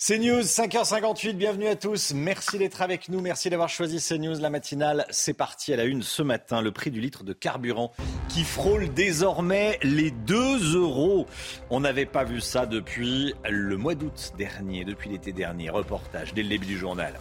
[0.00, 2.12] CNews, 5h58, bienvenue à tous.
[2.14, 4.38] Merci d'être avec nous, merci d'avoir choisi CNews.
[4.38, 6.62] La matinale, c'est parti à la une ce matin.
[6.62, 7.90] Le prix du litre de carburant
[8.28, 11.26] qui frôle désormais les 2 euros.
[11.68, 15.68] On n'avait pas vu ça depuis le mois d'août dernier, depuis l'été dernier.
[15.68, 17.14] Reportage dès le début du journal.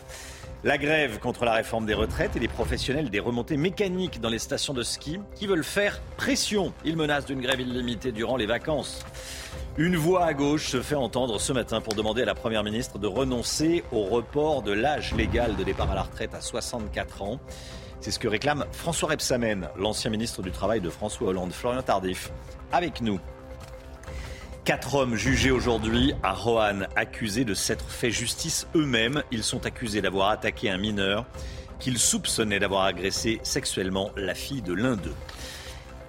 [0.63, 4.37] La grève contre la réforme des retraites et les professionnels des remontées mécaniques dans les
[4.37, 6.73] stations de ski qui veulent faire pression.
[6.85, 9.03] Ils menacent d'une grève illimitée durant les vacances.
[9.79, 12.97] Une voix à gauche se fait entendre ce matin pour demander à la Première ministre
[12.97, 17.39] de renoncer au report de l'âge légal de départ à la retraite à 64 ans.
[18.01, 21.51] C'est ce que réclame François Rebsamen, l'ancien ministre du Travail de François Hollande.
[21.51, 22.31] Florian Tardif,
[22.71, 23.19] avec nous.
[24.65, 29.21] Quatre hommes jugés aujourd'hui à Roanne, accusés de s'être fait justice eux-mêmes.
[29.29, 31.27] Ils sont accusés d'avoir attaqué un mineur
[31.77, 35.13] qu'ils soupçonnaient d'avoir agressé sexuellement la fille de l'un d'eux.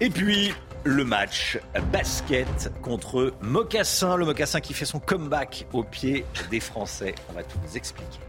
[0.00, 1.58] Et puis, le match
[1.92, 7.14] basket contre Mocassin, le Mocassin qui fait son comeback au pied des Français.
[7.30, 8.20] On va tout vous expliquer.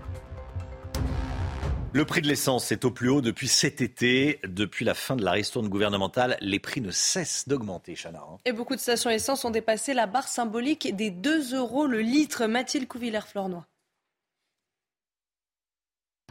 [1.92, 4.40] Le prix de l'essence est au plus haut depuis cet été.
[4.48, 8.20] Depuis la fin de la ristourne gouvernementale, les prix ne cessent d'augmenter, Chana.
[8.20, 8.38] hein.
[8.46, 12.46] Et beaucoup de stations essence ont dépassé la barre symbolique des 2 euros le litre.
[12.46, 13.66] Mathilde Couvillère-Flornois.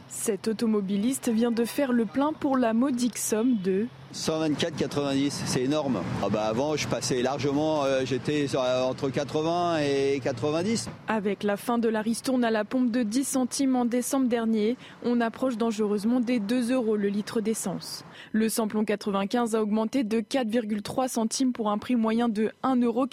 [0.07, 6.01] Cet automobiliste vient de faire le plein pour la modique somme de 124,90, c'est énorme.
[6.23, 10.89] Ah bah avant, je passais largement, euh, j'étais euh, entre 80 et 90.
[11.07, 14.77] Avec la fin de la ristourne à la pompe de 10 centimes en décembre dernier,
[15.03, 18.03] on approche dangereusement des 2 euros le litre d'essence.
[18.31, 23.05] Le samplon 95 a augmenté de 4,3 centimes pour un prix moyen de 1,91 euros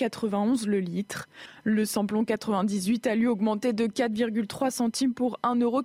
[0.66, 1.28] le litre.
[1.64, 5.82] Le samplon 98 a lui augmenté de 4,3 centimes pour 1,99 euros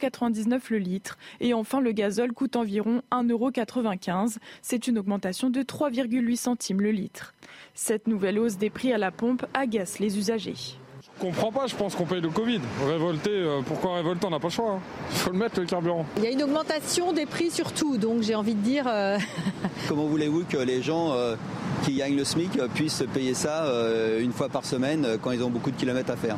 [0.70, 1.18] le litre.
[1.40, 4.30] Et enfin, le gazole coûte environ 1,95 euros.
[4.62, 7.34] C'est une augmentation de 3,8 centimes le litre.
[7.74, 10.78] Cette nouvelle hausse des prix à la pompe agace les usagers.
[11.22, 12.59] Je comprends pas, je pense qu'on paye le Covid.
[12.84, 14.80] Révolter, euh, pourquoi révolter On n'a pas le choix.
[15.12, 16.04] Il faut le mettre le carburant.
[16.18, 18.86] Il y a une augmentation des prix surtout, donc j'ai envie de dire.
[18.88, 19.20] euh,
[19.88, 21.36] Comment voulez-vous que les gens euh,
[21.84, 25.52] qui gagnent le SMIC puissent payer ça euh, une fois par semaine quand ils ont
[25.52, 26.38] beaucoup de kilomètres à faire?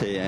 [0.00, 0.18] C'est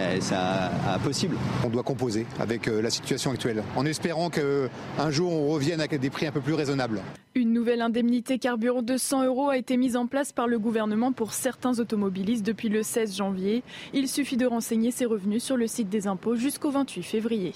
[0.94, 1.36] impossible.
[1.64, 6.08] On doit composer avec la situation actuelle, en espérant qu'un jour on revienne avec des
[6.08, 7.02] prix un peu plus raisonnables.
[7.34, 11.12] Une nouvelle indemnité carburant de 100 euros a été mise en place par le gouvernement
[11.12, 13.62] pour certains automobilistes depuis le 16 janvier.
[13.92, 17.52] Il suffit de renseigner ses revenus sur le site des impôts jusqu'au 28 février.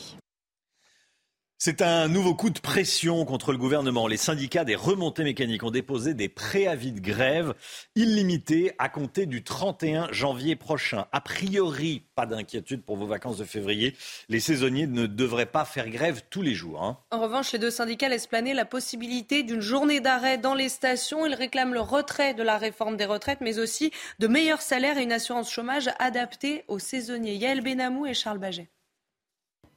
[1.62, 4.06] C'est un nouveau coup de pression contre le gouvernement.
[4.08, 7.52] Les syndicats des remontées mécaniques ont déposé des préavis de grève
[7.94, 11.04] illimités à compter du 31 janvier prochain.
[11.12, 13.94] A priori, pas d'inquiétude pour vos vacances de février.
[14.30, 16.82] Les saisonniers ne devraient pas faire grève tous les jours.
[16.82, 16.96] hein.
[17.10, 21.26] En revanche, les deux syndicats laissent planer la possibilité d'une journée d'arrêt dans les stations.
[21.26, 25.02] Ils réclament le retrait de la réforme des retraites, mais aussi de meilleurs salaires et
[25.02, 27.34] une assurance chômage adaptée aux saisonniers.
[27.34, 28.70] Yael Benamou et Charles Baget.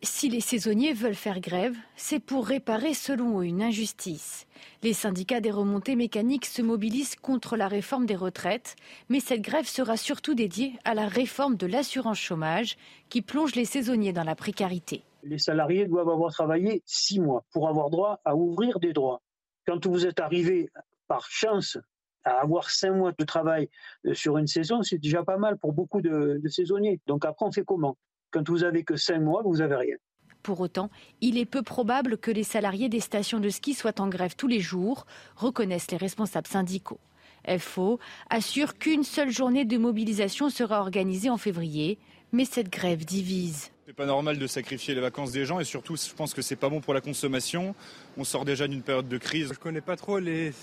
[0.05, 4.47] Si les saisonniers veulent faire grève, c'est pour réparer selon eux une injustice.
[4.81, 8.75] Les syndicats des remontées mécaniques se mobilisent contre la réforme des retraites,
[9.07, 12.75] mais cette grève sera surtout dédiée à la réforme de l'assurance chômage
[13.07, 15.05] qui plonge les saisonniers dans la précarité.
[15.23, 19.21] Les salariés doivent avoir travaillé six mois pour avoir droit à ouvrir des droits.
[19.65, 20.69] Quand vous êtes arrivé
[21.07, 21.77] par chance
[22.25, 23.69] à avoir cinq mois de travail
[24.05, 26.99] euh, sur une saison, c'est déjà pas mal pour beaucoup de, de saisonniers.
[27.07, 27.95] Donc après, on fait comment?
[28.33, 29.95] Quand vous avez que cinq mois, vous avez rien.
[30.41, 30.89] Pour autant,
[31.21, 34.47] il est peu probable que les salariés des stations de ski soient en grève tous
[34.47, 35.05] les jours,
[35.35, 36.99] reconnaissent les responsables syndicaux.
[37.59, 37.99] FO
[38.31, 41.99] assure qu'une seule journée de mobilisation sera organisée en février,
[42.31, 43.69] mais cette grève divise.
[43.85, 46.55] C'est pas normal de sacrifier les vacances des gens et surtout, je pense que c'est
[46.55, 47.75] pas bon pour la consommation.
[48.17, 49.49] On sort déjà d'une période de crise.
[49.53, 50.53] Je connais pas trop les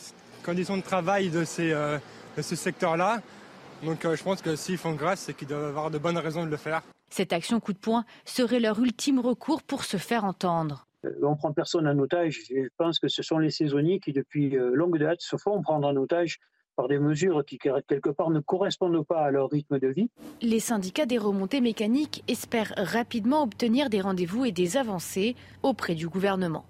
[0.44, 1.98] conditions de travail de, ces, euh,
[2.36, 3.22] de ce secteur-là.
[3.84, 6.44] Donc euh, je pense que s'ils font grâce, c'est qu'ils doivent avoir de bonnes raisons
[6.44, 6.82] de le faire.
[7.10, 10.86] Cette action coup de poing serait leur ultime recours pour se faire entendre.
[11.04, 12.38] Euh, On prend personne en otage.
[12.48, 15.88] Je pense que ce sont les saisonniers qui, depuis euh, longue date, se font prendre
[15.88, 16.38] en otage
[16.76, 20.08] par des mesures qui, quelque part, ne correspondent pas à leur rythme de vie.
[20.40, 26.08] Les syndicats des remontées mécaniques espèrent rapidement obtenir des rendez-vous et des avancées auprès du
[26.08, 26.64] gouvernement.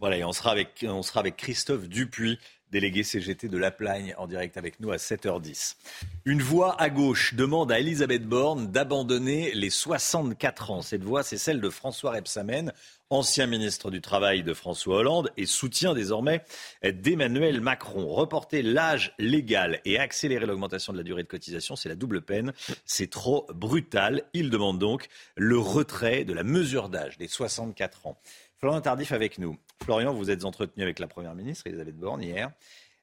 [0.00, 2.38] Voilà, et on sera avec, on sera avec Christophe Dupuis,
[2.70, 5.76] délégué CGT de La Plagne, en direct avec nous à 7h10.
[6.24, 10.82] Une voix à gauche demande à Elisabeth Borne d'abandonner les 64 ans.
[10.82, 12.72] Cette voix, c'est celle de François Rebsamen,
[13.10, 16.44] ancien ministre du Travail de François Hollande et soutien désormais
[16.82, 18.08] d'Emmanuel Macron.
[18.08, 22.52] Reporter l'âge légal et accélérer l'augmentation de la durée de cotisation, c'est la double peine.
[22.84, 24.24] C'est trop brutal.
[24.34, 28.18] Il demande donc le retrait de la mesure d'âge des 64 ans.
[28.58, 29.56] Florian Tardif avec nous.
[29.82, 32.50] Florian, vous êtes entretenu avec la Première ministre Elisabeth Borne hier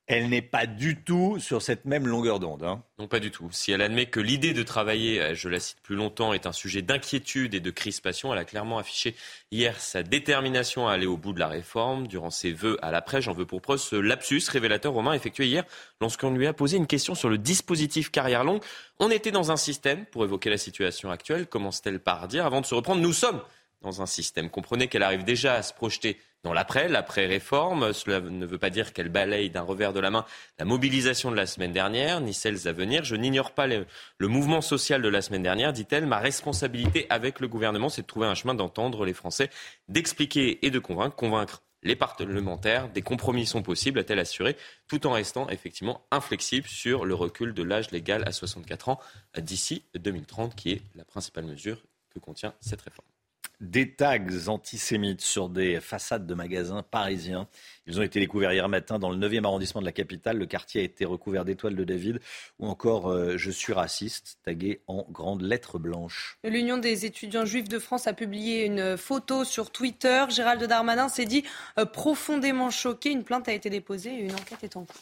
[0.07, 2.63] elle n'est pas du tout sur cette même longueur d'onde.
[2.63, 2.83] Hein.
[3.00, 3.50] Non, pas du tout.
[3.51, 6.83] Si elle admet que l'idée de travailler, je la cite plus longtemps, est un sujet
[6.83, 9.16] d'inquiétude et de crispation, elle a clairement affiché
[9.51, 12.06] hier sa détermination à aller au bout de la réforme.
[12.07, 15.63] Durant ses vœux à l'après, j'en veux pour preuve ce lapsus révélateur romain effectué hier
[16.00, 18.62] lorsqu'on lui a posé une question sur le dispositif carrière longue.
[19.00, 22.68] On était dans un système, pour évoquer la situation actuelle, commence-t-elle par dire, avant de
[22.68, 23.42] se reprendre, nous sommes
[23.81, 24.51] dans un système.
[24.51, 27.92] Comprenez qu'elle arrive déjà à se projeter dans l'après, l'après-réforme.
[27.92, 30.25] Cela ne veut pas dire qu'elle balaye d'un revers de la main
[30.59, 33.03] la mobilisation de la semaine dernière, ni celles à venir.
[33.03, 33.88] Je n'ignore pas le,
[34.19, 36.06] mouvement social de la semaine dernière, dit-elle.
[36.06, 39.50] Ma responsabilité avec le gouvernement, c'est de trouver un chemin d'entendre les Français,
[39.89, 41.15] d'expliquer et de convaincre.
[41.15, 44.56] Convaincre les parlementaires, des compromis sont possibles, a-t-elle assuré,
[44.88, 49.00] tout en restant effectivement inflexible sur le recul de l'âge légal à 64 ans
[49.39, 51.81] d'ici 2030, qui est la principale mesure
[52.13, 53.14] que contient cette réforme
[53.62, 57.48] des tags antisémites sur des façades de magasins parisiens.
[57.88, 60.38] Ils ont été découverts hier matin dans le 9e arrondissement de la capitale.
[60.38, 62.19] Le quartier a été recouvert d'étoiles de David
[62.60, 66.38] ou encore euh, Je suis raciste, tagué en grandes lettres blanches.
[66.44, 70.25] L'Union des étudiants juifs de France a publié une photo sur Twitter.
[70.30, 71.44] Gérald Darmanin s'est dit
[71.80, 73.12] euh, profondément choqué.
[73.12, 75.02] Une plainte a été déposée et une enquête est en cours.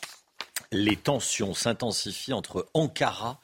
[0.72, 3.40] Les tensions s'intensifient entre Ankara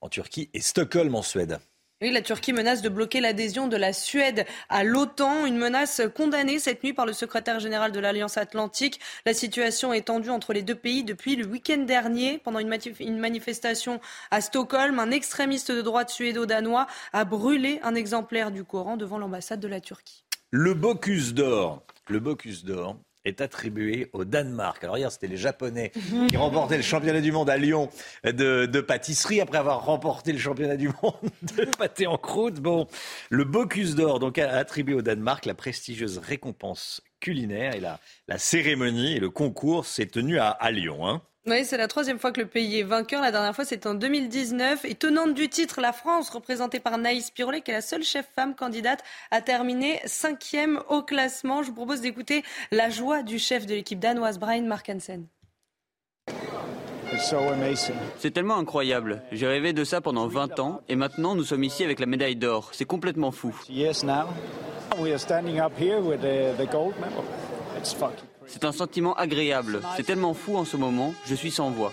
[0.00, 1.58] en Turquie et Stockholm en Suède.
[2.02, 6.58] Oui, la Turquie menace de bloquer l'adhésion de la Suède à l'OTAN, une menace condamnée
[6.58, 8.98] cette nuit par le secrétaire général de l'Alliance Atlantique.
[9.24, 12.38] La situation est tendue entre les deux pays depuis le week-end dernier.
[12.38, 14.00] Pendant une, manifestation
[14.32, 19.60] à Stockholm, un extrémiste de droite suédo-danois a brûlé un exemplaire du Coran devant l'ambassade
[19.60, 20.24] de la Turquie.
[20.50, 24.82] Le le Bocuse d'or, est attribué au Danemark.
[24.84, 25.92] Alors hier, c'était les Japonais
[26.28, 27.88] qui remportaient le championnat du monde à Lyon
[28.24, 32.60] de, pâtisserie après avoir remporté le championnat du monde de pâté en croûte.
[32.60, 32.86] Bon,
[33.30, 38.38] le Bocuse d'or donc a attribué au Danemark la prestigieuse récompense culinaire et la, la
[38.38, 41.08] cérémonie et le concours s'est tenu à, à Lyon.
[41.08, 41.22] Hein.
[41.46, 43.20] Oui, c'est la troisième fois que le pays est vainqueur.
[43.20, 44.86] La dernière fois, c'était en 2019.
[44.86, 48.26] Et tenante du titre, la France, représentée par Naïs Pirolet, qui est la seule chef
[48.34, 49.00] femme candidate,
[49.30, 51.62] a terminé cinquième au classement.
[51.62, 52.42] Je vous propose d'écouter
[52.72, 55.26] la joie du chef de l'équipe danoise, Brian Markensen.
[58.18, 59.22] C'est tellement incroyable.
[59.30, 62.36] J'ai rêvé de ça pendant 20 ans et maintenant nous sommes ici avec la médaille
[62.36, 62.70] d'or.
[62.72, 63.54] C'est complètement fou.
[68.46, 69.80] C'est un sentiment agréable.
[69.96, 71.92] C'est tellement fou en ce moment, je suis sans voix.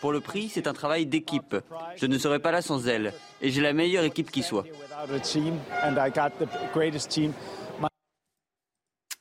[0.00, 1.56] Pour le prix, c'est un travail d'équipe.
[1.96, 3.12] Je ne serais pas là sans elle.
[3.40, 4.64] Et j'ai la meilleure équipe qui soit.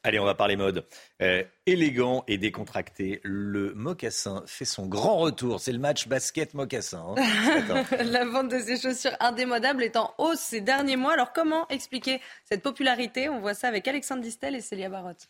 [0.05, 0.85] Allez, on va parler mode.
[1.23, 5.59] Euh, élégant et décontracté, le mocassin fait son grand retour.
[5.59, 7.15] C'est le match basket mocassin.
[7.17, 11.13] Hein, La vente de ces chaussures indémodables est en hausse ces derniers mois.
[11.13, 13.29] Alors comment expliquer cette popularité?
[13.29, 15.27] On voit ça avec Alexandre Distel et Célia Barotte.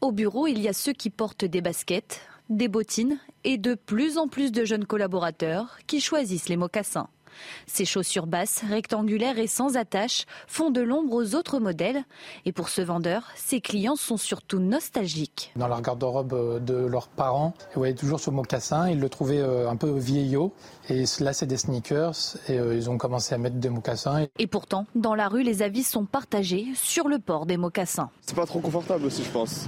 [0.00, 4.18] Au bureau, il y a ceux qui portent des baskets, des bottines et de plus
[4.18, 7.08] en plus de jeunes collaborateurs qui choisissent les mocassins.
[7.66, 12.02] Ces chaussures basses, rectangulaires et sans attache font de l'ombre aux autres modèles.
[12.44, 15.52] Et pour ce vendeur, ses clients sont surtout nostalgiques.
[15.56, 18.88] Dans leur garde-robe euh, de leurs parents, ils voyaient toujours ce mocassin.
[18.90, 20.52] Ils le trouvaient euh, un peu vieillot.
[20.88, 22.36] Et là, c'est des sneakers.
[22.48, 24.26] Et euh, ils ont commencé à mettre des mocassins.
[24.38, 28.10] Et pourtant, dans la rue, les avis sont partagés sur le port des mocassins.
[28.22, 29.66] C'est pas trop confortable aussi, je pense.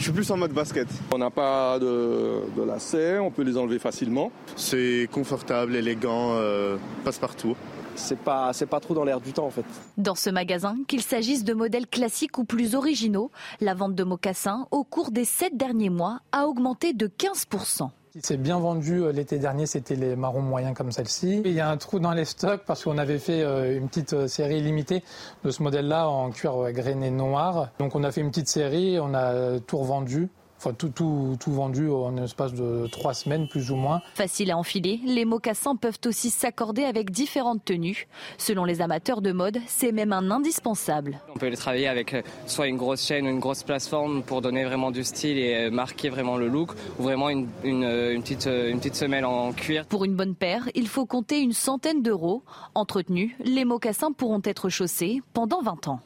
[0.00, 0.88] Je suis plus en mode basket.
[1.12, 4.32] On n'a pas de, de lacets, on peut les enlever facilement.
[4.56, 7.54] C'est confortable, élégant, euh, passe-partout.
[7.96, 9.66] C'est pas, c'est pas trop dans l'air du temps en fait.
[9.98, 13.30] Dans ce magasin, qu'il s'agisse de modèles classiques ou plus originaux,
[13.60, 17.90] la vente de mocassins au cours des sept derniers mois a augmenté de 15%.
[18.12, 21.42] Qui s'est bien vendu euh, l'été dernier, c'était les marrons moyens comme celle-ci.
[21.44, 24.12] Il y a un trou dans les stocks parce qu'on avait fait euh, une petite
[24.14, 25.04] euh, série limitée
[25.44, 27.70] de ce modèle-là en cuir grainé noir.
[27.78, 30.28] Donc on a fait une petite série, on a tout revendu.
[30.62, 34.02] Enfin, tout, tout, tout vendu en espace de trois semaines, plus ou moins.
[34.14, 38.08] Facile à enfiler, les mocassins peuvent aussi s'accorder avec différentes tenues.
[38.36, 41.18] Selon les amateurs de mode, c'est même un indispensable.
[41.34, 42.14] On peut les travailler avec
[42.44, 46.10] soit une grosse chaîne ou une grosse plateforme pour donner vraiment du style et marquer
[46.10, 49.86] vraiment le look, ou vraiment une, une, une petite, une petite semelle en cuir.
[49.86, 52.42] Pour une bonne paire, il faut compter une centaine d'euros.
[52.74, 56.00] Entretenus, les mocassins pourront être chaussés pendant 20 ans.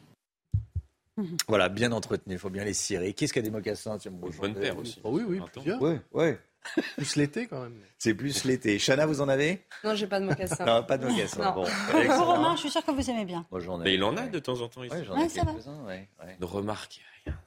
[1.49, 3.13] Voilà, bien entretenu, il faut bien les cirer.
[3.13, 5.01] Qu'est-ce qu'il y a des mocassins Tiens, bon, Bonne paire aussi.
[5.05, 5.81] Oh oui, oui, plusieurs.
[5.81, 6.39] Ouais, ouais.
[6.97, 7.75] Plus l'été quand même.
[7.99, 8.79] C'est plus l'été.
[8.79, 9.63] Chana, vous en avez?
[9.85, 10.65] Non, j'ai pas de mocassin.
[10.65, 11.53] Non, pas de mocassins.
[11.53, 11.65] Bon.
[11.93, 13.45] Vous, Romain, je suis sûr que vous aimez bien.
[13.51, 13.85] Moi, j'en ai.
[13.85, 14.95] Mais il en a de temps en temps ici.
[14.95, 15.53] Ouais, j'en Ouais, ai ça va.
[15.53, 16.37] quelques-uns, ouais, ouais.
[16.41, 17.35] Ne remarquez rien.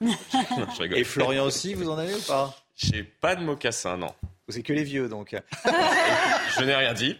[0.56, 0.98] Non, je rigole.
[0.98, 2.54] Et Florian aussi, vous en avez ou pas?
[2.76, 4.14] J'ai pas de mocassin, non.
[4.48, 5.34] C'est que les vieux, donc.
[6.56, 7.18] Je n'ai rien dit.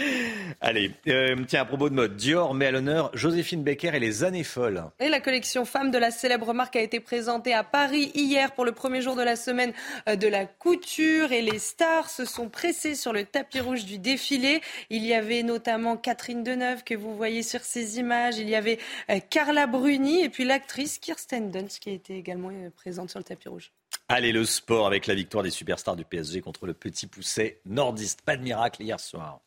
[0.60, 4.24] Allez, euh, tiens, à propos de mode, Dior met à l'honneur Joséphine Baker et les
[4.24, 4.84] années folles.
[4.98, 8.64] Et la collection femme de la célèbre marque a été présentée à Paris hier pour
[8.64, 9.72] le premier jour de la semaine
[10.08, 13.98] euh, de la couture et les stars se sont pressées sur le tapis rouge du
[13.98, 14.60] défilé.
[14.90, 18.38] Il y avait notamment Catherine Deneuve que vous voyez sur ces images.
[18.38, 18.78] Il y avait
[19.10, 23.48] euh, Carla Bruni et puis l'actrice Kirsten Dunst qui était également présente sur le tapis
[23.48, 23.72] rouge.
[24.08, 28.22] Allez, le sport avec la victoire des superstars du PSG contre le petit pousset nordiste.
[28.22, 29.40] Pas de miracle hier soir.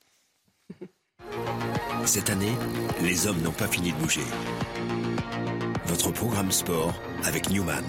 [2.05, 2.53] Cette année,
[3.01, 4.22] les hommes n'ont pas fini de bouger.
[5.86, 6.93] Votre programme sport
[7.24, 7.84] avec Newman.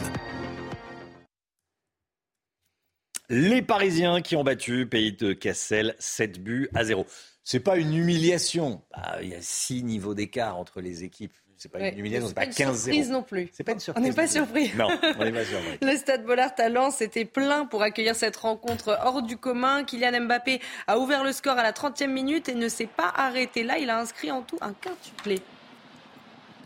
[3.28, 7.07] Les Parisiens qui ont battu Pays de Cassel 7 buts à 0.
[7.43, 8.83] C'est pas une humiliation.
[8.90, 11.35] Bah, Il y a 6 niveaux d'écart entre les équipes.
[11.64, 12.75] C'est pas une humiliation, c'est pas une 15-0.
[12.76, 13.49] surprise non plus.
[13.54, 14.04] C'est pas une On surprise.
[14.04, 14.71] n'est pas surpris.
[14.76, 15.78] Non, on n'est pas surpris.
[15.80, 19.83] Le stade Bollard à Lens était plein pour accueillir cette rencontre hors du commun.
[19.85, 23.62] Kylian Mbappé a ouvert le score à la 30e minute et ne s'est pas arrêté
[23.62, 23.78] là.
[23.78, 25.40] Il a inscrit en tout un quintuplé.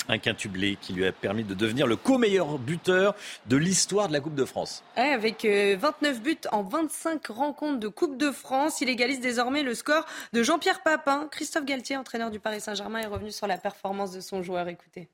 [0.09, 3.15] Un quintuplé qui lui a permis de devenir le co-meilleur buteur
[3.47, 4.83] de l'histoire de la Coupe de France.
[4.97, 9.63] Ouais, avec euh, 29 buts en 25 rencontres de Coupe de France, il égalise désormais
[9.63, 11.29] le score de Jean-Pierre Papin.
[11.31, 14.69] Christophe Galtier, entraîneur du Paris Saint-Germain, est revenu sur la performance de son joueur.
[14.69, 15.09] Écoutez.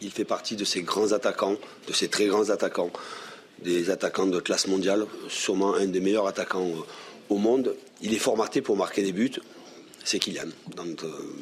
[0.00, 2.90] Il fait partie de ces grands attaquants, de ces très grands attaquants,
[3.60, 6.82] des attaquants de classe mondiale, sûrement un des meilleurs attaquants euh,
[7.28, 7.76] au monde.
[8.00, 9.40] Il est formaté pour marquer des buts,
[10.04, 11.34] c'est Kylian, dans euh,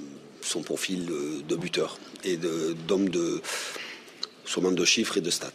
[0.43, 3.41] son profil de, de buteur et de- d'homme de,
[4.45, 5.53] sûrement de chiffres et de stats.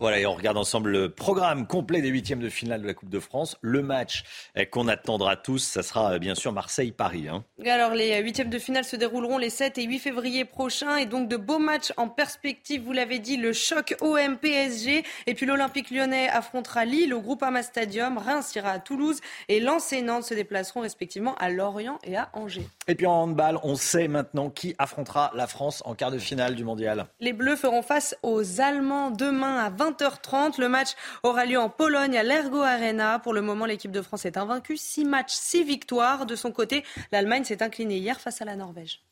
[0.00, 3.10] Voilà, et on regarde ensemble le programme complet des huitièmes de finale de la Coupe
[3.10, 3.58] de France.
[3.60, 4.24] Le match
[4.56, 7.28] eh, qu'on attendra tous, ça sera euh, bien sûr Marseille-Paris.
[7.28, 7.44] hein.
[7.66, 10.96] Alors, les huitièmes de finale se dérouleront les 7 et 8 février prochains.
[10.96, 12.82] Et donc, de beaux matchs en perspective.
[12.82, 15.04] Vous l'avez dit, le choc OM-PSG.
[15.26, 18.16] Et puis, l'Olympique lyonnais affrontera Lille au Groupama Stadium.
[18.16, 19.20] Reims ira à Toulouse.
[19.50, 22.66] Et Lens et Nantes se déplaceront respectivement à Lorient et à Angers.
[22.88, 26.54] Et puis en handball, on sait maintenant qui affrontera la France en quart de finale
[26.54, 27.06] du mondial.
[27.20, 30.60] Les Bleus feront face aux Allemands demain à 20h30.
[30.60, 30.90] Le match
[31.22, 33.18] aura lieu en Pologne à l'Ergo Arena.
[33.18, 34.76] Pour le moment, l'équipe de France est invaincue.
[34.76, 36.26] 6 matchs, 6 victoires.
[36.26, 39.02] De son côté, l'Allemagne s'est inclinée hier face à la Norvège.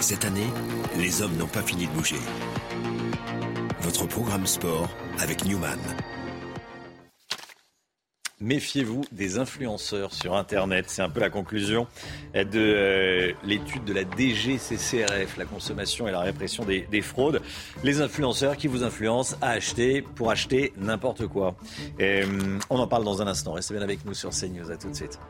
[0.00, 0.48] Cette année,
[0.96, 2.18] les hommes n'ont pas fini de bouger.
[3.80, 4.88] Votre programme sport
[5.18, 5.78] avec Newman.
[8.42, 10.86] Méfiez-vous des influenceurs sur Internet.
[10.88, 11.86] C'est un peu la conclusion
[12.34, 17.40] de euh, l'étude de la DGCCRF, la consommation et la répression des, des fraudes.
[17.84, 21.54] Les influenceurs qui vous influencent à acheter pour acheter n'importe quoi.
[22.00, 23.52] Hum, on en parle dans un instant.
[23.52, 24.72] Restez bien avec nous sur CNews.
[24.72, 25.20] À tout de suite.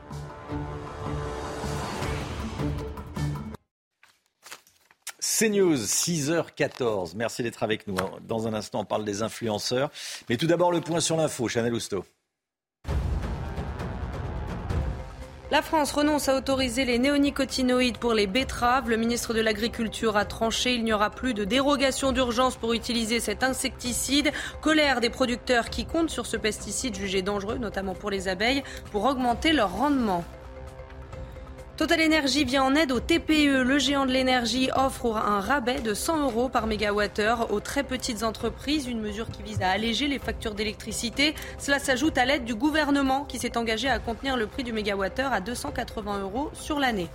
[5.21, 7.13] CNews, 6h14.
[7.15, 7.97] Merci d'être avec nous.
[8.27, 9.91] Dans un instant, on parle des influenceurs.
[10.31, 11.47] Mais tout d'abord, le point sur l'info.
[11.47, 12.07] Chanel Housteau.
[15.53, 18.89] La France renonce à autoriser les néonicotinoïdes pour les betteraves.
[18.89, 20.73] Le ministre de l'Agriculture a tranché.
[20.73, 24.33] Il n'y aura plus de dérogation d'urgence pour utiliser cet insecticide.
[24.63, 29.05] Colère des producteurs qui comptent sur ce pesticide jugé dangereux, notamment pour les abeilles, pour
[29.05, 30.25] augmenter leur rendement.
[31.79, 33.63] Total Energy vient en aide au TPE.
[33.63, 38.23] Le géant de l'énergie offre un rabais de 100 euros par mégawattheure aux très petites
[38.25, 41.35] entreprises, une mesure qui vise à alléger les factures d'électricité.
[41.59, 45.33] Cela s'ajoute à l'aide du gouvernement qui s'est engagé à contenir le prix du mégawattheure
[45.33, 47.09] à 280 euros sur l'année.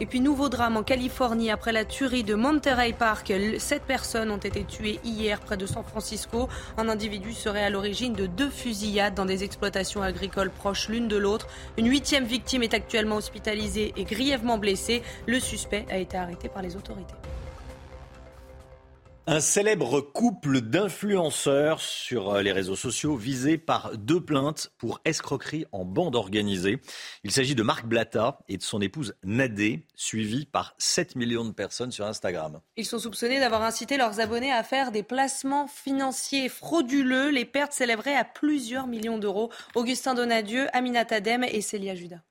[0.00, 3.32] Et puis nouveau drame en Californie après la tuerie de Monterey Park.
[3.58, 6.48] Sept personnes ont été tuées hier près de San Francisco.
[6.76, 11.16] Un individu serait à l'origine de deux fusillades dans des exploitations agricoles proches l'une de
[11.16, 11.48] l'autre.
[11.76, 15.02] Une huitième victime est actuellement hospitalisée et grièvement blessée.
[15.26, 17.14] Le suspect a été arrêté par les autorités.
[19.30, 25.66] Un célèbre couple d'influenceurs sur euh, les réseaux sociaux visé par deux plaintes pour escroquerie
[25.70, 26.80] en bande organisée.
[27.24, 31.52] Il s'agit de Marc Blatta et de son épouse Nadé, suivis par 7 millions de
[31.52, 32.60] personnes sur Instagram.
[32.78, 37.28] Ils sont soupçonnés d'avoir incité leurs abonnés à faire des placements financiers frauduleux.
[37.28, 39.52] Les pertes s'élèveraient à plusieurs millions d'euros.
[39.74, 42.22] Augustin Donadieu, Aminata Adem et Célia Judas.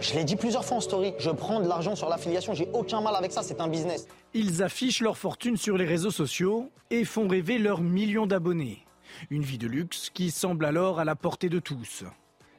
[0.00, 3.00] Je l'ai dit plusieurs fois en story, je prends de l'argent sur l'affiliation, j'ai aucun
[3.00, 4.06] mal avec ça, c'est un business.
[4.32, 8.84] Ils affichent leur fortune sur les réseaux sociaux et font rêver leurs millions d'abonnés.
[9.30, 12.04] Une vie de luxe qui semble alors à la portée de tous.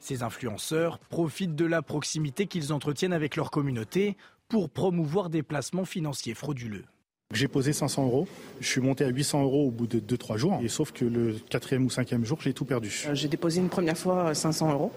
[0.02, 4.18] Ces influenceurs profitent de la proximité qu'ils entretiennent avec leur communauté
[4.50, 6.84] pour promouvoir des placements financiers frauduleux.
[7.32, 8.28] J'ai posé 500 euros.
[8.60, 10.60] Je suis monté à 800 euros au bout de 2-3 jours.
[10.64, 12.92] Et sauf que le quatrième ou cinquième jour, j'ai tout perdu.
[13.08, 14.92] Euh, J'ai déposé une première fois 500 euros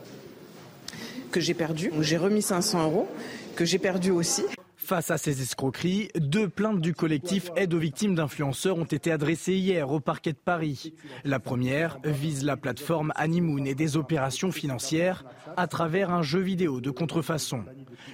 [1.32, 1.90] que j'ai perdu.
[2.00, 3.08] J'ai remis 500 euros
[3.56, 4.44] que j'ai perdu aussi.
[4.76, 9.54] Face à ces escroqueries, deux plaintes du collectif Aide aux victimes d'influenceurs ont été adressées
[9.54, 10.92] hier au parquet de Paris.
[11.24, 15.24] La première vise la plateforme Honeymoon et des opérations financières
[15.56, 17.64] à travers un jeu vidéo de contrefaçon.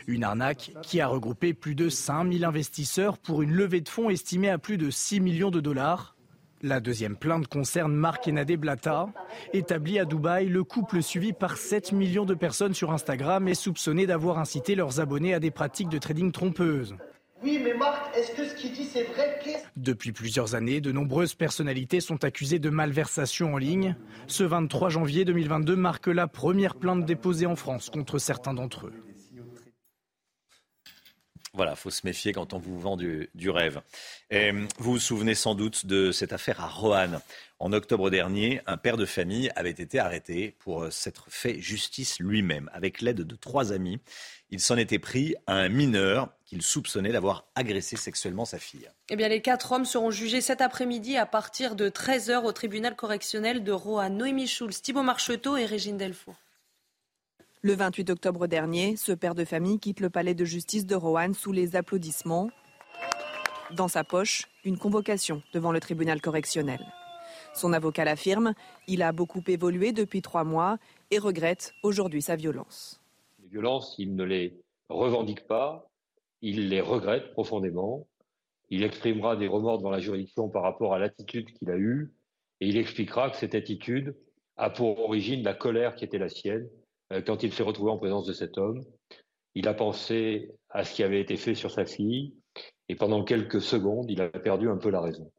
[0.06, 4.50] Une arnaque qui a regroupé plus de 5000 investisseurs pour une levée de fonds estimée
[4.50, 6.17] à plus de 6 millions de dollars.
[6.62, 9.06] La deuxième plainte concerne Marc et Nadé Blata.
[9.52, 14.06] Établi à Dubaï, le couple suivi par 7 millions de personnes sur Instagram est soupçonné
[14.06, 16.96] d'avoir incité leurs abonnés à des pratiques de trading trompeuses.
[17.44, 19.28] Oui, mais Marc, est-ce que ce qu'il dit c'est vrai?
[19.76, 23.94] Depuis plusieurs années, de nombreuses personnalités sont accusées de malversation en ligne.
[24.26, 28.92] Ce 23 janvier 2022 marque la première plainte déposée en France contre certains d'entre eux.
[31.58, 33.80] Voilà, faut se méfier quand on vous vend du, rêve.
[34.32, 37.18] Euh, vous vous souvenez sans doute de cette affaire à Roanne.
[37.58, 42.20] En octobre dernier, un père de famille avait été arrêté pour euh, s'être fait justice
[42.20, 42.70] lui-même.
[42.72, 43.98] Avec l'aide de trois amis,
[44.50, 48.88] il s'en était pris à un mineur qu'il soupçonnait d'avoir agressé sexuellement sa fille.
[49.08, 52.94] Eh bien, les quatre hommes seront jugés cet après-midi à partir de 13h au tribunal
[52.94, 54.16] correctionnel de Roanne.
[54.16, 56.36] Noémie Schulz, Thibault Marcheteau et Régine Delfour.
[57.60, 61.34] Le 28 octobre dernier, ce père de famille quitte le palais de justice de Roanne
[61.34, 62.50] sous les applaudissements.
[63.74, 66.78] Dans sa poche, une convocation devant le tribunal correctionnel.
[67.54, 68.54] Son avocat l'affirme,
[68.86, 70.78] il a beaucoup évolué depuis trois mois
[71.10, 73.00] et regrette aujourd'hui sa violence.
[73.42, 75.90] Les violences, il ne les revendique pas,
[76.42, 78.06] il les regrette profondément.
[78.70, 82.12] Il exprimera des remords devant la juridiction par rapport à l'attitude qu'il a eue
[82.60, 84.14] et il expliquera que cette attitude
[84.56, 86.68] a pour origine la colère qui était la sienne
[87.26, 88.82] quand il s'est retrouvé en présence de cet homme.
[89.54, 92.34] Il a pensé à ce qui avait été fait sur sa fille
[92.88, 95.30] et pendant quelques secondes, il a perdu un peu la raison.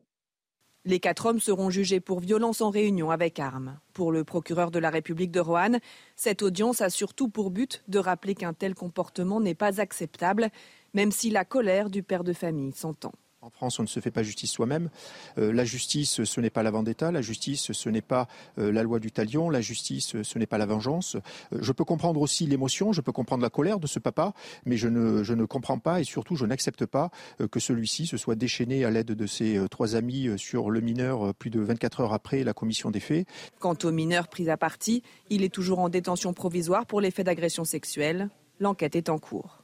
[0.85, 3.79] Les quatre hommes seront jugés pour violence en réunion avec armes.
[3.93, 5.79] Pour le procureur de la République de Roanne,
[6.15, 10.49] cette audience a surtout pour but de rappeler qu'un tel comportement n'est pas acceptable,
[10.93, 13.11] même si la colère du père de famille s'entend.
[13.41, 14.89] En France, on ne se fait pas justice soi-même.
[15.37, 17.09] Euh, la justice, ce n'est pas la vendetta.
[17.09, 19.49] La justice, ce n'est pas euh, la loi du talion.
[19.49, 21.15] La justice, ce n'est pas la vengeance.
[21.53, 24.33] Euh, je peux comprendre aussi l'émotion, je peux comprendre la colère de ce papa,
[24.65, 27.11] mais je ne, comprends pas et surtout, je n'accepte pas
[27.49, 31.49] que celui-ci se soit déchaîné à l'aide de ses trois amis sur le mineur plus
[31.49, 33.25] de 24 heures après la commission des faits.
[33.59, 37.25] Quant au mineur pris à partie, il est toujours en détention provisoire pour les faits
[37.25, 38.29] d'agression sexuelle.
[38.59, 39.58] L'enquête est en cours.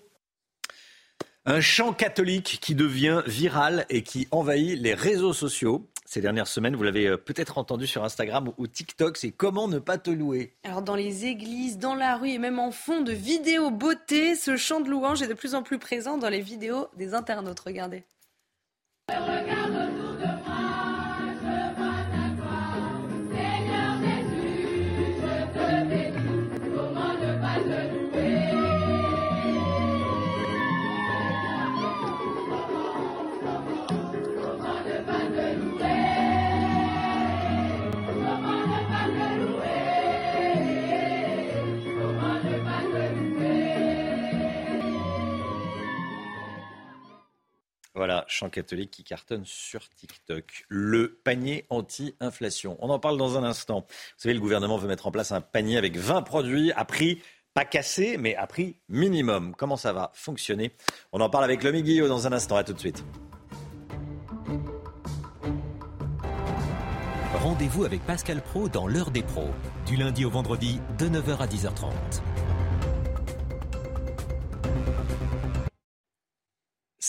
[1.48, 5.88] Un chant catholique qui devient viral et qui envahit les réseaux sociaux.
[6.04, 9.78] Ces dernières semaines, vous l'avez euh, peut-être entendu sur Instagram ou TikTok, c'est comment ne
[9.78, 10.56] pas te louer.
[10.64, 14.58] Alors dans les églises, dans la rue et même en fond de vidéos beauté, ce
[14.58, 17.60] chant de louange est de plus en plus présent dans les vidéos des internautes.
[17.60, 18.06] Regardez.
[47.96, 50.66] Voilà, chant catholique qui cartonne sur TikTok.
[50.68, 52.78] Le panier anti-inflation.
[52.82, 53.86] On en parle dans un instant.
[53.88, 57.22] Vous savez, le gouvernement veut mettre en place un panier avec 20 produits à prix
[57.54, 59.56] pas cassé, mais à prix minimum.
[59.58, 60.74] Comment ça va fonctionner?
[61.14, 62.58] On en parle avec Lomi Guillot dans un instant.
[62.58, 63.06] À tout de suite.
[67.42, 69.52] Rendez-vous avec Pascal Pro dans l'heure des pros,
[69.86, 71.94] du lundi au vendredi de 9h à 10h30.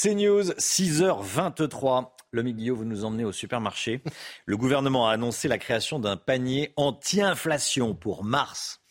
[0.03, 2.11] CNews, 6h23.
[2.33, 4.03] Lomi Guillot, vous nous emmenez au supermarché.
[4.45, 8.83] Le gouvernement a annoncé la création d'un panier anti-inflation pour mars,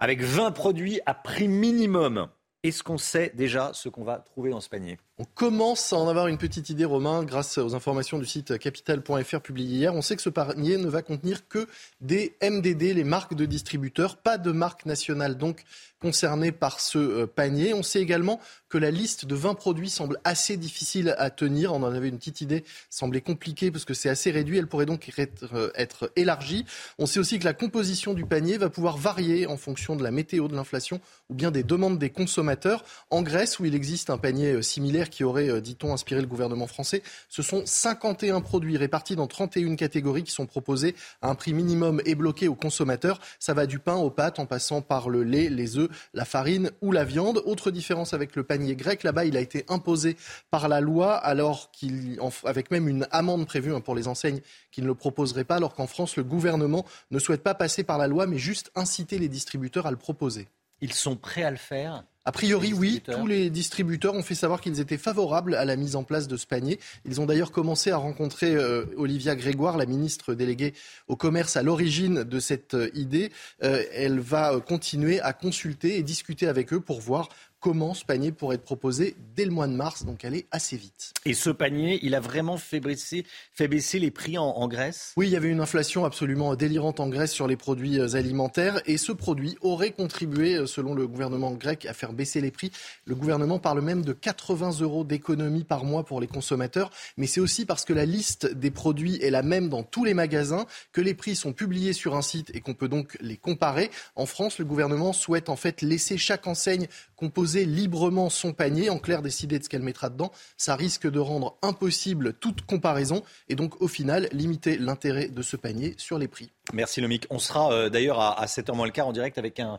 [0.00, 2.28] avec 20 produits à prix minimum.
[2.62, 4.96] Est-ce qu'on sait déjà ce qu'on va trouver dans ce panier?
[5.20, 9.40] On commence à en avoir une petite idée, Romain, grâce aux informations du site capital.fr
[9.40, 9.94] publiées hier.
[9.96, 11.66] On sait que ce panier ne va contenir que
[12.00, 15.64] des MDD, les marques de distributeurs, pas de marque nationale donc
[16.00, 17.74] concernées par ce euh, panier.
[17.74, 21.72] On sait également que la liste de 20 produits semble assez difficile à tenir.
[21.72, 24.58] On en avait une petite idée, semblait compliquée parce que c'est assez réduit.
[24.58, 26.64] Elle pourrait donc être, euh, être élargie.
[26.98, 30.10] On sait aussi que la composition du panier va pouvoir varier en fonction de la
[30.10, 32.84] météo, de l'inflation ou bien des demandes des consommateurs.
[33.10, 36.26] En Grèce, où il existe un panier euh, similaire, qui auraient, euh, dit-on, inspiré le
[36.26, 37.02] gouvernement français.
[37.28, 42.00] Ce sont 51 produits répartis dans 31 catégories qui sont proposés à un prix minimum
[42.04, 43.20] et bloqué aux consommateurs.
[43.38, 46.70] Ça va du pain aux pâtes en passant par le lait, les œufs, la farine
[46.80, 47.42] ou la viande.
[47.44, 50.16] Autre différence avec le panier grec, là-bas, il a été imposé
[50.50, 54.40] par la loi alors qu'il, avec même une amende prévue hein, pour les enseignes
[54.70, 57.98] qui ne le proposeraient pas, alors qu'en France, le gouvernement ne souhaite pas passer par
[57.98, 60.48] la loi, mais juste inciter les distributeurs à le proposer.
[60.80, 64.60] Ils sont prêts à le faire a priori, oui, tous les distributeurs ont fait savoir
[64.60, 66.78] qu'ils étaient favorables à la mise en place de ce panier.
[67.06, 70.74] Ils ont d'ailleurs commencé à rencontrer euh, Olivia Grégoire, la ministre déléguée
[71.06, 73.32] au commerce à l'origine de cette euh, idée.
[73.64, 78.32] Euh, elle va continuer à consulter et discuter avec eux pour voir comment ce panier
[78.32, 81.12] pourrait être proposé dès le mois de mars, donc aller assez vite.
[81.24, 85.12] Et ce panier, il a vraiment fait baisser, fait baisser les prix en, Grèce?
[85.16, 88.80] Oui, il y avait une inflation absolument délirante en Grèce sur les produits euh, alimentaires
[88.86, 92.70] et ce produit aurait contribué, euh, selon le gouvernement grec, à faire baisser les prix.
[93.06, 97.40] Le gouvernement parle même de 80 euros d'économie par mois pour les consommateurs, mais c'est
[97.40, 101.00] aussi parce que la liste des produits est la même dans tous les magasins, que
[101.00, 103.90] les prix sont publiés sur un site et qu'on peut donc les comparer.
[104.16, 108.98] En France, le gouvernement souhaite en fait laisser chaque enseigne composer librement son panier, en
[108.98, 113.54] clair décider de ce qu'elle mettra dedans, ça risque de rendre impossible toute comparaison et
[113.54, 116.50] donc au final limiter l'intérêt de ce panier sur les prix.
[116.72, 117.26] Merci Lomic.
[117.30, 119.78] On sera euh, d'ailleurs à, 7h moins le quart en direct avec un,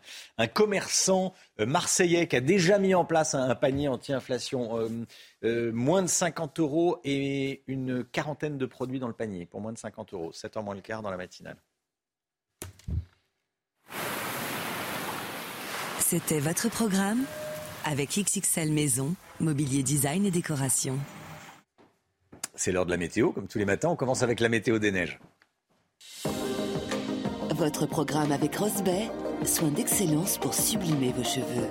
[0.53, 5.05] commerçant euh, marseillais qui a déjà mis en place un, panier anti-inflation.
[5.43, 9.71] Euh, moins de 50 euros et une quarantaine de produits dans le panier pour moins
[9.71, 10.31] de 50 euros.
[10.33, 11.57] 7h moins le quart dans la matinale.
[15.99, 17.23] C'était votre programme
[17.85, 20.97] avec XXL Maison, mobilier design et décoration.
[22.55, 23.89] C'est l'heure de la météo, comme tous les matins.
[23.89, 25.19] On commence avec la météo des neiges.
[27.55, 29.09] Votre programme avec Rosbay,
[29.45, 31.67] soin d'excellence pour sublimer vos cheveux.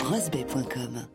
[0.00, 1.06] Rosbay.com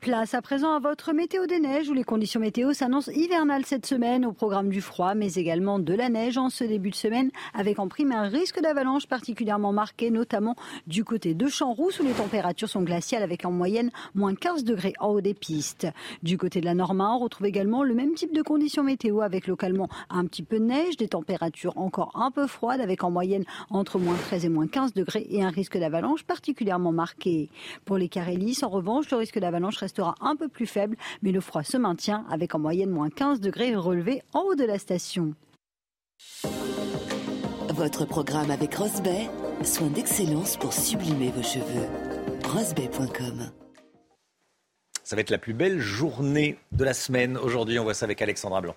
[0.00, 3.84] Place à présent à votre météo des neiges où les conditions météo s'annoncent hivernales cette
[3.84, 7.32] semaine au programme du froid mais également de la neige en ce début de semaine
[7.52, 10.54] avec en prime un risque d'avalanche particulièrement marqué notamment
[10.86, 14.92] du côté de Champs-Rousse où les températures sont glaciales avec en moyenne moins 15 degrés
[15.00, 15.88] en haut des pistes.
[16.22, 19.48] Du côté de la Normande, on retrouve également le même type de conditions météo avec
[19.48, 23.44] localement un petit peu de neige, des températures encore un peu froides avec en moyenne
[23.68, 27.48] entre moins 13 et moins 15 degrés et un risque d'avalanche particulièrement marqué.
[27.84, 31.40] Pour les Carélis, en revanche, le risque d'avalanche restera un peu plus faible, mais le
[31.40, 35.34] froid se maintient avec en moyenne moins 15 degrés relevés en haut de la station.
[37.70, 39.30] Votre programme avec Rosbay,
[39.62, 41.86] soin d'excellence pour sublimer vos cheveux.
[42.44, 43.50] Rosbay.com
[45.04, 47.38] Ça va être la plus belle journée de la semaine.
[47.38, 48.74] Aujourd'hui, on voit ça avec Alexandra Blanc.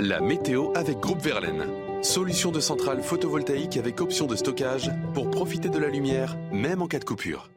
[0.00, 1.66] La météo avec Groupe Verlaine.
[2.02, 6.88] Solution de centrale photovoltaïque avec option de stockage pour profiter de la lumière, même en
[6.88, 7.48] cas de coupure.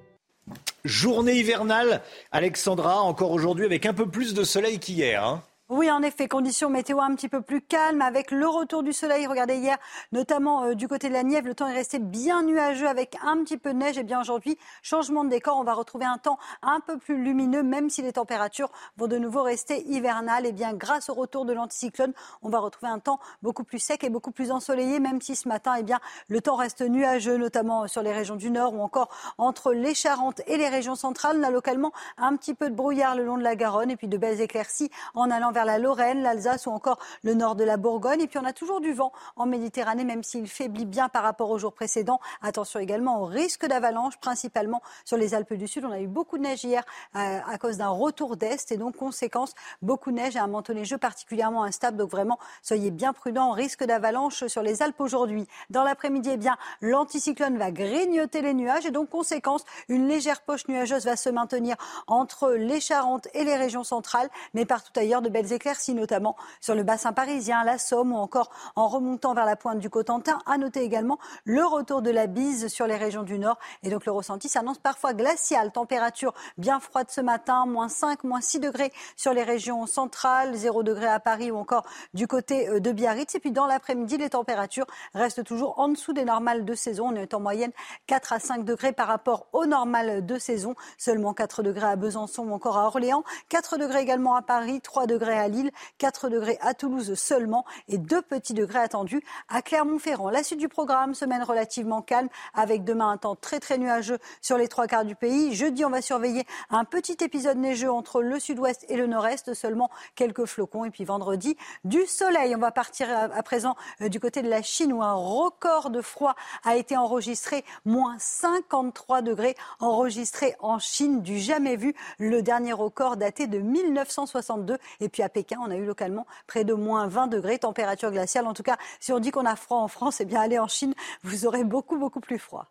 [0.85, 5.23] Journée hivernale, Alexandra, encore aujourd'hui avec un peu plus de soleil qu'hier.
[5.23, 5.43] Hein.
[5.69, 9.27] Oui, en effet, conditions météo un petit peu plus calmes avec le retour du soleil.
[9.27, 9.77] Regardez hier,
[10.13, 13.43] notamment euh, du côté de la Nièvre, le temps est resté bien nuageux avec un
[13.43, 13.97] petit peu de neige.
[13.97, 17.63] Et bien aujourd'hui, changement de décor, on va retrouver un temps un peu plus lumineux,
[17.63, 20.45] même si les températures vont de nouveau rester hivernales.
[20.45, 24.05] Et bien grâce au retour de l'anticyclone, on va retrouver un temps beaucoup plus sec
[24.05, 25.99] et beaucoup plus ensoleillé, même si ce matin, eh bien
[26.29, 30.39] le temps reste nuageux, notamment sur les régions du nord ou encore entre les Charentes
[30.47, 31.39] et les régions centrales.
[31.41, 34.07] On a localement un petit peu de brouillard le long de la Garonne et puis
[34.07, 37.77] de belles éclaircies en allant vers la Lorraine, l'Alsace ou encore le nord de la
[37.77, 38.21] Bourgogne.
[38.21, 41.49] Et puis on a toujours du vent en Méditerranée, même s'il faiblit bien par rapport
[41.49, 42.19] aux jours précédents.
[42.43, 45.83] Attention également au risque d'avalanche, principalement sur les Alpes du Sud.
[45.83, 46.83] On a eu beaucoup de neige hier
[47.15, 50.73] euh, à cause d'un retour d'Est et donc conséquence, beaucoup de neige et un manteau
[50.73, 51.97] neigeux particulièrement instable.
[51.97, 53.53] Donc vraiment, soyez bien prudents.
[53.53, 55.47] Risque d'avalanche sur les Alpes aujourd'hui.
[55.71, 60.67] Dans l'après-midi, eh bien, l'anticyclone va grignoter les nuages et donc conséquence, une légère poche
[60.67, 65.29] nuageuse va se maintenir entre les Charentes et les régions centrales, mais partout ailleurs de
[65.29, 69.55] belles éclaircies, notamment sur le bassin parisien, la Somme ou encore en remontant vers la
[69.55, 70.39] pointe du Cotentin.
[70.45, 73.57] À noter également le retour de la bise sur les régions du nord.
[73.83, 75.71] Et donc le ressenti s'annonce parfois glacial.
[75.71, 80.83] Température bien froide ce matin, moins 5, moins 6 degrés sur les régions centrales, 0
[80.83, 83.35] degré à Paris ou encore du côté euh, de Biarritz.
[83.35, 87.09] Et puis dans l'après-midi, les températures restent toujours en dessous des normales de saison.
[87.09, 87.71] On est en moyenne
[88.07, 90.75] 4 à 5 degrés par rapport aux normales de saison.
[90.97, 93.23] Seulement 4 degrés à Besançon ou encore à Orléans.
[93.49, 97.97] 4 degrés également à Paris, 3 degrés à Lille, 4 degrés à Toulouse seulement et
[97.97, 100.29] 2 petits degrés attendus à Clermont-Ferrand.
[100.29, 104.57] La suite du programme, semaine relativement calme avec demain un temps très très nuageux sur
[104.57, 105.53] les trois quarts du pays.
[105.53, 109.89] Jeudi, on va surveiller un petit épisode neigeux entre le sud-ouest et le nord-est, seulement
[110.15, 110.85] quelques flocons.
[110.85, 112.55] Et puis vendredi, du soleil.
[112.55, 116.01] On va partir à présent euh, du côté de la Chine où un record de
[116.01, 121.95] froid a été enregistré, moins 53 degrés enregistrés en Chine, du jamais vu.
[122.19, 124.77] Le dernier record daté de 1962.
[124.99, 128.47] Et puis Pékin, on a eu localement près de moins 20 degrés, température glaciale.
[128.47, 130.67] En tout cas, si on dit qu'on a froid en France, eh bien allez en
[130.67, 132.67] Chine, vous aurez beaucoup, beaucoup plus froid.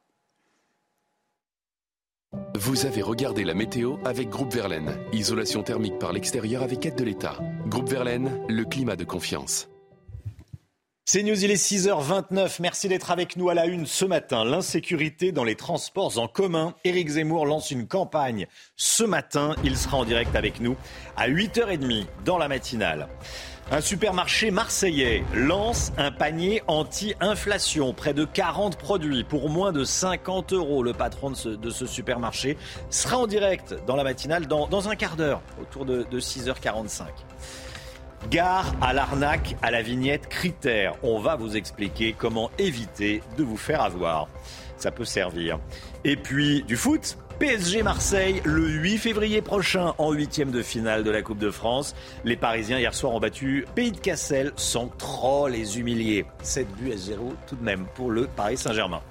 [2.55, 4.99] Vous avez regardé la météo avec Groupe Verlaine.
[5.12, 7.38] Isolation thermique par l'extérieur avec aide de l'État.
[7.66, 9.69] Groupe Verlaine, le climat de confiance.
[11.09, 12.57] C'est News, il est 6h29.
[12.59, 14.45] Merci d'être avec nous à la une ce matin.
[14.45, 16.75] L'insécurité dans les transports en commun.
[16.83, 19.55] Éric Zemmour lance une campagne ce matin.
[19.62, 20.75] Il sera en direct avec nous
[21.16, 23.07] à 8h30 dans la matinale.
[23.71, 27.95] Un supermarché marseillais lance un panier anti-inflation.
[27.95, 30.83] Près de 40 produits pour moins de 50 euros.
[30.83, 32.57] Le patron de ce, supermarché
[32.90, 37.05] sera en direct dans la matinale dans, un quart d'heure, autour de, de 6h45.
[38.31, 40.94] Gare à l'arnaque à la vignette critère.
[41.02, 44.29] On va vous expliquer comment éviter de vous faire avoir.
[44.76, 45.59] Ça peut servir.
[46.05, 47.18] Et puis du foot.
[47.38, 51.94] PSG Marseille le 8 février prochain en huitième de finale de la Coupe de France.
[52.24, 56.24] Les Parisiens hier soir ont battu Pays de Cassel sans trop les humilier.
[56.42, 59.02] 7 buts à 0 tout de même pour le Paris Saint-Germain.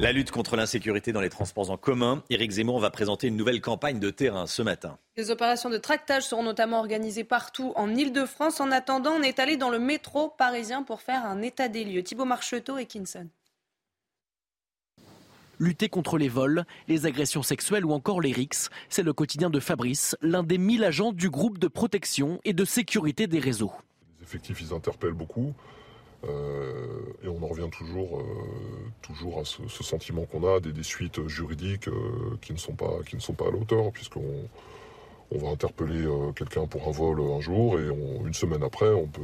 [0.00, 2.24] La lutte contre l'insécurité dans les transports en commun.
[2.28, 4.98] Éric Zemmour va présenter une nouvelle campagne de terrain ce matin.
[5.16, 8.60] Des opérations de tractage seront notamment organisées partout en Ile-de-France.
[8.60, 12.02] En attendant, on est allé dans le métro parisien pour faire un état des lieux.
[12.02, 13.28] Thibault Marcheteau et Kinson.
[15.60, 19.60] Lutter contre les vols, les agressions sexuelles ou encore les rixes, c'est le quotidien de
[19.60, 23.72] Fabrice, l'un des 1000 agents du groupe de protection et de sécurité des réseaux.
[24.18, 25.54] Les effectifs, ils interpellent beaucoup.
[26.28, 28.24] Euh, et on en revient toujours, euh,
[29.02, 33.16] toujours à ce, sentiment qu'on a des, suites juridiques euh, qui, ne sont pas, qui
[33.16, 34.48] ne sont pas à l'auteur, puisqu'on
[35.30, 36.06] on va interpeller
[36.36, 37.88] quelqu'un pour un vol un jour et
[38.24, 39.22] une semaine après, on peut,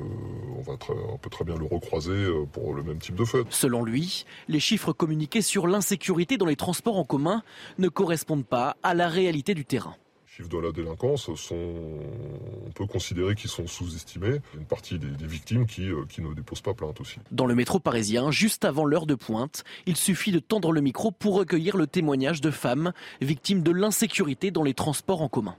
[0.59, 0.73] on, va
[1.13, 3.45] on peut très bien le recroiser pour le même type de fait.
[3.51, 7.45] Selon lui, les chiffres communiqués sur l'insécurité dans les transports en commun
[7.79, 9.95] ne correspondent pas à la réalité du terrain
[10.49, 11.75] de la délinquance sont,
[12.67, 14.41] on peut considérer qu'ils sont sous-estimés.
[14.57, 17.19] Une partie des, victimes qui, euh, qui ne déposent pas plainte aussi.
[17.31, 21.11] Dans le métro parisien, juste avant l'heure de pointe, il suffit de tendre le micro
[21.11, 25.57] pour recueillir le témoignage de femmes victimes de l'insécurité dans les transports en commun.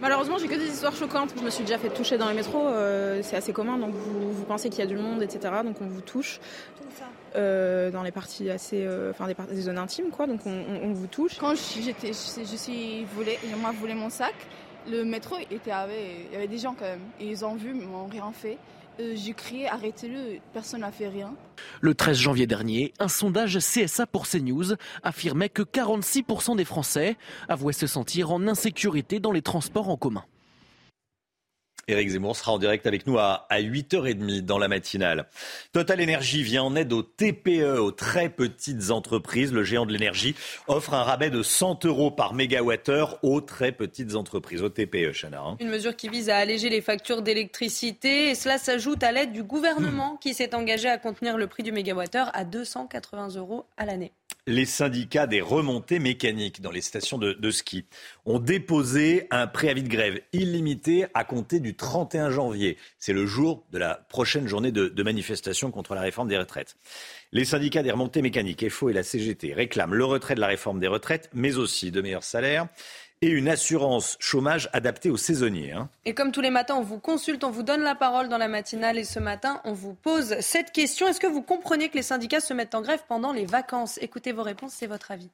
[0.00, 1.32] Malheureusement, j'ai que des histoires choquantes.
[1.36, 4.32] Je me suis déjà fait toucher dans les métros, euh, c'est assez commun, donc vous,
[4.32, 5.54] vous pensez qu'il y a du monde, etc.
[5.64, 6.40] Donc on vous touche.
[7.36, 10.26] Euh, dans les parties assez, euh, enfin des, zones intimes, quoi.
[10.26, 11.36] Donc on, vous touche.
[11.38, 13.06] Quand j'étais, je, suis
[13.60, 14.34] moi voulais mon sac.
[14.88, 17.02] Le métro était il y avait des gens quand même.
[17.20, 18.56] Et ils ont vu, mais ils m'ont rien fait.
[19.00, 21.34] Euh, j'ai crié arrêtez-le, personne n'a fait rien.
[21.80, 27.16] Le 13 janvier dernier, un sondage CSA pour CNews affirmait que 46% des Français
[27.48, 30.24] avouaient se sentir en insécurité dans les transports en commun.
[31.88, 35.26] Éric Zemmour sera en direct avec nous à, 8h30 dans la matinale.
[35.72, 39.52] Total Energy vient en aide aux TPE, aux très petites entreprises.
[39.52, 40.34] Le géant de l'énergie
[40.66, 45.40] offre un rabais de 100 euros par mégawattheure aux très petites entreprises, aux TPE, Chana.
[45.40, 45.56] Hein.
[45.60, 48.30] Une mesure qui vise à alléger les factures d'électricité.
[48.30, 51.72] Et cela s'ajoute à l'aide du gouvernement qui s'est engagé à contenir le prix du
[51.72, 54.12] mégawattheure à 280 euros à l'année
[54.48, 57.84] les syndicats des remontées mécaniques dans les stations de, ski
[58.24, 62.78] ont déposé un préavis de grève illimité à compter du 31 janvier.
[62.98, 66.76] C'est le jour de la prochaine journée de, manifestation contre la réforme des retraites.
[67.30, 70.80] Les syndicats des remontées mécaniques, FO et la CGT, réclament le retrait de la réforme
[70.80, 72.68] des retraites, mais aussi de meilleurs salaires
[73.22, 75.72] et une assurance chômage adaptée aux saisonniers.
[75.72, 75.88] Hein.
[76.04, 78.48] Et comme tous les matins, on vous consulte, on vous donne la parole dans la
[78.48, 81.06] matinale et ce matin, on vous pose cette question.
[81.06, 83.98] Est-ce que vous comprenez que les syndicats se mettent en grève pendant les vacances?
[84.02, 85.30] Écoutez vos réponses, c'est votre avis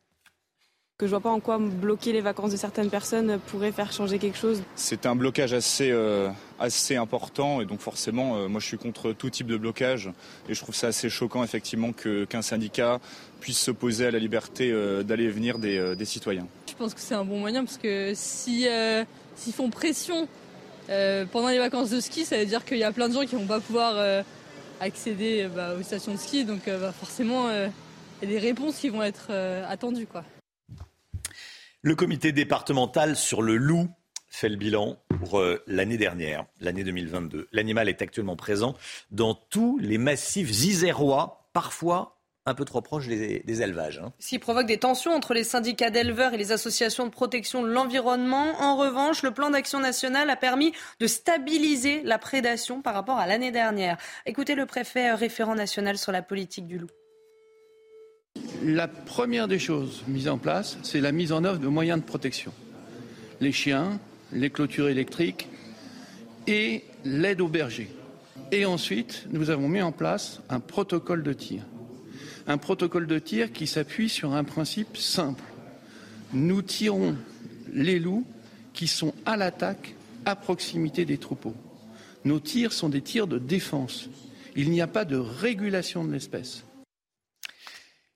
[0.97, 4.21] que je vois pas en quoi bloquer les vacances de certaines personnes pourrait faire changer
[4.21, 4.63] quelque chose.
[4.77, 6.31] C'est un blocage assez, euh,
[6.61, 10.13] assez important et donc forcément, euh, moi je suis contre tout type de blocage
[10.49, 13.01] et je trouve ça assez choquant effectivement qu'un syndicat
[13.41, 16.47] puisse s'opposer à la liberté euh, d'aller et venir des, des, citoyens.
[16.69, 18.69] Je pense que c'est un bon moyen parce que si
[19.35, 20.29] s'ils font pression
[20.87, 23.35] pendant les vacances de ski, ça veut dire qu'il y a plein de gens qui
[23.35, 24.23] vont pas pouvoir
[24.79, 28.91] accéder bah, aux stations de ski, donc bah, forcément il y a des réponses qui
[28.91, 29.33] vont être
[29.69, 30.23] attendues quoi.
[31.87, 33.91] Le comité départemental sur le loup
[34.31, 37.49] fait le bilan pour euh, l'année dernière, l'année 2022.
[37.53, 38.75] L'animal est actuellement présent
[39.11, 44.01] dans tous les massifs isérois, parfois un peu trop proche des, élevages.
[44.03, 44.15] Hein.
[44.41, 48.63] Provoque des tensions entre les syndicats d'éleveurs et les associations de protection de l'environnement.
[48.63, 53.27] En revanche, le plan d'action national a permis de stabiliser la prédation par rapport à
[53.27, 53.99] l'année dernière.
[54.25, 56.89] Écoutez le préfet référent national sur la politique du loup.
[58.65, 62.05] La première des choses mises en place, c'est la mise en œuvre de moyens de
[62.07, 62.51] protection.
[63.43, 64.01] Les chiens,
[64.33, 65.49] les clôtures électriques
[66.47, 67.91] et l'aide aux bergers.
[68.53, 71.63] Et ensuite, nous avons mis en place un protocole de tir.
[72.47, 75.45] Un protocole de tir qui s'appuie sur un principe simple.
[76.33, 77.17] Nous tirons
[77.71, 78.27] les loups
[78.73, 79.95] qui sont à l'attaque
[80.25, 81.55] à proximité des troupeaux.
[82.25, 84.09] Nos tirs sont des tirs de défense.
[84.57, 86.65] Il n'y a pas de régulation de l'espèce.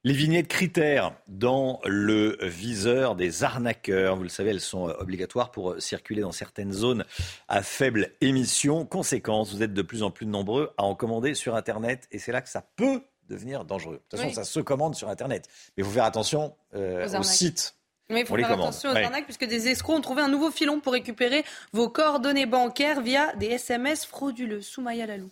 [0.09, 5.83] Les vignettes critères dans le viseur des arnaqueurs, vous le savez, elles sont obligatoires pour
[5.83, 7.05] circuler dans certaines zones
[7.47, 8.87] à faible émission.
[8.87, 12.33] Conséquence, vous êtes de plus en plus nombreux à en commander sur Internet et c'est
[12.33, 13.97] là que ça peut devenir dangereux.
[13.97, 15.47] De toute façon, ça se commande sur Internet.
[15.77, 17.75] Mais il faut faire attention euh, aux, sites.
[18.09, 20.81] Mais il faut faire attention aux arnaques puisque des escrocs ont trouvé un nouveau filon
[20.81, 21.45] pour récupérer
[21.75, 24.63] vos coordonnées bancaires via des SMS frauduleux.
[24.63, 25.29] Soumaya Lalou.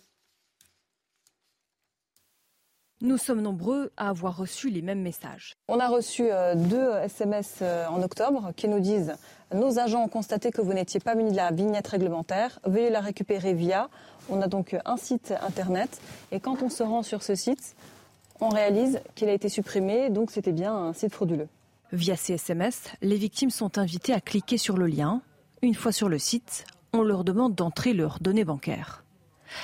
[2.99, 5.53] Nous sommes nombreux à avoir reçu les mêmes messages.
[5.67, 9.13] On a reçu euh, deux SMS euh, en octobre qui nous disent
[9.53, 12.59] Nos agents ont constaté que vous n'étiez pas muni de la vignette réglementaire.
[12.65, 13.91] Veuillez la récupérer via.
[14.31, 16.01] On a donc un site internet.
[16.31, 17.75] Et quand on se rend sur ce site,
[18.41, 20.09] on réalise qu'il a été supprimé.
[20.09, 21.49] Donc c'était bien un site frauduleux.
[21.91, 25.21] Via ces SMS, les victimes sont invitées à cliquer sur le lien.
[25.61, 29.03] Une fois sur le site, on leur demande d'entrer leurs données bancaires.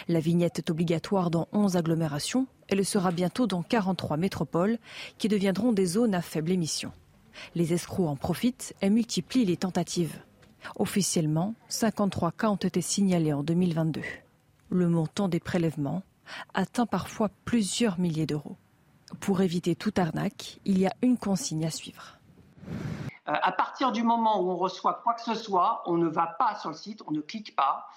[0.07, 4.79] La vignette est obligatoire dans 11 agglomérations elle le sera bientôt dans 43 métropoles
[5.19, 6.91] qui deviendront des zones à faible émission.
[7.53, 10.19] Les escrocs en profitent et multiplient les tentatives.
[10.77, 14.01] Officiellement, 53 cas ont été signalés en 2022.
[14.71, 16.01] Le montant des prélèvements
[16.55, 18.57] atteint parfois plusieurs milliers d'euros.
[19.19, 22.17] Pour éviter toute arnaque, il y a une consigne à suivre.
[23.27, 26.25] Euh, à partir du moment où on reçoit quoi que ce soit, on ne va
[26.25, 27.87] pas sur le site, on ne clique pas,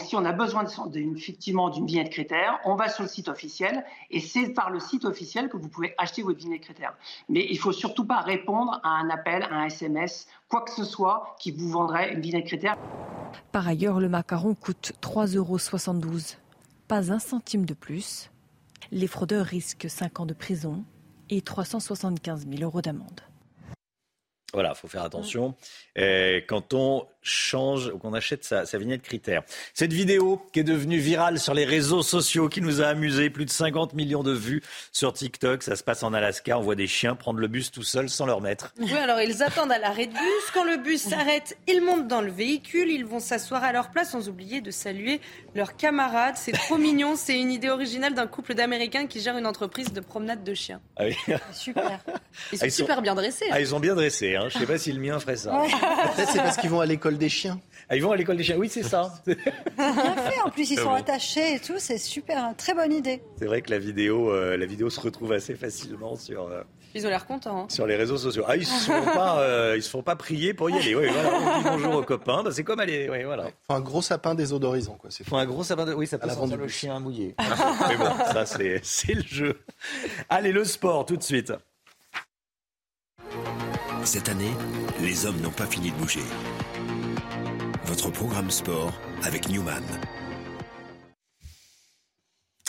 [0.00, 4.20] si on a besoin effectivement d'une vignette critère, on va sur le site officiel et
[4.20, 6.94] c'est par le site officiel que vous pouvez acheter votre vignette critère.
[7.28, 10.84] Mais il faut surtout pas répondre à un appel, à un SMS, quoi que ce
[10.84, 12.76] soit qui vous vendrait une vignette critère.
[13.52, 15.58] Par ailleurs, le macaron coûte 3,72 euros.
[16.86, 18.30] Pas un centime de plus.
[18.92, 20.84] Les fraudeurs risquent 5 ans de prison
[21.30, 23.20] et 375 000 euros d'amende.
[24.52, 25.56] Voilà, il faut faire attention.
[25.96, 29.42] Et quand on change ou qu'on achète sa, vignette critère.
[29.72, 33.46] Cette vidéo qui est devenue virale sur les réseaux sociaux, qui nous a amusé, plus
[33.46, 35.62] de 50 millions de vues sur TikTok.
[35.62, 36.58] Ça se passe en Alaska.
[36.58, 38.72] On voit des chiens prendre le bus tout seuls sans leur maître.
[38.84, 40.50] Oui, alors ils attendent à l'arrêt de bus.
[40.52, 42.90] Quand le bus s'arrête, ils montent dans le véhicule.
[42.90, 45.22] Ils vont s'asseoir à leur place sans oublier de saluer
[45.54, 46.36] leurs camarades.
[46.36, 47.16] C'est trop mignon.
[47.16, 50.82] C'est une idée originale d'un couple d'Américains qui gère une entreprise de promenade de chiens.
[50.96, 51.16] Ah oui.
[51.52, 51.98] Super.
[52.52, 53.46] Ils sont, ah, super bien dressés.
[53.50, 54.34] Ah, ils sont bien dressés.
[54.34, 54.48] Hein.
[54.48, 55.50] Je ne sais pas si le mien ferait ça.
[56.16, 57.60] Peut-être c'est parce qu'ils vont à l'école des chiens.
[57.88, 59.12] Ah, ils vont à l'école des chiens, oui, c'est ça.
[59.26, 63.22] Bien fait, en plus, ils sont attachés et tout, c'est super, très bonne idée.
[63.38, 66.48] C'est vrai que la vidéo, euh, la vidéo se retrouve assez facilement sur.
[66.48, 66.62] Euh,
[66.94, 67.64] ils ont l'air contents.
[67.64, 67.66] Hein.
[67.68, 68.44] Sur les réseaux sociaux.
[68.46, 70.94] Ah, ils ne se, font pas, euh, se font pas prier pour y aller.
[70.94, 72.42] Oui, voilà, on dit bonjour aux copains.
[72.42, 73.08] Bah, c'est comme aller.
[73.10, 73.48] Oui, voilà.
[73.66, 74.96] Faut un gros sapin des odorisants.
[74.96, 75.10] Quoi.
[75.10, 75.84] Faut un gros sapin.
[75.84, 75.92] De...
[75.92, 77.34] Oui, ça peut sentir le chien mouillé.
[77.88, 79.60] Mais bon, ça, c'est le jeu.
[80.28, 81.52] Allez, le sport, tout de suite.
[84.04, 84.52] Cette année,
[85.00, 86.20] les hommes n'ont pas fini de bouger.
[87.86, 88.94] Votre programme sport
[89.24, 89.82] avec Newman.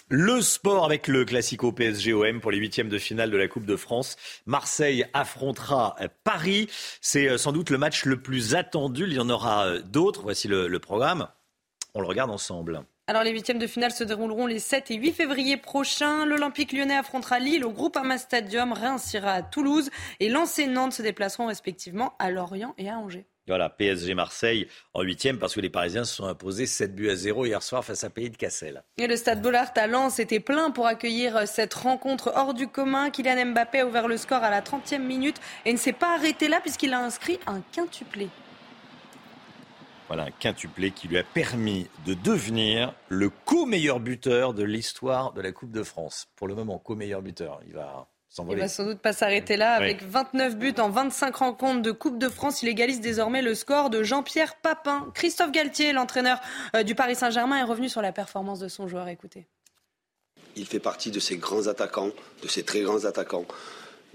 [0.10, 3.78] Le sport avec le Classico PSG-OM pour les huitièmes de finale de la Coupe de
[3.78, 4.18] France.
[4.46, 6.68] Marseille affrontera Paris.
[7.00, 9.06] C'est euh, sans doute le match le plus attendu.
[9.08, 10.22] Il y en aura euh, d'autres.
[10.22, 11.30] Voici le, programme.
[11.94, 12.84] On le regarde ensemble.
[13.08, 16.26] Alors les huitièmes de finale se dérouleront les 7 et 8 février prochains.
[16.26, 21.02] L'Olympique lyonnais affrontera Lille au Groupama Stadium, Reims ira à Toulouse et Lens Nantes se
[21.02, 23.28] déplaceront respectivement à Lorient et à Angers.
[23.48, 27.16] Voilà, PSG Marseille en huitième parce que les Parisiens se sont imposés 7 buts à
[27.16, 28.84] 0 hier soir face à Pays de Cassel.
[28.98, 33.12] Et le stade Bollard à Lens était plein pour accueillir cette rencontre hors du commun.
[33.12, 36.48] Kylian Mbappé a ouvert le score à la 30e minute et ne s'est pas arrêté
[36.48, 38.30] là puisqu'il a inscrit un quintuplé.
[40.08, 45.42] Voilà, un quintuplé qui lui a permis de devenir le co-meilleur buteur de l'histoire de
[45.42, 46.28] la Coupe de France.
[46.36, 47.60] Pour le moment, co-meilleur buteur.
[47.68, 48.58] Il va s'envoler.
[48.58, 49.74] Il va sans doute pas s'arrêter là.
[49.74, 53.90] Avec 29 buts en 25 rencontres de Coupe de France, il égalise désormais le score
[53.90, 55.10] de Jean-Pierre Papin.
[55.14, 56.40] Christophe Galtier, l'entraîneur
[56.76, 59.08] euh, du Paris Saint-Germain, est revenu sur la performance de son joueur.
[59.08, 59.48] Écoutez.
[60.56, 63.46] Il fait partie de ces grands attaquants, de ces très grands attaquants,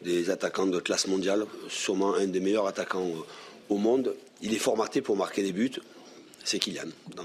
[0.02, 3.24] des attaquants de classe mondiale, sûrement un des meilleurs attaquants euh,
[3.68, 4.14] au monde.
[4.42, 5.80] Il est formaté pour marquer des buts.
[6.44, 7.24] C'est Kylian, dans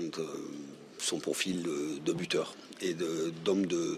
[0.98, 3.98] son profil de, buteur et d'homme de,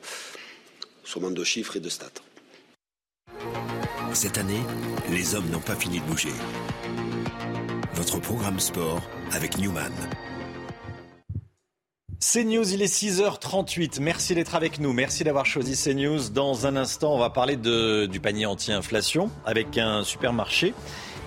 [1.03, 2.21] sûrement de chiffres et de stats.
[4.19, 4.63] Cette année,
[5.11, 6.31] les hommes n'ont pas fini de bouger.
[7.93, 8.99] Votre programme sport
[9.31, 9.91] avec Newman.
[12.19, 14.02] CNews, il est 6h38.
[14.02, 14.91] Merci d'être avec nous.
[14.91, 16.29] Merci d'avoir choisi CNews.
[16.29, 20.73] Dans un instant, on va parler du panier anti-inflation avec un supermarché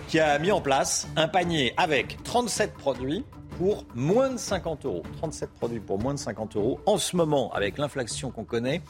[0.08, 3.24] qui a mis en place un panier avec 37 produits
[3.60, 5.02] pour moins de 50 euros.
[5.18, 6.80] 37 produits pour moins de 50 euros.
[6.86, 8.80] En ce moment, avec l'inflation qu'on connaît,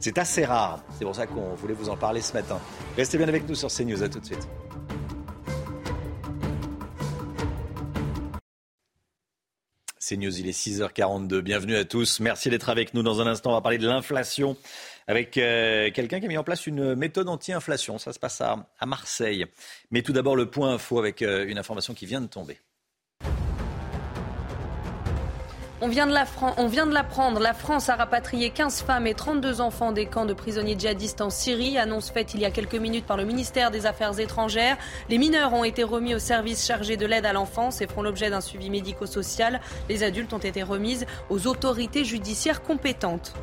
[0.00, 0.84] c'est assez rare.
[0.98, 2.60] C'est pour ça qu'on voulait vous en parler ce matin.
[2.94, 4.02] Restez bien avec nous sur CNews.
[4.02, 4.46] À tout de suite.
[9.98, 11.40] CNews, il est 6h42.
[11.40, 12.20] Bienvenue à tous.
[12.20, 13.02] Merci d'être avec nous.
[13.02, 14.58] Dans un instant, on va parler de l'inflation
[15.06, 17.96] avec euh, quelqu'un qui a mis en place une méthode anti-inflation.
[17.96, 19.46] Ça se passe à, à Marseille.
[19.90, 22.58] Mais tout d'abord, le point info avec euh, une information qui vient de tomber.
[25.80, 27.38] On vient de l'apprendre.
[27.38, 31.30] La France a rapatrié 15 femmes et 32 enfants des camps de prisonniers djihadistes en
[31.30, 31.78] Syrie.
[31.78, 34.76] Annonce faite il y a quelques minutes par le ministère des Affaires étrangères.
[35.08, 38.28] Les mineurs ont été remis au service chargé de l'aide à l'enfance et feront l'objet
[38.28, 39.60] d'un suivi médico-social.
[39.88, 43.34] Les adultes ont été remises aux autorités judiciaires compétentes.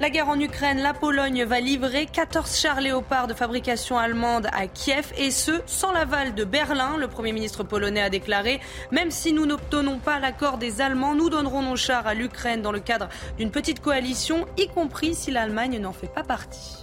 [0.00, 4.66] La guerre en Ukraine, la Pologne va livrer 14 chars léopards de fabrication allemande à
[4.66, 6.96] Kiev et ce, sans l'aval de Berlin.
[6.96, 8.60] Le Premier ministre polonais a déclaré
[8.92, 12.72] Même si nous n'obtenons pas l'accord des Allemands, nous donnerons nos chars à l'Ukraine dans
[12.72, 16.82] le cadre d'une petite coalition, y compris si l'Allemagne n'en fait pas partie.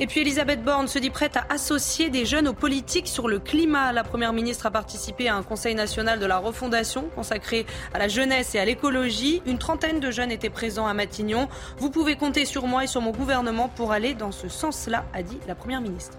[0.00, 3.38] Et puis Elisabeth Borne se dit prête à associer des jeunes aux politiques sur le
[3.38, 3.92] climat.
[3.92, 8.08] La Première ministre a participé à un Conseil national de la refondation consacré à la
[8.08, 9.40] jeunesse et à l'écologie.
[9.46, 11.48] Une trentaine de jeunes étaient présents à Matignon.
[11.78, 15.22] Vous pouvez compter sur moi et sur mon gouvernement pour aller dans ce sens-là, a
[15.22, 16.18] dit la Première ministre.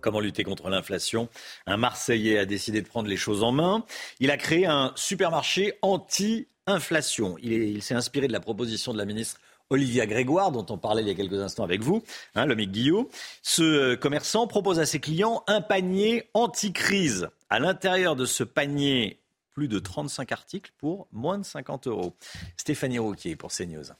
[0.00, 1.28] Comment lutter contre l'inflation?
[1.66, 3.84] Un Marseillais a décidé de prendre les choses en main.
[4.18, 7.36] Il a créé un supermarché anti-inflation.
[7.40, 9.40] Il, s'est inspiré de la proposition de la ministre
[9.70, 12.02] Olivia Grégoire, dont on parlait il y a quelques instants avec vous,
[12.34, 13.08] hein, l'homme Guillot.
[13.42, 17.28] Ce euh, commerçant propose à ses clients un panier anti-crise.
[17.50, 19.20] À l'intérieur de ce panier,
[19.52, 22.14] plus de 35 articles pour moins de 50 euros.
[22.56, 23.92] Stéphanie Rouquier pour CNews.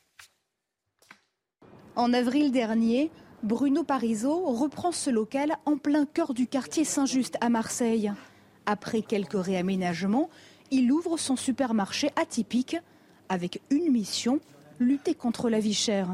[1.97, 3.11] En avril dernier,
[3.45, 8.13] Bruno Parisot reprend ce local en plein cœur du quartier Saint-Just à Marseille.
[8.67, 10.29] Après quelques réaménagements,
[10.71, 12.77] il ouvre son supermarché atypique
[13.29, 14.41] avec une mission
[14.79, 16.09] lutter contre la vie chère.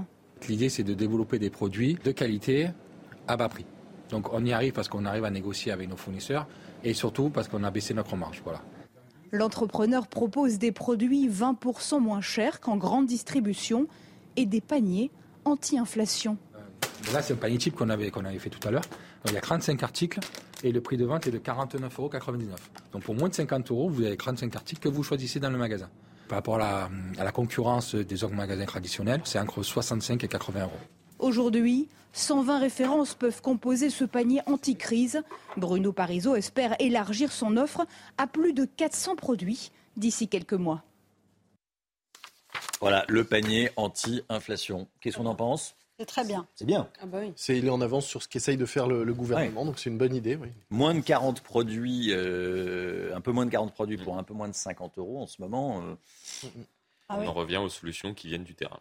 [0.48, 2.70] L'idée, c'est de développer des produits de qualité
[3.28, 3.66] à bas prix.
[4.10, 6.46] Donc on y arrive parce qu'on arrive à négocier avec nos fournisseurs
[6.82, 8.40] et surtout parce qu'on a baissé notre marge.
[8.44, 8.62] Voilà.
[9.32, 13.86] L'entrepreneur propose des produits 20% moins chers qu'en grande distribution
[14.36, 15.10] et des paniers
[15.44, 16.36] anti-inflation.
[16.54, 18.84] Euh, là, c'est un panier type qu'on avait, qu'on avait fait tout à l'heure.
[19.26, 20.20] Il y a 35 articles
[20.64, 22.10] et le prix de vente est de 49,99 euros.
[22.92, 25.58] Donc pour moins de 50 euros, vous avez 35 articles que vous choisissez dans le
[25.58, 25.88] magasin.
[26.30, 30.70] Par rapport à la, concurrence des autres magasins traditionnels, c'est entre 65 et 80 euros.
[31.18, 35.24] Aujourd'hui, 120 références peuvent composer ce panier anti-crise.
[35.56, 37.84] Bruno Parisot espère élargir son offre
[38.16, 40.84] à plus de 400 produits d'ici quelques mois.
[42.80, 44.86] Voilà, le panier anti-inflation.
[45.00, 45.74] Qu'est-ce qu'on en pense?
[46.00, 46.46] C'est très bien.
[46.54, 46.88] C'est bien.
[47.02, 49.78] Ah bah c'est, il est en avance sur ce qu'essaye de faire le, gouvernement, donc
[49.78, 50.38] c'est une bonne idée.
[50.70, 54.48] Moins de 40 produits, euh, un peu moins de 40 produits pour un peu moins
[54.48, 55.82] de 50 euros en ce moment.
[55.82, 56.48] Euh.
[57.10, 58.80] Ah on en revient aux solutions qui viennent du terrain.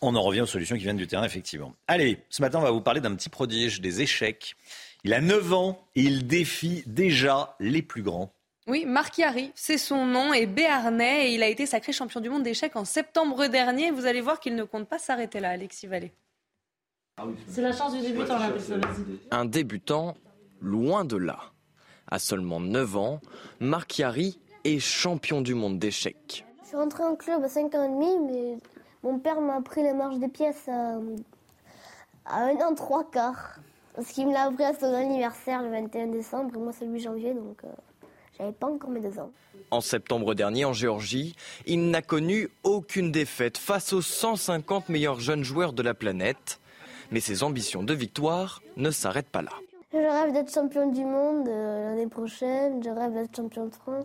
[0.00, 1.74] On en revient aux solutions qui viennent du terrain, effectivement.
[1.86, 4.56] Allez, ce matin, on va vous parler d'un petit prodige des échecs.
[5.04, 8.32] Il a 9 ans et il défie déjà les plus grands.
[8.66, 12.28] Oui, Marc Chiari, c'est son nom, et béarnais, et il a été sacré champion du
[12.28, 13.92] monde d'échecs en septembre dernier.
[13.92, 16.12] Vous allez voir qu'il ne compte pas s'arrêter là, Alexis Vallée.
[17.20, 18.50] Ah c'est la chance du débutant, là,
[19.32, 20.14] Un débutant,
[20.60, 21.38] loin de là.
[22.10, 23.20] À seulement 9 ans,
[23.60, 26.44] Marc Chiari est champion du monde d'échecs.
[26.62, 28.58] Je suis rentré en club à 5 ans et demi, mais
[29.02, 30.94] mon père m'a appris la marche des pièces à,
[32.26, 33.58] à 1 an 3 quarts.
[33.96, 36.92] Parce qu'il me l'a appris à son anniversaire le 21 décembre, et moi c'est le
[36.92, 37.68] 8 janvier, donc euh,
[38.38, 39.32] j'avais pas encore mes deux ans.
[39.72, 41.34] En septembre dernier, en Géorgie,
[41.66, 46.60] il n'a connu aucune défaite face aux 150 meilleurs jeunes joueurs de la planète
[47.10, 49.52] mais ses ambitions de victoire ne s'arrêtent pas là.
[49.92, 54.04] Je rêve d'être champion du monde euh, l'année prochaine, je rêve d'être champion de France.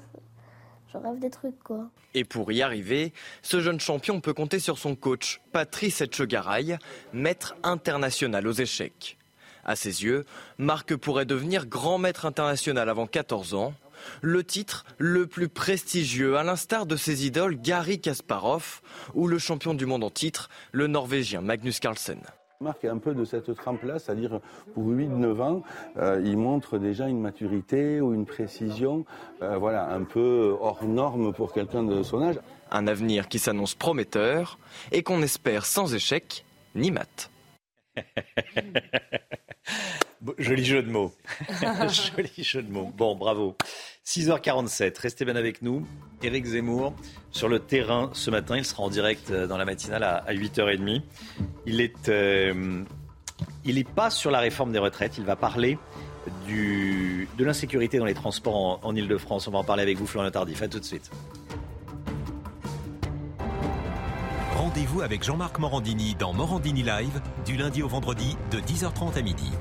[0.93, 1.89] Je rêve des trucs, quoi.
[2.13, 6.77] Et pour y arriver, ce jeune champion peut compter sur son coach, Patrice Etchegaray,
[7.13, 9.17] maître international aux échecs.
[9.65, 10.25] À ses yeux,
[10.57, 13.73] Marc pourrait devenir grand maître international avant 14 ans.
[14.21, 18.81] Le titre le plus prestigieux, à l'instar de ses idoles Gary Kasparov
[19.13, 22.19] ou le champion du monde en titre, le Norvégien Magnus Carlsen.
[22.83, 24.39] Est un peu de cette trempe-là, c'est-à-dire
[24.73, 25.63] pour 8-9 ans,
[25.97, 29.05] euh, il montre déjà une maturité ou une précision,
[29.41, 32.39] euh, voilà, un peu hors norme pour quelqu'un de son âge.
[32.71, 34.57] Un avenir qui s'annonce prometteur
[34.91, 36.45] et qu'on espère sans échec
[36.75, 37.29] ni mat.
[40.37, 41.13] Joli jeu de mots.
[41.59, 42.91] Joli jeu de mots.
[42.95, 43.55] Bon, bravo.
[44.05, 45.85] 6h47, restez bien avec nous.
[46.21, 46.93] Éric Zemmour,
[47.31, 51.01] sur le terrain ce matin, il sera en direct euh, dans la matinale à 8h30.
[51.65, 52.83] Il est, euh,
[53.65, 55.77] il pas sur la réforme des retraites, il va parler
[56.45, 59.47] du, de l'insécurité dans les transports en, en Ile-de-France.
[59.47, 60.61] On va en parler avec vous, Florian Tardif.
[60.61, 61.11] A tout de suite.
[64.55, 69.51] Rendez-vous avec Jean-Marc Morandini dans Morandini Live, du lundi au vendredi, de 10h30 à midi.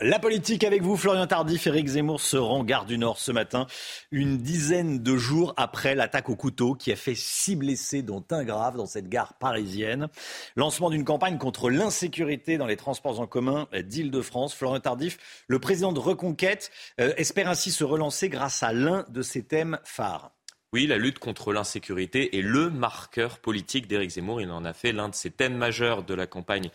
[0.00, 1.66] La politique avec vous, Florian Tardif.
[1.66, 3.66] Éric Zemmour se rend gare du Nord ce matin,
[4.12, 8.44] une dizaine de jours après l'attaque au couteau qui a fait six blessés, dont un
[8.44, 10.06] grave, dans cette gare parisienne.
[10.54, 14.54] Lancement d'une campagne contre l'insécurité dans les transports en commun d'Île-de-France.
[14.54, 15.18] Florian Tardif,
[15.48, 16.70] le président de Reconquête,
[17.00, 20.30] euh, espère ainsi se relancer grâce à l'un de ses thèmes phares.
[20.74, 24.42] Oui, la lutte contre l'insécurité est le marqueur politique d'Éric Zemmour.
[24.42, 26.68] Il en a fait l'un de ses thèmes majeurs de la campagne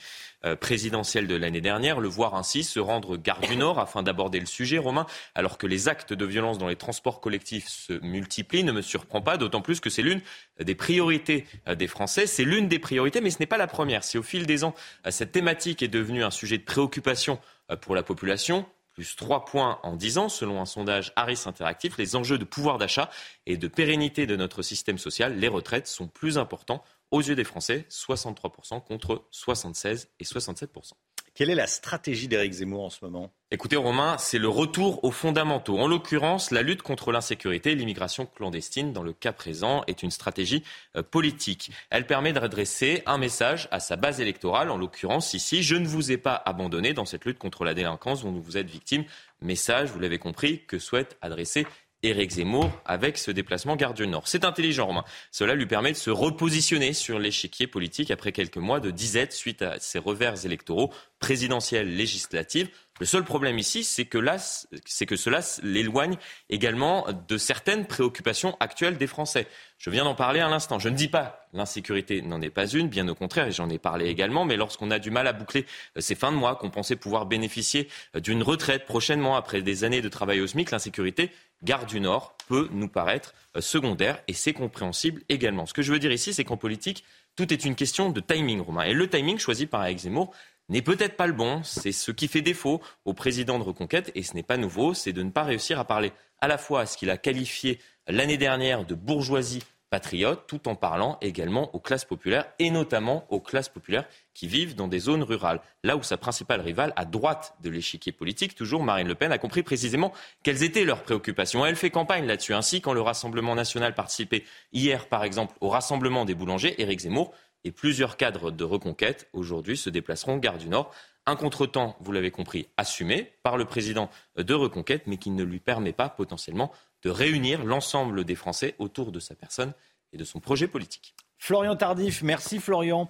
[0.45, 1.99] euh, présidentielle de l'année dernière.
[1.99, 5.67] Le voir ainsi se rendre gare du Nord afin d'aborder le sujet, Romain, alors que
[5.67, 9.61] les actes de violence dans les transports collectifs se multiplient, ne me surprend pas, d'autant
[9.61, 10.21] plus que c'est l'une
[10.59, 12.25] des priorités euh, des Français.
[12.25, 14.03] C'est l'une des priorités, mais ce n'est pas la première.
[14.03, 14.73] Si au fil des ans,
[15.05, 17.37] euh, cette thématique est devenue un sujet de préoccupation
[17.81, 21.97] pour la population, plus 3 points en 10 ans, selon un sondage Harris Interactif.
[21.97, 23.09] Les enjeux de pouvoir d'achat
[23.45, 27.43] et de pérennité de notre système social, les retraites, sont plus importants aux yeux des
[27.43, 30.93] Français, 63% contre 76 et 67%.
[31.35, 33.33] Quelle est la stratégie d'Éric Zemmour en ce moment?
[33.49, 35.79] Écoutez Romain, c'est le retour aux fondamentaux.
[35.79, 40.11] En l'occurrence, la lutte contre l'insécurité et l'immigration clandestine, dans le cas présent, est une
[40.11, 40.63] stratégie
[40.95, 41.71] euh, politique.
[41.89, 46.11] Elle permet d'adresser un message à sa base électorale, en l'occurrence ici, je ne vous
[46.11, 49.03] ai pas abandonné dans cette lutte contre la délinquance dont vous êtes victime.
[49.41, 51.65] Message, vous l'avez compris, que souhaite adresser
[52.03, 54.27] Éric Zemmour avec ce déplacement gare du Nord.
[54.27, 55.03] C'est intelligent, Romain.
[55.31, 59.61] Cela lui permet de se repositionner sur l'échiquier politique après quelques mois de disette suite
[59.61, 62.69] à ses revers électoraux présidentiels législatives.
[62.99, 64.37] Le seul problème ici, c'est que, là,
[64.85, 66.17] c'est que cela l'éloigne
[66.49, 69.47] également de certaines préoccupations actuelles des Français.
[69.79, 70.77] Je viens d'en parler à l'instant.
[70.77, 73.79] Je ne dis pas l'insécurité n'en est pas une, bien au contraire, et j'en ai
[73.79, 75.65] parlé également, mais lorsqu'on a du mal à boucler
[75.97, 79.83] euh, ces fins de mois, qu'on pensait pouvoir bénéficier euh, d'une retraite prochainement après des
[79.83, 81.31] années de travail au SMIC, l'insécurité,
[81.63, 85.65] gare du Nord, peut nous paraître euh, secondaire, et c'est compréhensible également.
[85.65, 87.03] Ce que je veux dire ici, c'est qu'en politique,
[87.35, 88.83] tout est une question de timing, Romain.
[88.83, 90.33] Et le timing choisi par Alex Zemmour,
[90.73, 91.61] n'est peut-être pas le bon.
[91.63, 95.13] C'est ce qui fait défaut au président de Reconquête, et ce n'est pas nouveau, c'est
[95.13, 96.11] de ne pas réussir à parler
[96.41, 100.73] à la fois à ce qu'il a qualifié l'année dernière de bourgeoisie patriote, tout en
[100.73, 105.21] parlant également aux classes populaires, et notamment aux classes populaires qui vivent dans des zones
[105.21, 105.61] rurales.
[105.83, 109.37] Là où sa principale rivale, à droite de l'échiquier politique, toujours Marine Le Pen, a
[109.37, 110.11] compris précisément
[110.41, 111.63] quelles étaient leurs préoccupations.
[111.63, 112.55] Elle fait campagne là-dessus.
[112.55, 117.31] Ainsi, quand le Rassemblement national participait hier, par exemple, au Rassemblement des boulangers, Éric Zemmour
[117.63, 120.93] et plusieurs cadres de reconquête aujourd'hui se déplaceront gare du Nord.
[121.25, 125.59] Un contretemps, vous l'avez compris, assumé par le président de Reconquête, mais qui ne lui
[125.59, 126.71] permet pas potentiellement
[127.03, 129.73] de réunir l'ensemble des Français autour de sa personne
[130.11, 131.15] et de son projet politique.
[131.37, 133.09] Florian Tardif, merci Florian.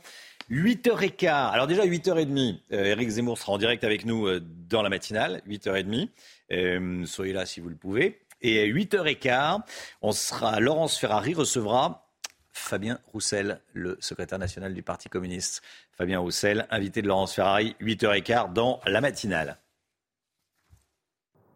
[0.49, 1.51] 8h15.
[1.51, 5.41] Alors déjà 8h30, euh, Éric Zemmour sera en direct avec nous euh, dans la matinale,
[5.47, 6.09] 8h30.
[6.51, 8.21] Euh, soyez là si vous le pouvez.
[8.41, 9.61] Et à 8h15,
[10.01, 12.02] on sera, Laurence Ferrari recevra
[12.53, 15.61] Fabien Roussel, le secrétaire national du Parti communiste.
[15.97, 19.57] Fabien Roussel, invité de Laurence Ferrari, 8h15 dans la matinale.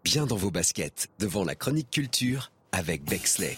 [0.03, 3.55] Bien dans vos baskets, devant la chronique culture avec Bexley.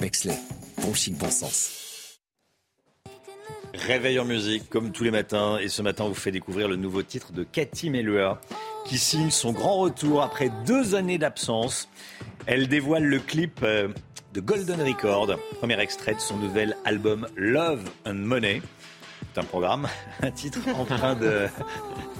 [0.00, 0.38] Bexley,
[0.82, 2.20] bon chic, bon sens.
[3.74, 5.58] Réveil en musique, comme tous les matins.
[5.58, 8.40] Et ce matin, on vous fait découvrir le nouveau titre de Cathy Melua,
[8.86, 11.88] qui signe son grand retour après deux années d'absence.
[12.46, 13.88] Elle dévoile le clip euh,
[14.36, 18.60] de Golden Record, premier extrait de son nouvel album Love and Money.
[19.32, 19.88] C'est un programme,
[20.22, 21.46] un titre empreint de,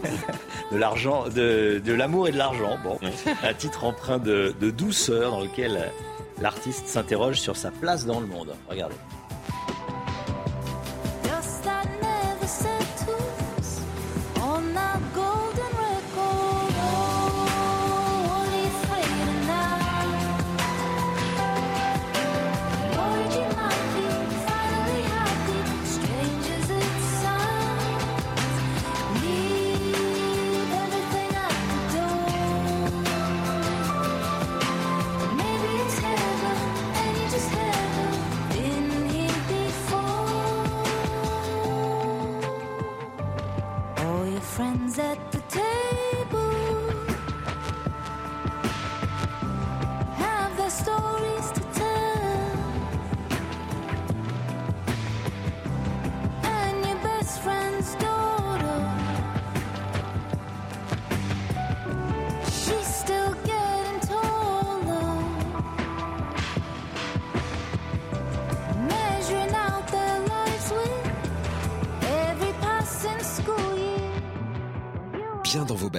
[0.73, 2.79] de l'argent, de, de l'amour et de l'argent.
[2.83, 2.99] Bon,
[3.43, 5.93] un titre empreint de, de douceur dans lequel
[6.41, 8.55] l'artiste s'interroge sur sa place dans le monde.
[8.67, 8.97] Regardez.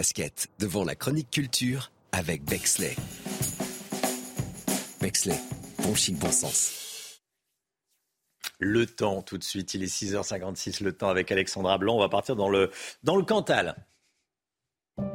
[0.07, 2.95] Basket devant la chronique culture avec Bexley.
[5.01, 5.37] Bexley,
[5.83, 7.19] bon chic, bon sens.
[8.59, 11.95] Le temps, tout de suite, il est 6h56, le temps avec Alexandra Blanc.
[11.95, 12.71] On va partir dans le,
[13.03, 13.75] dans le Cantal.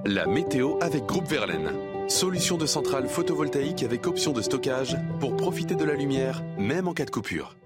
[0.05, 1.73] La météo avec Groupe Verlaine.
[2.11, 6.93] Solution de centrale photovoltaïque avec option de stockage pour profiter de la lumière, même en
[6.93, 7.57] cas de coupure.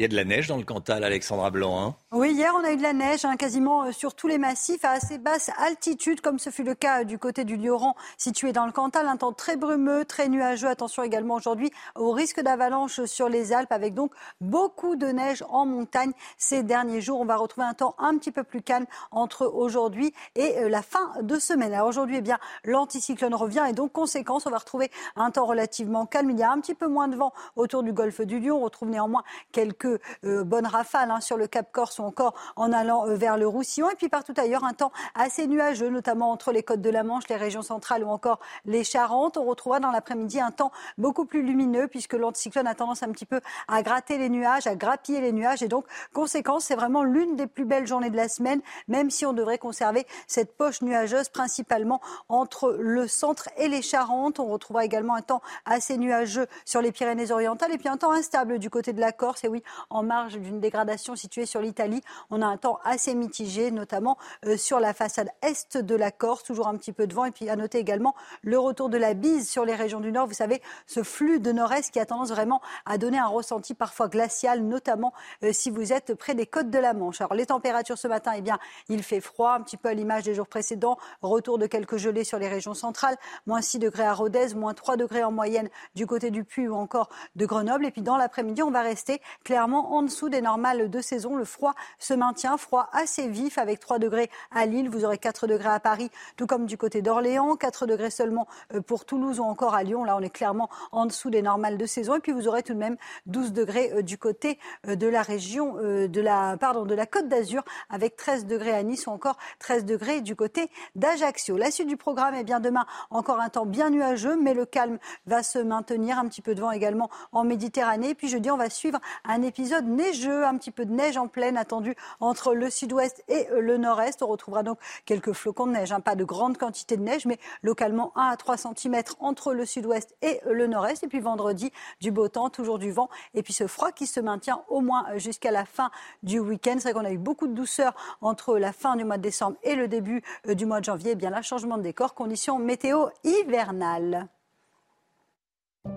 [0.00, 1.78] Il y a de la neige dans le Cantal, Alexandra Blanc.
[1.78, 4.38] Hein oui, hier, on a eu de la neige hein, quasiment euh, sur tous les
[4.38, 7.94] massifs à assez basse altitude, comme ce fut le cas euh, du côté du Lioran,
[8.16, 9.06] situé dans le Cantal.
[9.06, 10.68] Un temps très brumeux, très nuageux.
[10.68, 15.66] Attention également aujourd'hui au risque d'avalanche sur les Alpes, avec donc beaucoup de neige en
[15.66, 17.20] montagne ces derniers jours.
[17.20, 20.80] On va retrouver un temps un petit peu plus calme entre aujourd'hui et euh, la
[20.80, 21.74] fin de semaine.
[21.74, 26.06] Alors aujourd'hui, eh bien, l'anticyclone revient et donc, conséquence, on va retrouver un temps relativement
[26.06, 26.30] calme.
[26.30, 28.56] Il y a un petit peu moins de vent autour du golfe du Lion.
[28.56, 29.89] On retrouve néanmoins quelques
[30.24, 33.46] euh, bonnes rafales hein, sur le Cap Corse ou encore en allant euh, vers le
[33.46, 33.90] Roussillon.
[33.90, 37.28] Et puis partout ailleurs, un temps assez nuageux, notamment entre les côtes de la Manche,
[37.28, 39.36] les régions centrales ou encore les Charentes.
[39.36, 43.26] On retrouvera dans l'après-midi un temps beaucoup plus lumineux puisque l'anticyclone a tendance un petit
[43.26, 45.62] peu à gratter les nuages, à grappiller les nuages.
[45.62, 49.26] Et donc, conséquence, c'est vraiment l'une des plus belles journées de la semaine, même si
[49.26, 54.40] on devrait conserver cette poche nuageuse principalement entre le centre et les Charentes.
[54.40, 58.58] On retrouvera également un temps assez nuageux sur les Pyrénées-Orientales et puis un temps instable
[58.58, 59.44] du côté de la Corse.
[59.44, 62.02] Et oui, en marge d'une dégradation située sur l'Italie.
[62.30, 64.16] On a un temps assez mitigé, notamment
[64.46, 67.24] euh, sur la façade est de la Corse, toujours un petit peu de vent.
[67.24, 70.26] Et puis à noter également le retour de la bise sur les régions du Nord.
[70.26, 74.08] Vous savez, ce flux de nord-est qui a tendance vraiment à donner un ressenti parfois
[74.08, 75.12] glacial, notamment
[75.42, 77.20] euh, si vous êtes près des côtes de la Manche.
[77.20, 78.58] Alors les températures ce matin, eh bien,
[78.88, 80.98] il fait froid, un petit peu à l'image des jours précédents.
[81.22, 83.16] Retour de quelques gelées sur les régions centrales.
[83.46, 86.74] Moins 6 degrés à Rodez, moins 3 degrés en moyenne du côté du Puy ou
[86.74, 87.86] encore de Grenoble.
[87.86, 89.20] Et puis dans l'après-midi, on va rester
[89.60, 91.36] clairement en dessous des normales de saison.
[91.36, 94.88] Le froid se maintient, froid assez vif avec 3 degrés à Lille.
[94.88, 98.80] Vous aurez 4 degrés à Paris, tout comme du côté d'Orléans, 4 degrés seulement euh,
[98.80, 100.02] pour Toulouse ou encore à Lyon.
[100.02, 102.14] Là, on est clairement en dessous des normales de saison.
[102.14, 102.96] Et puis vous aurez tout de même
[103.26, 104.58] 12 degrés euh, du côté
[104.88, 108.82] euh, de la région de la pardon de la Côte d'Azur avec 13 degrés à
[108.82, 111.58] Nice ou encore 13 degrés du côté d'Ajaccio.
[111.58, 114.98] La suite du programme est bien demain encore un temps bien nuageux, mais le calme
[115.26, 116.18] va se maintenir.
[116.18, 118.08] Un petit peu de vent également en Méditerranée.
[118.08, 121.26] Et puis jeudi, on va suivre un épisode neigeux, un petit peu de neige en
[121.26, 124.22] pleine attendue entre le sud-ouest et le nord-est.
[124.22, 125.98] On retrouvera donc quelques flocons de neige, hein.
[125.98, 130.14] pas de grande quantité de neige, mais localement 1 à 3 cm entre le sud-ouest
[130.22, 131.02] et le nord-est.
[131.02, 134.20] Et puis vendredi, du beau temps, toujours du vent, et puis ce froid qui se
[134.20, 135.90] maintient au moins jusqu'à la fin
[136.22, 136.76] du week-end.
[136.78, 139.56] C'est vrai qu'on a eu beaucoup de douceur entre la fin du mois de décembre
[139.64, 141.12] et le début euh, du mois de janvier.
[141.12, 144.28] Eh bien là, changement de décor, conditions météo hivernales.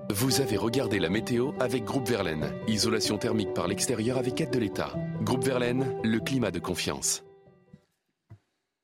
[0.09, 2.53] Vous avez regardé la météo avec Groupe Verlaine.
[2.67, 4.93] Isolation thermique par l'extérieur avec aide de l'État.
[5.21, 7.23] Groupe Verlaine, le climat de confiance.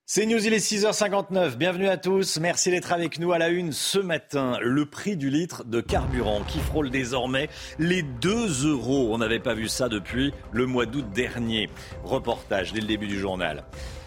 [0.06, 1.56] C'est News, il est 6h59.
[1.56, 2.40] Bienvenue à tous.
[2.42, 4.58] Merci d'être avec nous à la une ce matin.
[4.60, 7.48] Le prix du litre de carburant qui frôle désormais
[7.78, 9.14] les 2 euros.
[9.14, 11.70] On n'avait pas vu ça depuis le mois d'août dernier.
[12.04, 13.64] Reportage dès le début du journal.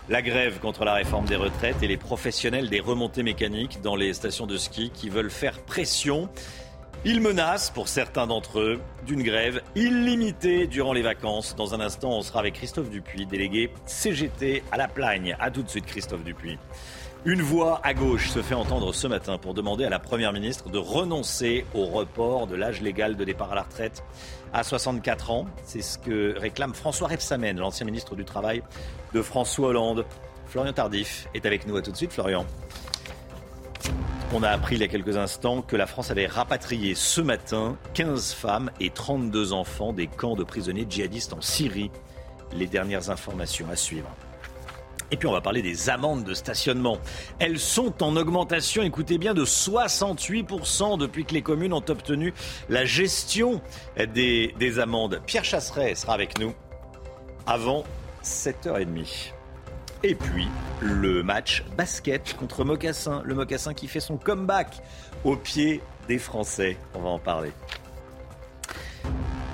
[0.08, 4.12] La grève contre la réforme des retraites et les professionnels des remontées mécaniques dans les
[4.12, 6.28] stations de ski qui veulent faire pression.
[7.04, 11.56] Ils menacent, pour certains d'entre eux, d'une grève illimitée durant les vacances.
[11.56, 15.36] Dans un instant, on sera avec Christophe Dupuis, délégué CGT à la Plagne.
[15.40, 16.58] A tout de suite, Christophe Dupuis.
[17.24, 20.70] Une voix à gauche se fait entendre ce matin pour demander à la Première ministre
[20.70, 24.04] de renoncer au report de l'âge légal de départ à la retraite
[24.52, 25.46] à 64 ans.
[25.64, 28.62] C'est ce que réclame François Rebsamen, l'ancien ministre du Travail
[29.12, 30.04] de François Hollande.
[30.46, 31.76] Florian Tardif est avec nous.
[31.76, 32.46] À tout de suite, Florian.
[34.34, 37.76] On a appris il y a quelques instants que la France avait rapatrié ce matin
[37.92, 41.90] 15 femmes et 32 enfants des camps de prisonniers djihadistes en Syrie.
[42.54, 44.08] Les dernières informations à suivre.
[45.10, 46.96] Et puis on va parler des amendes de stationnement.
[47.40, 52.32] Elles sont en augmentation, écoutez bien, de 68% depuis que les communes ont obtenu
[52.70, 53.60] la gestion
[54.14, 55.20] des, des amendes.
[55.26, 56.54] Pierre Chasseret sera avec nous
[57.46, 57.84] avant
[58.24, 59.34] 7h30.
[60.04, 60.48] Et puis,
[60.80, 63.22] le match basket contre Mocassin.
[63.24, 64.82] Le Mocassin qui fait son comeback
[65.22, 66.76] au pied des Français.
[66.94, 67.52] On va en parler.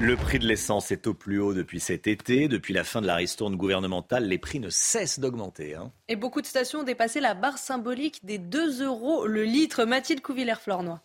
[0.01, 2.49] Le prix de l'essence est au plus haut depuis cet été.
[2.49, 5.75] Depuis la fin de la ristourne gouvernementale, les prix ne cessent d'augmenter.
[5.75, 5.93] Hein.
[6.09, 9.85] Et beaucoup de stations ont dépassé la barre symbolique des 2 euros le litre.
[9.85, 11.03] Mathilde Couvillère-Flornois.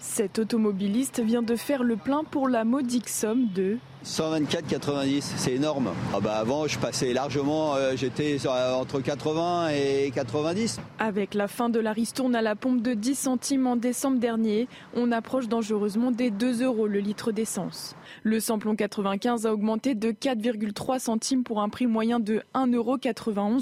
[0.00, 5.90] Cet automobiliste vient de faire le plein pour la modique somme de 124,90, c'est énorme.
[6.12, 10.80] Ah bah avant, je passais largement, euh, j'étais entre 80 et 90.
[10.98, 14.66] Avec la fin de la ristourne à la pompe de 10 centimes en décembre dernier,
[14.94, 17.94] on approche dangereusement des 2 euros le litre d'essence.
[18.24, 22.98] Le samplon 95 a augmenté de 4,3 centimes pour un prix moyen de 1,91 euros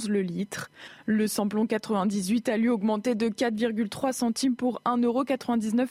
[0.09, 0.71] le litre.
[1.05, 5.25] Le samplon 98 a lui augmenté de 4,3 centimes pour 1,99 euros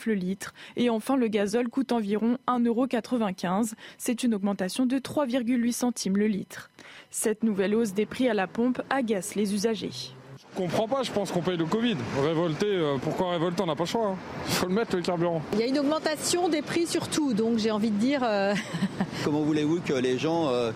[0.05, 0.53] le litre.
[0.75, 3.75] Et enfin, le gazole coûte environ 1,95 euros.
[3.97, 6.71] C'est une augmentation de 3,8 centimes le litre.
[7.11, 10.15] Cette nouvelle hausse des prix à la pompe agace les usagers.
[10.53, 11.95] Je comprends pas, je pense qu'on paye le Covid.
[12.23, 14.01] Révolter, euh, pourquoi révolter On n'a pas le choix.
[14.01, 14.53] Il hein.
[14.53, 15.41] faut le mettre le carburant.
[15.53, 18.21] Il y a une augmentation des prix surtout, donc j'ai envie de dire.
[18.23, 18.53] Euh,
[19.23, 20.71] Comment voulez-vous que les gens euh,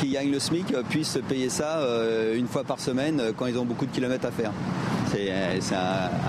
[0.00, 1.80] qui gagnent le SMIC puissent payer ça
[2.34, 4.52] une fois par semaine quand ils ont beaucoup de kilomètres à faire?
[5.10, 5.32] C'est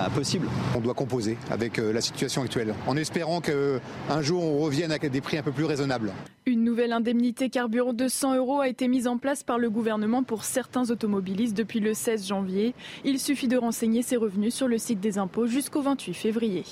[0.06, 0.48] impossible.
[0.76, 5.22] On doit composer avec la situation actuelle, en espérant qu'un jour on revienne à des
[5.22, 6.14] prix un peu plus raisonnables.
[6.50, 10.24] Une nouvelle indemnité carburant de 100 euros a été mise en place par le gouvernement
[10.24, 12.74] pour certains automobilistes depuis le 16 janvier.
[13.06, 16.64] Il suffit de renseigner ses revenus sur le site des impôts jusqu'au 28 février.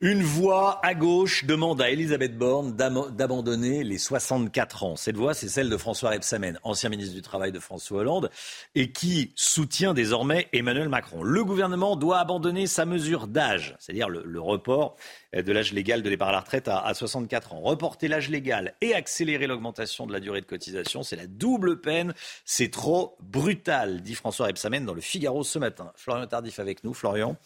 [0.00, 4.94] Une voix à gauche demande à Elisabeth Borne d'abandonner les 64 ans.
[4.94, 8.30] Cette voix, c'est celle de François Rebsamen, ancien ministre du Travail de François Hollande,
[8.76, 11.24] et qui soutient désormais Emmanuel Macron.
[11.24, 14.94] Le gouvernement doit abandonner sa mesure d'âge, c'est-à-dire le, report
[15.32, 17.60] de l'âge légal de départ à la retraite à, 64 ans.
[17.60, 22.14] Reporter l'âge légal et accélérer l'augmentation de la durée de cotisation, c'est la double peine.
[22.44, 25.90] C'est trop brutal, dit François Rebsamen dans le Figaro ce matin.
[25.96, 26.94] Florian Tardif avec nous.
[26.94, 27.36] Florian,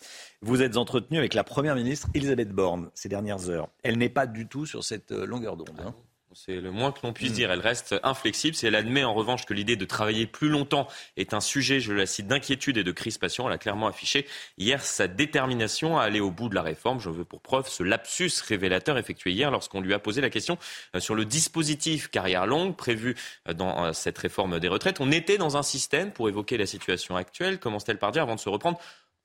[0.43, 3.68] vous êtes entretenu avec la Première ministre Elisabeth Borne ces dernières heures.
[3.82, 5.80] Elle n'est pas du tout sur cette euh, longueur d'onde.
[5.84, 5.95] Hein.
[6.34, 7.51] C'est le moins que l'on puisse dire.
[7.51, 8.57] Elle reste inflexible.
[8.57, 11.93] Si elle admet en revanche que l'idée de travailler plus longtemps est un sujet, je
[11.93, 14.26] la cite, d'inquiétude et de crispation, elle a clairement affiché
[14.57, 17.01] hier sa détermination à aller au bout de la réforme.
[17.01, 20.57] Je veux pour preuve ce lapsus révélateur effectué hier lorsqu'on lui a posé la question
[20.95, 23.14] euh, sur le dispositif carrière longue prévu
[23.49, 25.01] euh, dans cette réforme des retraites.
[25.01, 28.40] On était dans un système, pour évoquer la situation actuelle, commence-t-elle par dire, avant de
[28.40, 28.78] se reprendre,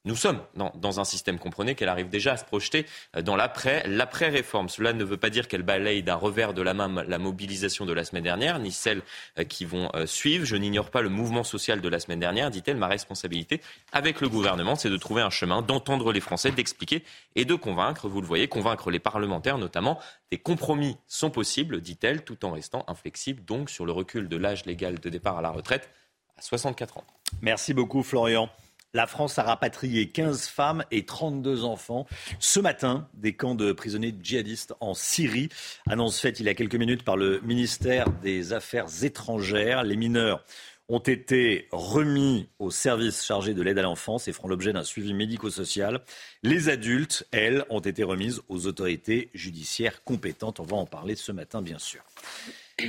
[0.07, 2.85] nous sommes dans, un système, comprenez, qu'elle arrive déjà à se projeter
[3.15, 4.69] euh, dans l'après-réforme.
[4.69, 7.93] Cela ne veut pas dire qu'elle balaye d'un revers de la main la mobilisation de
[7.93, 9.01] la semaine dernière, ni celle
[9.37, 10.45] euh, qui vont euh, suivre.
[10.45, 12.77] Je n'ignore pas le mouvement social de la semaine dernière, dit-elle.
[12.77, 17.03] Ma responsabilité avec le gouvernement, c'est de trouver un chemin, d'entendre les Français, d'expliquer
[17.35, 18.07] et de convaincre.
[18.07, 19.99] Vous le voyez, convaincre les parlementaires notamment.
[20.31, 24.65] Des compromis sont possibles, dit-elle, tout en restant inflexible, donc sur le recul de l'âge
[24.65, 25.89] légal de départ à la retraite
[26.37, 27.03] à 64 ans.
[27.41, 28.49] Merci beaucoup, Florian.
[28.93, 32.07] La France a rapatrié 15 femmes et 32 enfants
[32.39, 35.49] ce matin des camps de prisonniers djihadistes en Syrie.
[35.89, 39.83] Annonce faite il y a quelques minutes par le ministère des Affaires étrangères.
[39.83, 40.43] Les mineurs
[40.89, 45.13] ont été remis au service chargé de l'aide à l'enfance et feront l'objet d'un suivi
[45.13, 46.01] médico-social.
[46.43, 50.61] Les adultes, elles, ont été remises aux autorités judiciaires compétentes.
[50.61, 52.01] On va en parler ce matin, bien sûr.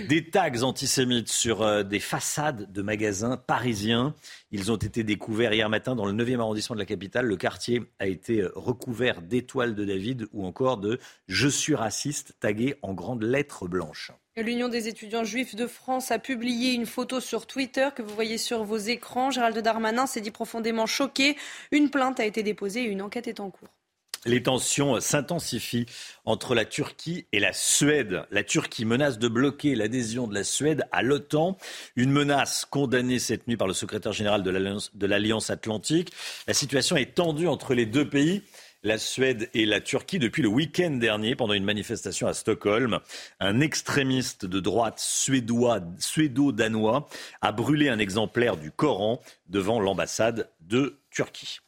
[0.08, 4.14] Des tags antisémites sur euh, des façades de magasins parisiens.
[4.50, 7.24] Ils ont été découverts hier matin dans le 9e arrondissement de la capitale.
[7.24, 12.34] Le quartier a été euh, recouvert d'étoiles de David ou encore de Je suis raciste
[12.38, 14.12] tagué en grandes lettres blanches.
[14.36, 18.36] L'Union des étudiants juifs de France a publié une photo sur Twitter que vous voyez
[18.36, 19.30] sur vos écrans.
[19.30, 21.34] Gérald Darmanin s'est dit profondément choqué.
[21.72, 23.77] Une plainte a été déposée et une enquête est en cours.
[24.26, 25.86] Les tensions s'intensifient
[26.24, 28.24] entre la Turquie et la Suède.
[28.30, 31.56] La Turquie menace de bloquer l'adhésion de la Suède à l'OTAN,
[31.96, 36.12] une menace condamnée cette nuit par le secrétaire général de l'Alliance Atlantique.
[36.46, 38.42] La situation est tendue entre les deux pays
[38.82, 42.98] la Suède et la Turquie depuis le week-end dernier pendant une manifestation à Stockholm.
[43.40, 47.08] Un extrémiste de droite suédo-danois
[47.40, 51.60] a brûlé un exemplaire du Coran devant l'ambassade de Turquie.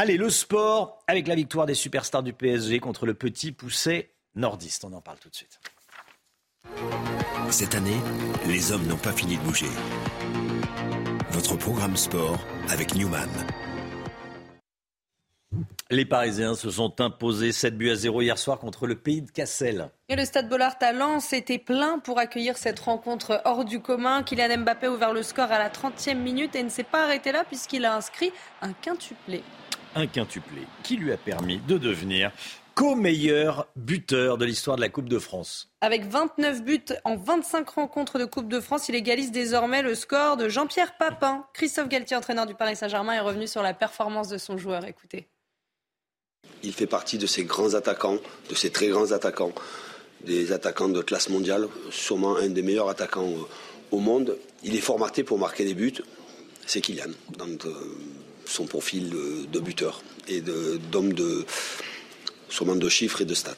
[0.00, 4.84] Allez, le sport avec la victoire des superstars du PSG contre le petit poussé nordiste.
[4.84, 5.58] On en parle tout de suite.
[7.50, 7.96] Cette année,
[8.46, 9.66] les hommes n'ont pas fini de bouger.
[11.32, 12.38] Votre programme sport
[12.68, 13.28] avec Newman.
[15.90, 19.32] Les Parisiens se sont imposés 7 buts à 0 hier soir contre le pays de
[19.32, 19.90] Cassel.
[20.08, 24.22] Et le stade Bollard à Lens était plein pour accueillir cette rencontre hors du commun.
[24.22, 27.32] Kylian Mbappé a ouvert le score à la 30e minute et ne s'est pas arrêté
[27.32, 28.30] là puisqu'il a inscrit
[28.62, 29.42] un quintuplé
[29.94, 32.32] un quintuplé qui lui a permis de devenir
[32.78, 35.68] co-meilleur buteur de l'histoire de la Coupe de France.
[35.80, 40.36] Avec 29 buts en 25 rencontres de Coupe de France, il égalise désormais le score
[40.36, 41.44] de Jean-Pierre Papin.
[41.54, 44.84] Christophe Galtier, entraîneur du Paris Saint-Germain, est revenu sur la performance de son joueur.
[44.84, 45.26] Écoutez.
[46.62, 48.18] Il fait partie de ces grands attaquants,
[48.48, 49.52] de ces très grands attaquants,
[50.24, 53.28] des attaquants de classe mondiale, sûrement un des meilleurs attaquants
[53.90, 54.36] au monde.
[54.62, 56.00] Il est formaté pour marquer des buts.
[56.64, 57.10] C'est Kylian.
[57.36, 57.72] Donc, euh,
[58.48, 61.44] son profil de buteur et d'homme de,
[62.48, 63.54] sûrement de chiffres et de stats.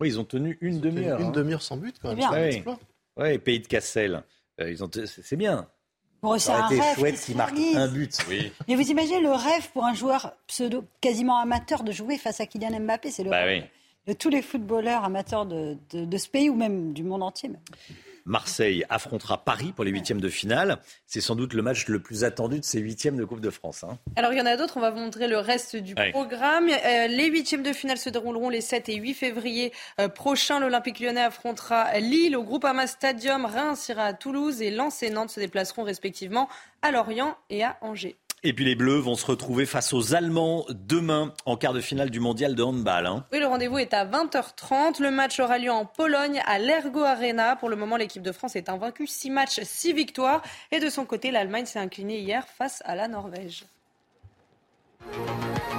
[0.00, 1.20] Oui, ils ont tenu une demi-heure.
[1.20, 1.30] Une hein.
[1.30, 2.30] demi-heure sans but, quand même.
[2.30, 2.64] Ouais.
[3.16, 4.22] Ouais, pays de Cassel.
[4.60, 5.68] Euh, ils ont, c'est bien.
[6.22, 7.76] Bon, c'est Ça un rêve chouette qui réalise.
[7.76, 8.18] un but.
[8.28, 8.52] Oui.
[8.68, 12.46] Mais vous imaginez le rêve pour un joueur pseudo quasiment amateur de jouer face à
[12.46, 13.68] Kylian Mbappé C'est le Bah rêve oui.
[14.06, 17.48] De tous les footballeurs amateurs de, de- de ce pays ou même du monde entier.
[17.48, 17.60] même.
[18.24, 20.78] Marseille affrontera Paris pour les huitièmes de finale.
[21.06, 23.82] C'est sans doute le match le plus attendu de ces huitièmes de Coupe de France.
[23.82, 23.98] hein.
[24.14, 26.12] Alors il y en a d'autres, on va vous montrer le reste du Ouais.
[26.12, 26.68] programme.
[26.68, 30.60] Euh, les huitièmes de finale se dérouleront les 7 et 8 février euh, prochains.
[30.60, 35.30] L'Olympique lyonnais affrontera Lille au Groupama Stadium, Reims ira à Toulouse et Lens et Nantes
[35.30, 36.48] se déplaceront respectivement
[36.82, 38.16] à Lorient et à Angers.
[38.44, 42.10] Et puis les Bleus vont se retrouver face aux Allemands demain en quart de finale
[42.10, 43.06] du mondial de handball.
[43.06, 43.24] hein.
[43.32, 45.00] Oui, le rendez-vous est à 20h30.
[45.00, 47.54] Le match aura lieu en Pologne à l'Ergo Arena.
[47.54, 49.06] Pour le moment, l'équipe de France est invaincue.
[49.06, 50.42] 6 matchs, 6 victoires.
[50.72, 53.64] Et de son côté, l'Allemagne s'est inclinée hier face à la Norvège.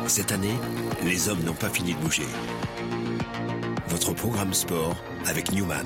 [0.08, 0.56] Cette année,
[1.04, 2.24] les hommes n'ont pas fini de bouger.
[3.88, 4.96] Votre programme sport
[5.26, 5.86] avec Newman.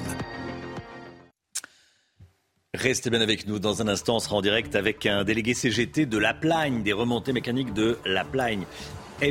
[2.78, 3.58] Restez bien avec nous.
[3.58, 6.94] Dans un instant, on sera en direct avec un délégué CGT de La Plagne, des
[6.94, 8.66] remontées mécaniques de La Plagne.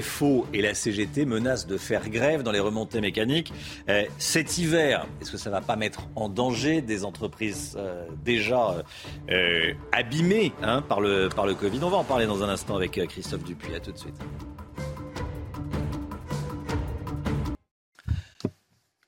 [0.03, 3.53] FO et la CGT menacent de faire grève dans les remontées mécaniques
[3.88, 5.07] Euh, cet hiver.
[5.20, 8.84] Est-ce que ça ne va pas mettre en danger des entreprises euh, déjà
[9.30, 11.78] euh, abîmées hein, par, le, par le Covid?
[11.84, 13.76] On va en parler dans un instant avec Christophe Dupuis.
[13.76, 14.16] À tout de suite.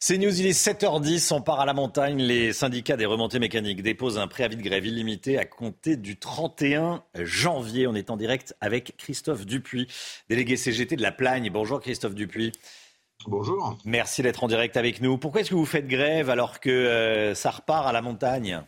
[0.09, 2.17] C'est News, il est 7h10, on part à la montagne.
[2.17, 7.03] Les syndicats des remontées mécaniques déposent un préavis de grève illimité à compter du 31
[7.15, 7.87] janvier.
[7.87, 9.87] On est en direct avec Christophe Dupuis,
[10.31, 11.51] délégué CGT de la Plagne.
[11.53, 12.53] Bonjour Christophe Dupuis.
[13.27, 13.77] Bonjour.
[13.85, 15.19] Merci d'être en direct avec nous.
[15.19, 18.63] Pourquoi est-ce que vous faites grève alors que euh, ça repart à la montagne?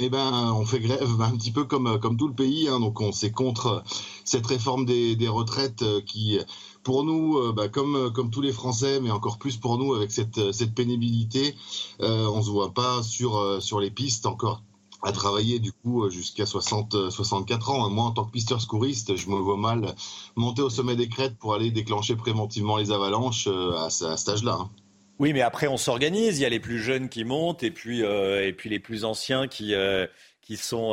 [0.00, 2.66] Eh ben, on fait grève un petit peu comme, comme tout le pays.
[2.68, 2.80] hein.
[2.80, 3.84] donc, on c'est contre
[4.24, 6.40] cette réforme des, des retraites euh, qui,
[6.88, 10.10] pour nous, euh, bah, comme, comme tous les Français, mais encore plus pour nous avec
[10.10, 11.54] cette, cette pénibilité,
[12.00, 14.62] euh, on se voit pas sur, euh, les pistes encore
[15.02, 17.90] à travailler du coup euh, jusqu'à 60, euh, 64 ans.
[17.90, 19.94] Moi, en tant que pisteur secouriste, je me vois mal
[20.34, 24.16] monter au sommet des crêtes pour aller déclencher préventivement les avalanches euh, à, ce- à
[24.16, 24.56] cet âge-là.
[24.58, 24.70] hein.
[25.18, 26.38] Oui, mais après on s'organise.
[26.38, 29.74] Il y a les plus jeunes qui montent et puis, euh, les plus anciens qui,
[29.74, 30.06] euh,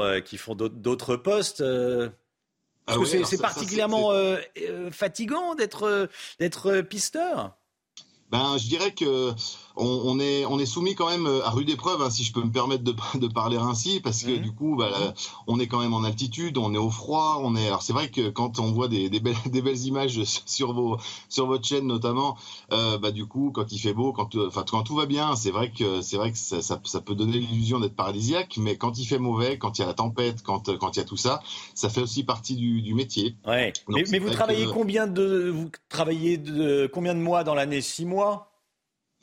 [0.02, 1.64] euh, font d'autres postes.
[2.88, 2.94] Euh.
[2.94, 4.38] Parce Ah que oui, c'est ça- particulièrement euh,
[4.70, 6.08] euh, fatigant d'être euh,
[6.40, 7.58] d'être euh, pisteur.
[8.32, 9.32] Ben, je dirais que
[9.78, 12.42] on, on est on est soumis quand même à rude épreuve, hein, si je peux
[12.42, 15.14] me permettre de, de parler ainsi, parce que du coup, bah, là,
[15.48, 17.68] on est quand même en altitude, on est au froid, on est.
[17.68, 20.98] Alors c'est vrai que quand on voit des, des, belles, des belles images sur vos
[21.30, 22.36] sur votre chaîne notamment,
[22.74, 25.36] euh, bah du coup, quand il fait beau, quand euh, enfin quand tout va bien,
[25.36, 28.76] c'est vrai que c'est vrai que ça, ça, ça peut donner l'illusion d'être paradisiaque, mais
[28.78, 31.06] quand il fait mauvais, quand il y a la tempête, quand quand il y a
[31.06, 31.42] tout ça,
[31.74, 33.36] ça fait aussi partie du, du métier.
[33.46, 33.72] Ouais.
[33.88, 37.82] Donc, Mais, vous travaillez que- combien de vous travaillez de combien de mois dans l'année?
[37.82, 38.15] Six mois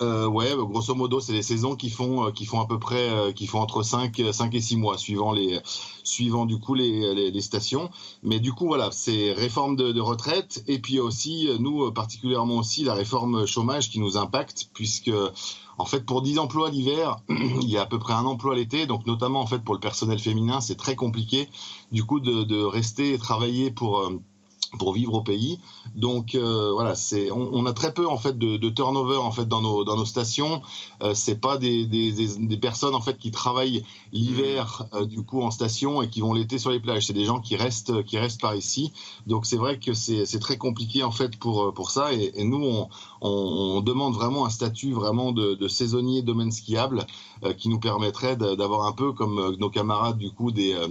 [0.02, 2.78] Euh, ouais, bah, grosso modo, c'est les saisons qui font, euh, qui font à peu
[2.78, 5.60] près, euh, qui font entre 5, 5 et 6 mois, suivant les,
[6.02, 7.88] suivant du coup les, les, stations.
[8.24, 12.94] Mais du coup, voilà, c'est réforme de, retraite et puis aussi, nous, particulièrement aussi, la
[12.94, 15.12] réforme chômage qui nous impacte puisque,
[15.78, 18.86] en fait, pour 10 emplois l'hiver, il y a à peu près un emploi l'été.
[18.86, 21.48] Donc, notamment, en fait, pour le personnel féminin, c'est très compliqué,
[21.92, 24.10] du coup, de, de rester et travailler pour,
[24.78, 25.58] pour vivre au pays.
[25.94, 29.30] Donc euh, voilà, c'est on, on a très peu en fait de, de turnover en
[29.30, 30.62] fait dans nos dans nos stations.
[31.02, 35.42] Euh, c'est pas des, des, des, personnes en fait qui travaillent l'hiver euh, du coup
[35.42, 37.06] en station et qui vont l'été sur les plages.
[37.06, 38.92] C'est des gens qui restent qui restent par ici.
[39.26, 42.12] Donc c'est vrai que c'est c'est très compliqué en fait pour pour ça.
[42.12, 42.88] Et, et nous on,
[43.20, 47.06] on, on demande vraiment un statut vraiment de, de saisonnier domaine skiable
[47.44, 50.88] euh, qui nous permettrait d'avoir un peu comme euh, nos camarades du coup des euh,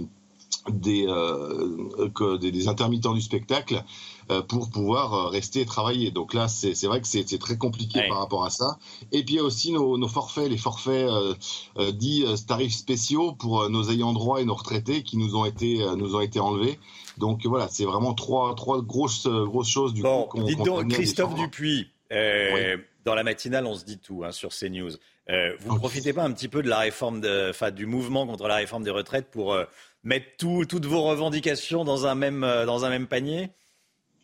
[0.68, 3.82] des, euh, que- des, des intermittents du spectacle
[4.30, 6.10] euh, pour pouvoir euh, rester et travailler.
[6.10, 8.78] Donc là, c'est c'est vrai que c'est c'est très compliqué par rapport à ça.
[9.10, 11.34] Et puis il y a aussi nos, nos forfaits, les forfaits euh,
[11.78, 15.34] euh, dits euh, tarifs spéciaux pour euh, nos ayants droit et nos retraités qui nous
[15.36, 16.78] ont été euh, nous ont été enlevés.
[17.18, 20.08] Donc voilà, c'est vraiment trois trois grosses grosses choses du coup.
[20.28, 21.34] qu'on- Dites donc, Christophe.
[21.34, 24.92] Dupuis, euh, dans la matinale, on se dit tout hein, sur CNews.
[25.30, 28.26] Euh, vous ne profitez pas un petit peu de la réforme, de, enfin, du mouvement
[28.26, 29.64] contre la réforme des retraites pour euh,
[30.04, 33.50] mettre tout- toutes vos revendications dans un même, euh, dans un même panier?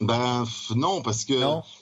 [0.01, 0.45] Ben
[0.77, 1.35] non, parce que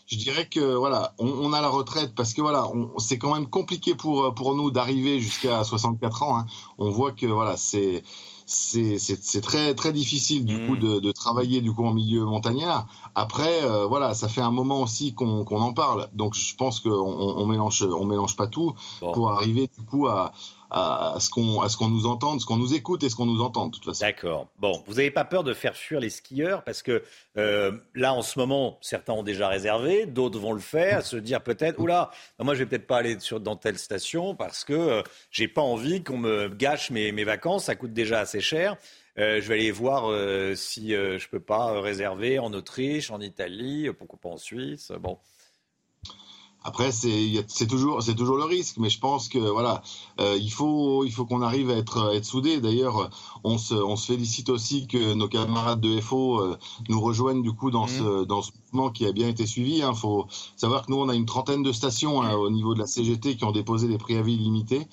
[0.07, 2.67] je dirais que voilà, on, on a la retraite parce que voilà,
[2.97, 6.39] c'est quand même compliqué pour euh, pour nous d'arriver jusqu'à 64 ans.
[6.39, 6.47] hein.
[6.79, 8.03] On voit que voilà, c'est
[8.47, 12.87] c'est très très difficile du coup de, de travailler du coup en milieu montagnard.
[13.15, 16.09] Après euh, voilà, ça fait un moment aussi qu'on qu'on en parle.
[16.15, 18.73] Donc je pense qu'on on, on mélange on mélange pas tout
[19.13, 20.33] pour arriver du coup à
[20.71, 23.27] à, ce qu'on à ce qu'on nous entende, ce qu'on nous écoute et ce qu'on
[23.27, 24.05] nous entend de toute façon.
[24.05, 24.49] D'accord.
[24.59, 27.03] Bon, vous n'avez pas peur de faire fuir les skieurs parce que
[27.37, 31.43] euh, là en ce moment certains ont déjà réservé, d'autres vont le faire, se dire
[31.43, 35.03] peut-être oula, moi je vais peut-être pas aller sur dans telle station parce que euh,
[35.31, 38.77] j'ai pas envie qu'on me gâche mes, mes vacances, ça coûte déjà assez cher.
[39.19, 43.21] Euh, je vais aller voir euh, si euh, je peux pas réserver en Autriche, en
[43.21, 44.93] Italie, pourquoi pas en Suisse.
[45.01, 45.19] Bon.
[46.67, 49.83] Après, c'est toujours, c'est toujours le risque, mais je pense que voilà,
[50.19, 52.61] euh, il faut, il faut qu'on arrive à être, être soudés.
[52.61, 53.09] D'ailleurs,
[53.45, 56.59] on se, on se félicite aussi que nos camarades de FO euh,
[56.89, 59.77] nous rejoignent du coup dans ce, dans ce mouvement qui a bien été suivi.
[59.77, 59.95] Il hein.
[59.95, 62.89] faut savoir que nous, on a une trentaine de stations hein, au niveau de la
[62.89, 64.89] CGT qui ont déposé des préavis limités.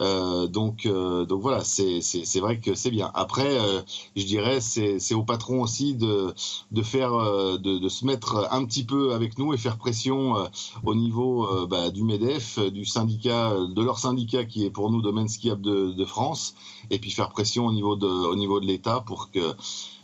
[0.00, 3.10] Euh, donc, euh, donc voilà, c'est vrai que c'est bien.
[3.14, 3.80] Après, euh,
[4.14, 6.34] je dirais, c'est au patron aussi de,
[6.70, 10.36] de faire, euh, de, de, se mettre un petit peu avec nous et faire pression
[10.36, 10.46] euh,
[10.84, 15.28] au niveau bah, du Medef, du syndicat, de leur syndicat qui est pour nous domaine
[15.28, 16.54] skiable de, de France,
[16.90, 19.54] et puis faire pression au niveau de, au niveau de l'État pour que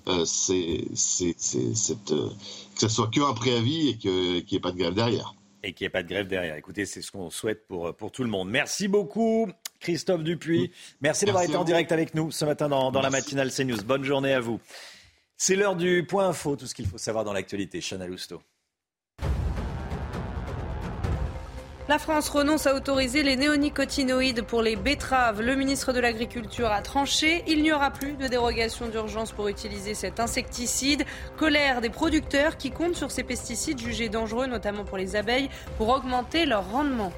[0.08, 0.84] euh, c'est
[2.74, 5.34] que ce soit qu'un préavis et qu'il n'y ait pas de grève derrière.
[5.62, 6.56] Et qu'il n'y ait pas de grève derrière.
[6.56, 8.48] Écoutez, c'est ce qu'on souhaite pour, pour tout le monde.
[8.48, 9.48] Merci beaucoup.
[9.82, 10.70] Christophe Dupuis.
[11.00, 13.82] Merci d'avoir été en direct avec nous ce matin dans, la matinale CNews.
[13.84, 14.60] Bonne journée à vous.
[15.36, 17.80] C'est l'heure du point info, tout ce qu'il faut savoir dans l'actualité.
[17.80, 18.40] Chana Lousteau.
[21.88, 25.42] La France renonce à autoriser les néonicotinoïdes pour les betteraves.
[25.42, 27.42] Le ministre de l'Agriculture a tranché.
[27.48, 31.04] Il n'y aura plus de dérogation d'urgence pour utiliser cet insecticide.
[31.36, 35.88] Colère des producteurs qui comptent sur ces pesticides jugés dangereux, notamment pour les abeilles, pour
[35.88, 37.12] augmenter leur rendement.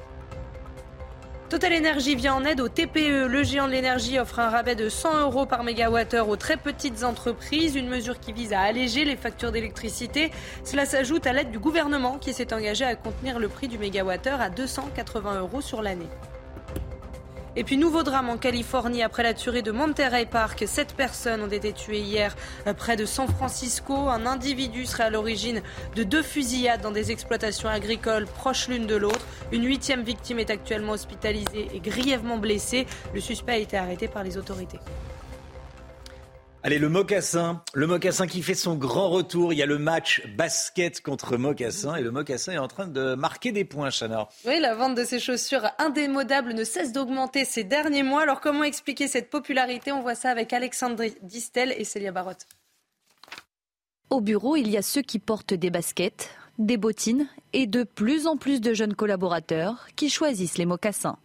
[1.47, 3.27] Total Energy vient en aide au TPE.
[3.27, 7.03] Le géant de l'énergie offre un rabais de 100 euros par mégawattheure aux très petites
[7.03, 10.31] entreprises, une mesure qui vise à alléger les factures d'électricité.
[10.63, 14.41] Cela s'ajoute à l'aide du gouvernement qui s'est engagé à contenir le prix du mégawattheure
[14.41, 16.09] à 280 euros sur l'année.
[17.57, 20.65] Et puis nouveau drame en Californie après la tuerie de Monterey Park.
[20.67, 22.35] Sept personnes ont été tuées hier
[22.67, 23.93] euh, près de San Francisco.
[24.09, 25.61] Un individu serait à l'origine
[25.95, 29.25] de deux fusillades dans des exploitations agricoles proches l'une de l'autre.
[29.53, 32.87] Une huitième victime est actuellement hospitalisée et grièvement blessée.
[33.13, 34.79] Le suspect a été arrêté par les autorités.
[36.65, 39.53] Allez, le mocassin, le mocassin qui fait son grand retour.
[39.53, 43.13] Il y a le match basket contre mocassin et le mocassin est en train de
[43.13, 44.29] marquer des points, Chana.
[44.47, 48.23] Oui, la vente de ces chaussures indémodables ne cesse d'augmenter ces derniers mois.
[48.23, 49.91] Alors comment expliquer cette popularité?
[49.91, 52.47] On voit ça avec Alexandre Distel et Célia Barotte.
[54.09, 58.25] Au bureau, il y a ceux qui portent des baskets, des bottines et de plus
[58.25, 61.19] en plus de jeunes collaborateurs qui choisissent les mocassins.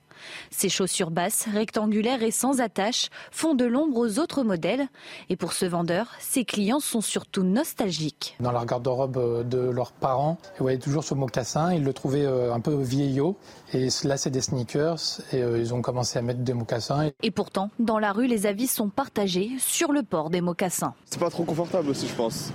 [0.51, 4.89] Ces chaussures basses, rectangulaires et sans attache font de l'ombre aux autres modèles.
[5.29, 8.37] Et pour ce vendeur, ses clients sont surtout nostalgiques.
[8.41, 11.73] Dans la garde-robe euh, de leurs parents, ils voyaient toujours ce mocassin.
[11.73, 13.37] Ils le trouvaient euh, un peu vieillot.
[13.73, 15.21] Et là, c'est des sneakers.
[15.33, 17.11] Et euh, ils ont commencé à mettre des mocassins.
[17.23, 20.95] Et pourtant, dans la rue, les avis sont partagés sur le port des mocassins.
[21.05, 22.53] C'est pas trop confortable aussi, je pense.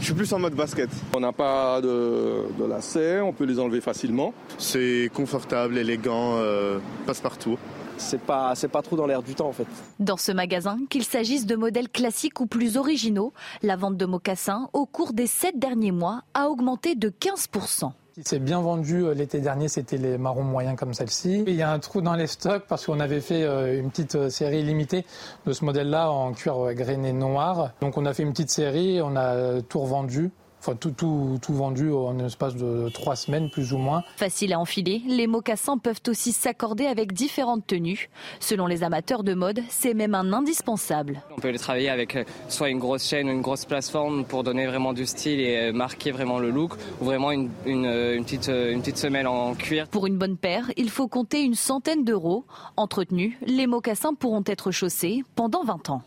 [0.00, 0.88] Je suis plus en mode basket.
[1.12, 4.32] On n'a pas de, lacets, on peut les enlever facilement.
[4.56, 7.58] C'est confortable, élégant, euh, passe partout.
[7.96, 9.66] C'est pas, c'est pas trop dans l'air du temps en fait.
[9.98, 13.32] Dans ce magasin, qu'il s'agisse de modèles classiques ou plus originaux,
[13.62, 17.90] la vente de mocassins au cours des sept derniers mois a augmenté de 15%.
[18.18, 21.44] Qui s'est bien vendu euh, l'été dernier, c'était les marrons moyens comme celle-ci.
[21.46, 24.28] Il y a un trou dans les stocks parce qu'on avait fait euh, une petite
[24.28, 25.04] série limitée
[25.46, 27.72] de ce modèle-là en cuir grainé noir.
[27.80, 31.54] Donc on a fait une petite série, on a tout revendu Enfin, tout, tout, tout,
[31.54, 34.02] vendu en espace de trois semaines, plus ou moins.
[34.16, 38.10] Facile à enfiler, les mocassins peuvent aussi s'accorder avec différentes tenues.
[38.40, 41.22] Selon les amateurs de mode, c'est même un indispensable.
[41.36, 44.42] On peut les travailler avec euh, soit une grosse chaîne ou une grosse plateforme pour
[44.42, 48.16] donner vraiment du style et euh, marquer vraiment le look, ou vraiment une, une, euh,
[48.16, 49.88] une petite, une petite semelle en cuir.
[49.88, 52.44] Pour une bonne paire, il faut compter une centaine d'euros.
[52.76, 56.02] Entretenus, les mocassins pourront être chaussés pendant 20 ans.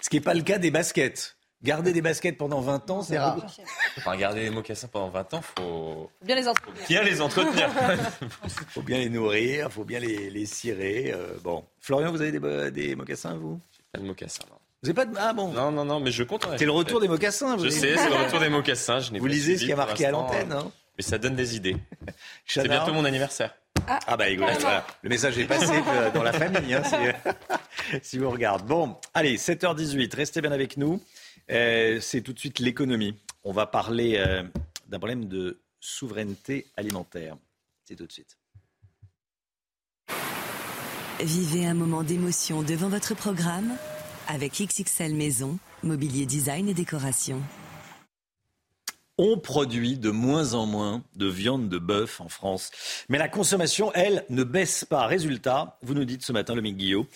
[0.00, 1.36] Ce qui n'est pas le cas des baskets.
[1.62, 3.38] Garder des baskets pendant 20 ans, c'est rare.
[3.96, 6.86] Enfin, garder des mocassins pendant 20 ans, faut bien les entretenir.
[6.88, 7.70] Bien les entretenir.
[8.68, 11.12] faut bien les nourrir, faut bien les, les cirer.
[11.14, 13.60] Euh, bon, Florian, vous avez des, des mocassins, vous?
[13.92, 14.44] Pas de mocassins.
[14.50, 14.56] Non.
[14.82, 16.44] Vous n'avez pas de ah bon Non non non, mais je compte.
[16.58, 17.54] C'est le retour des mocassins.
[17.56, 18.98] Vous je sais, c'est le retour des mocassins.
[18.98, 20.52] Je vous lisez ce qui a marqué à l'antenne.
[20.52, 21.76] Hein mais ça donne des idées.
[22.46, 23.54] C'est bientôt mon anniversaire.
[23.88, 24.46] Ah, ah bah écoute,
[25.02, 25.72] le message est passé
[26.14, 28.64] dans la famille, hein, si, si, vous regardez.
[28.64, 31.00] Bon, allez, 7h18, restez bien avec nous.
[31.50, 33.14] Euh, c'est tout de suite l'économie.
[33.44, 34.42] On va parler euh,
[34.88, 37.36] d'un problème de souveraineté alimentaire.
[37.84, 38.38] C'est tout de suite.
[41.20, 43.76] Vivez un moment d'émotion devant votre programme
[44.28, 47.40] avec XXL Maison, mobilier design et décoration.
[49.18, 52.70] on produit de moins en moins de viande de bœuf en France.
[53.08, 55.06] Mais la consommation, elle, ne baisse pas.
[55.06, 57.06] Résultat, vous nous dites ce matin, le Guillot,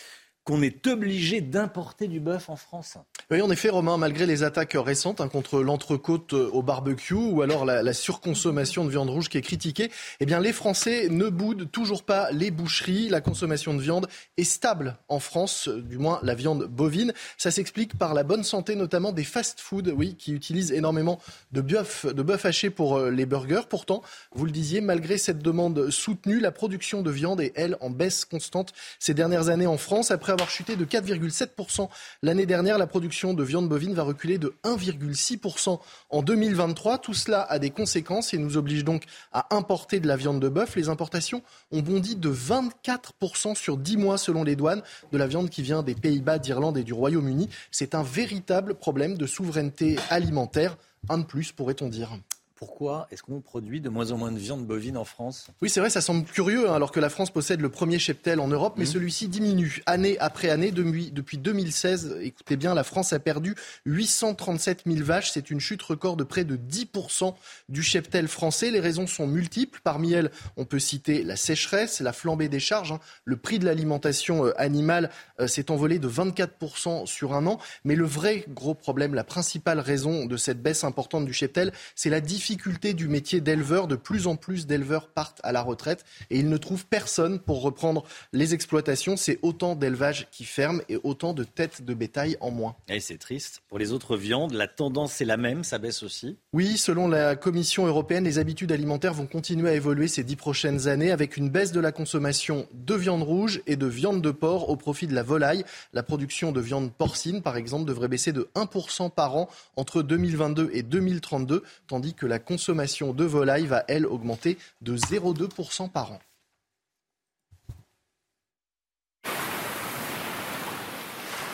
[0.47, 2.97] qu'on est obligé d'importer du bœuf en France.
[3.32, 7.42] Oui, en effet, Romain, malgré les attaques récentes hein, contre l'entrecôte euh, au barbecue ou
[7.42, 9.90] alors la, surconsommation de viande rouge qui est critiquée,
[10.20, 13.09] eh bien, les Français ne boudent toujours pas les boucheries.
[13.09, 17.12] La consommation de viande est stable en France, euh, du moins la viande bovine.
[17.36, 21.18] Ça s'explique par la bonne santé, notamment des fast-foods, oui, qui utilisent énormément
[21.51, 23.62] de bœuf, de bœuf haché pour euh, les burgers.
[23.68, 24.01] Pourtant,
[24.32, 28.24] vous le disiez, malgré cette demande soutenue, la production de viande est, elle, en baisse
[28.24, 30.12] constante ces dernières années en France.
[30.12, 31.89] Après avoir chuté de 4,7%
[32.22, 32.76] l'année dernière.
[32.76, 35.80] La production de viande bovine va reculer de 1,6%
[36.11, 36.99] en 2023.
[36.99, 40.51] Tout cela a des conséquences et nous oblige donc à importer de la viande de
[40.51, 40.76] bœuf.
[40.76, 45.49] Les importations ont bondi de 24% sur 10 mois selon les douanes de la viande
[45.49, 47.49] qui vient des Pays-Bas, d'Irlande et du Royaume-Uni.
[47.70, 50.76] C'est un véritable problème de souveraineté alimentaire.
[51.09, 52.11] Un de plus, pourrait-on dire
[52.57, 55.49] pourquoi est-ce qu'on produit de moins en moins de viande bovine en France?
[55.61, 58.41] Oui, c'est vrai, ça semble curieux, hein, alors que la France possède le premier cheptel
[58.41, 58.89] en Europe, mais mmh.
[58.89, 60.73] celui-ci diminue année après année.
[60.73, 63.55] Depuis, 2016, écoutez bien, la France a perdu
[63.85, 65.33] 837 000 vaches.
[65.33, 67.35] C'est une chute record de près de 10%
[67.69, 68.71] du cheptel français.
[68.71, 69.81] Les raisons sont multiples.
[69.85, 72.93] Parmi elles, on peut citer la sécheresse, la flambée des charges.
[72.93, 73.01] Hein.
[73.27, 77.59] Le prix de l'alimentation euh, animale euh, s'est envolé de 24% sur un an.
[77.85, 82.09] Mais le vrai gros problème, la principale raison de cette baisse importante du cheptel, c'est
[82.09, 83.88] la difficulté difficulté du métier d'éleveur.
[83.88, 87.61] De plus en plus d'éleveurs partent à la retraite et ils ne trouvent personne pour
[87.61, 89.16] reprendre les exploitations.
[89.16, 92.76] C'est autant d'élevages qui ferment et autant de têtes de bétail en moins.
[92.88, 93.62] Et c'est triste.
[93.68, 97.34] Pour les autres viandes, la tendance est la même, ça baisse aussi Oui, selon la
[97.34, 101.51] Commission européenne, les habitudes alimentaires vont continuer à évoluer ces dix prochaines années avec une
[101.51, 105.14] baisse de la consommation de viande rouge et de viande de porc au profit de
[105.16, 105.64] la volaille.
[105.92, 110.70] La production de viande porcine, par exemple, devrait baisser de 1% par an entre 2022
[110.72, 116.12] et 2032, tandis que la la consommation de volaille va, elle, augmenter de 0,2% par
[116.12, 116.20] an.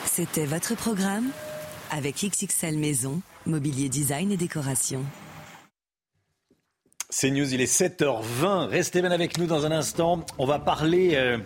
[0.05, 1.29] C'était votre programme
[1.89, 5.05] avec XXL Maison, mobilier design et décoration.
[7.15, 8.69] C'est News, il est 7h20.
[8.69, 10.25] Restez bien avec nous dans un instant.
[10.39, 11.37] On va parler euh,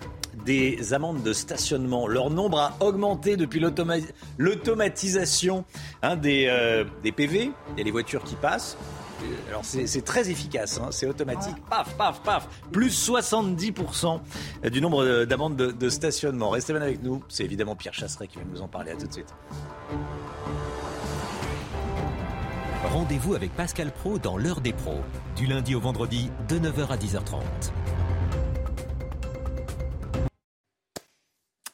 [0.45, 2.07] des amendes de stationnement.
[2.07, 5.65] Leur nombre a augmenté depuis l'automatisation
[6.03, 7.51] hein, des, euh, des PV.
[7.73, 8.77] Il y a les voitures qui passent.
[9.21, 10.87] Euh, alors c'est très efficace, hein.
[10.91, 14.21] c'est automatique, paf, paf, paf, plus 70%
[14.71, 16.49] du nombre d'amendes de, stationnement.
[16.49, 19.07] Restez bien avec nous, c'est évidemment Pierre Chasseret qui va nous en parler, à tout
[19.07, 19.33] de suite.
[22.83, 25.01] Rendez-vous avec Pascal Pro dans l'heure des pros,
[25.35, 27.41] du lundi au vendredi de 9h à 10h30.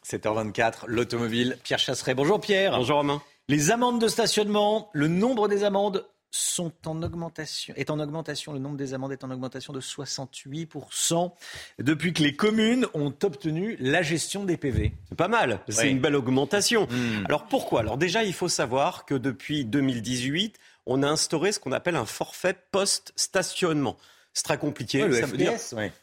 [0.05, 2.15] 7h24, l'automobile, Pierre Chasseret.
[2.15, 2.77] Bonjour Pierre.
[2.77, 3.21] Bonjour Romain.
[3.49, 8.59] Les amendes de stationnement, le nombre des amendes sont en augmentation, est en augmentation, le
[8.59, 11.31] nombre des amendes est en augmentation de 68%
[11.77, 14.93] depuis que les communes ont obtenu la gestion des PV.
[15.09, 16.87] C'est pas mal, c'est une belle augmentation.
[16.89, 17.25] Hmm.
[17.25, 17.81] Alors pourquoi?
[17.81, 22.05] Alors déjà, il faut savoir que depuis 2018, on a instauré ce qu'on appelle un
[22.05, 23.97] forfait post-stationnement.
[24.33, 24.99] C'est très compliqué.
[25.13, 25.53] ça veut dire,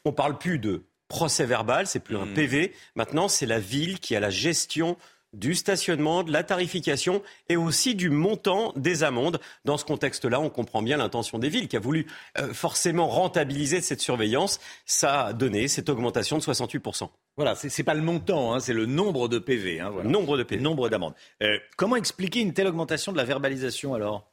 [0.05, 2.33] on parle plus de procès verbal, c'est plus un hmm.
[2.33, 2.73] PV.
[2.95, 4.97] Maintenant, c'est la ville qui a la gestion
[5.33, 9.39] du stationnement, de la tarification et aussi du montant des amendes.
[9.65, 12.07] Dans ce contexte-là, on comprend bien l'intention des villes qui a voulu
[12.37, 14.59] euh, forcément rentabiliser cette surveillance.
[14.85, 17.09] Ça a donné cette augmentation de 68%.
[17.37, 19.79] Voilà, ce n'est pas le montant, hein, c'est le nombre de PV.
[19.79, 20.61] Hein, Nombre de PV.
[20.61, 21.13] Nombre d'amendes.
[21.41, 24.29] Euh, comment expliquer une telle augmentation de la verbalisation alors?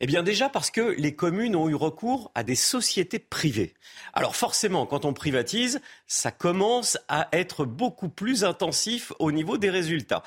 [0.00, 3.74] Eh bien déjà parce que les communes ont eu recours à des sociétés privées.
[4.14, 9.68] Alors forcément, quand on privatise, ça commence à être beaucoup plus intensif au niveau des
[9.68, 10.22] résultats.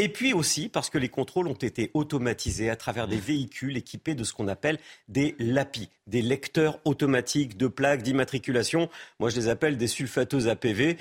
[0.00, 4.14] Et puis aussi parce que les contrôles ont été automatisés à travers des véhicules équipés
[4.14, 4.78] de ce qu'on appelle
[5.08, 8.88] des LAPI, des lecteurs automatiques de plaques d'immatriculation.
[9.18, 10.96] Moi, je les appelle des sulfateuses APV.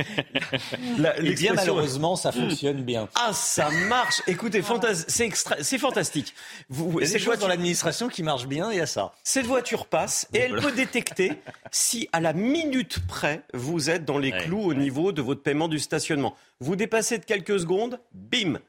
[1.24, 3.08] Et bien malheureusement, ça fonctionne bien.
[3.16, 4.22] Ah, ça marche.
[4.28, 4.62] Écoutez,
[5.08, 6.34] c'est fantastique.
[6.68, 9.14] Vous, c'est choses dans l'administration qui marchent bien, il y a ça.
[9.24, 11.32] Cette voiture passe et elle peut détecter
[11.72, 15.70] si à la minute près vous êtes dans les clous au niveau de votre paiement
[15.70, 16.36] du stationnement.
[16.60, 18.60] Vous dépassez de quelques secondes, bim,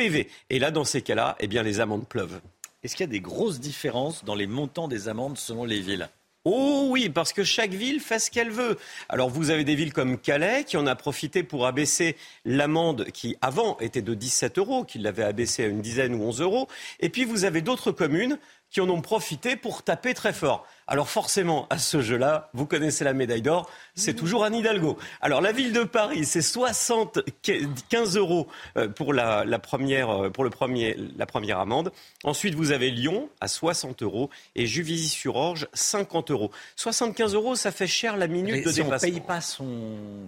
[0.00, 0.28] PV.
[0.48, 2.40] Et là, dans ces cas-là, eh bien, les amendes pleuvent.
[2.82, 6.08] Est-ce qu'il y a des grosses différences dans les montants des amendes selon les villes?
[6.46, 8.78] Oh oui, parce que chaque ville fait ce qu'elle veut.
[9.10, 12.16] Alors vous avez des villes comme Calais qui en a profité pour abaisser
[12.46, 16.40] l'amende qui avant était de 17 euros, qui l'avait abaissé à une dizaine ou 11
[16.40, 16.66] euros.
[17.00, 18.38] Et puis vous avez d'autres communes
[18.70, 20.66] qui en ont profité pour taper très fort.
[20.86, 24.98] Alors forcément, à ce jeu-là, vous connaissez la médaille d'or, c'est toujours un Hidalgo.
[25.20, 30.50] Alors la ville de Paris, c'est 75 euros euh, pour la, première, euh, pour le
[30.50, 31.92] premier, la première amende.
[32.24, 36.50] Ensuite, vous avez Lyon à 60 euros et Juvisy-sur-Orge 50 euros.
[36.76, 38.88] 75 euros, ça fait cher la minute de si dépassement.
[38.88, 39.68] on ne paye pas son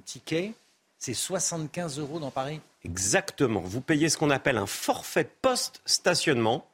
[0.05, 0.53] ticket,
[0.99, 2.61] c'est 75 euros dans Paris?
[2.85, 3.61] Exactement.
[3.61, 6.67] Vous payez ce qu'on appelle un forfait post-stationnement.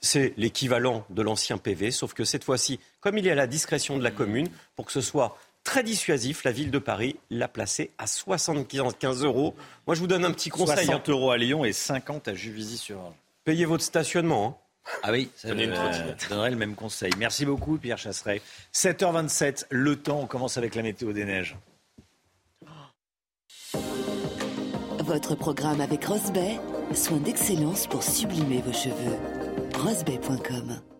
[0.00, 3.96] C'est l'équivalent de l'ancien PV, sauf que cette fois-ci, comme il est à la discrétion
[3.96, 7.90] de la commune, pour que ce soit très dissuasif, la ville de Paris l'a placé
[7.98, 9.54] à 75 euros.
[9.86, 10.86] Moi, je vous donne un petit conseil.
[10.86, 11.12] 60 hein.
[11.12, 13.14] euros à Lyon et 50 à Juvisy-sur-Orge.
[13.44, 14.58] Payez votre stationnement.
[14.58, 14.62] Hein.
[15.02, 17.12] Ah oui, ça euh, donnerait le même conseil.
[17.18, 18.42] Merci beaucoup, Pierre Chasseret.
[18.74, 21.56] 7h27, le temps, on commence avec la météo des neiges.
[24.98, 26.58] Votre programme avec Rosbay,
[26.94, 29.41] soin d'excellence pour sublimer vos cheveux.
[29.74, 30.91] rosbay.com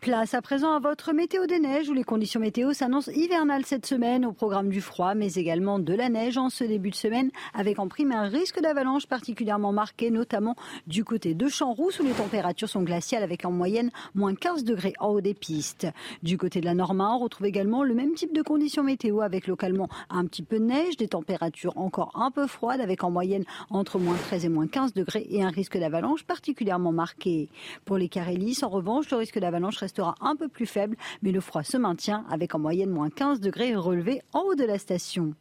[0.00, 3.86] Place à présent à votre météo des neiges où les conditions météo s'annoncent hivernales cette
[3.86, 7.30] semaine au programme du froid mais également de la neige en ce début de semaine
[7.54, 10.54] avec en prime un risque d'avalanche particulièrement marqué notamment
[10.86, 14.92] du côté de Champs-Rousse où les températures sont glaciales avec en moyenne moins 15 degrés
[15.00, 15.88] en haut des pistes.
[16.22, 19.48] Du côté de la Normande, on retrouve également le même type de conditions météo avec
[19.48, 23.44] localement un petit peu de neige, des températures encore un peu froides avec en moyenne
[23.70, 27.48] entre moins 13 et moins 15 degrés et un risque d'avalanche particulièrement marqué.
[27.84, 31.40] Pour les Carélis, en revanche, le risque d'avalanche restera un peu plus faible, mais le
[31.40, 35.34] froid se maintient avec en moyenne moins 15 degrés relevés en haut de la station.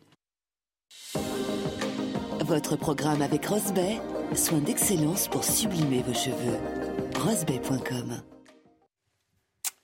[2.41, 3.99] Votre programme avec Rosbay,
[4.35, 6.59] soin d'excellence pour sublimer vos cheveux.
[7.19, 8.21] Rosbay.com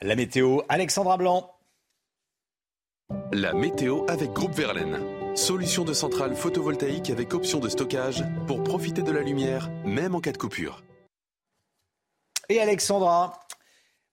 [0.01, 1.49] La météo, Alexandra Blanc.
[3.33, 4.99] La météo avec Groupe Verlaine.
[5.35, 10.19] Solution de centrale photovoltaïque avec option de stockage pour profiter de la lumière, même en
[10.19, 10.83] cas de coupure.
[12.51, 13.39] Et Alexandra,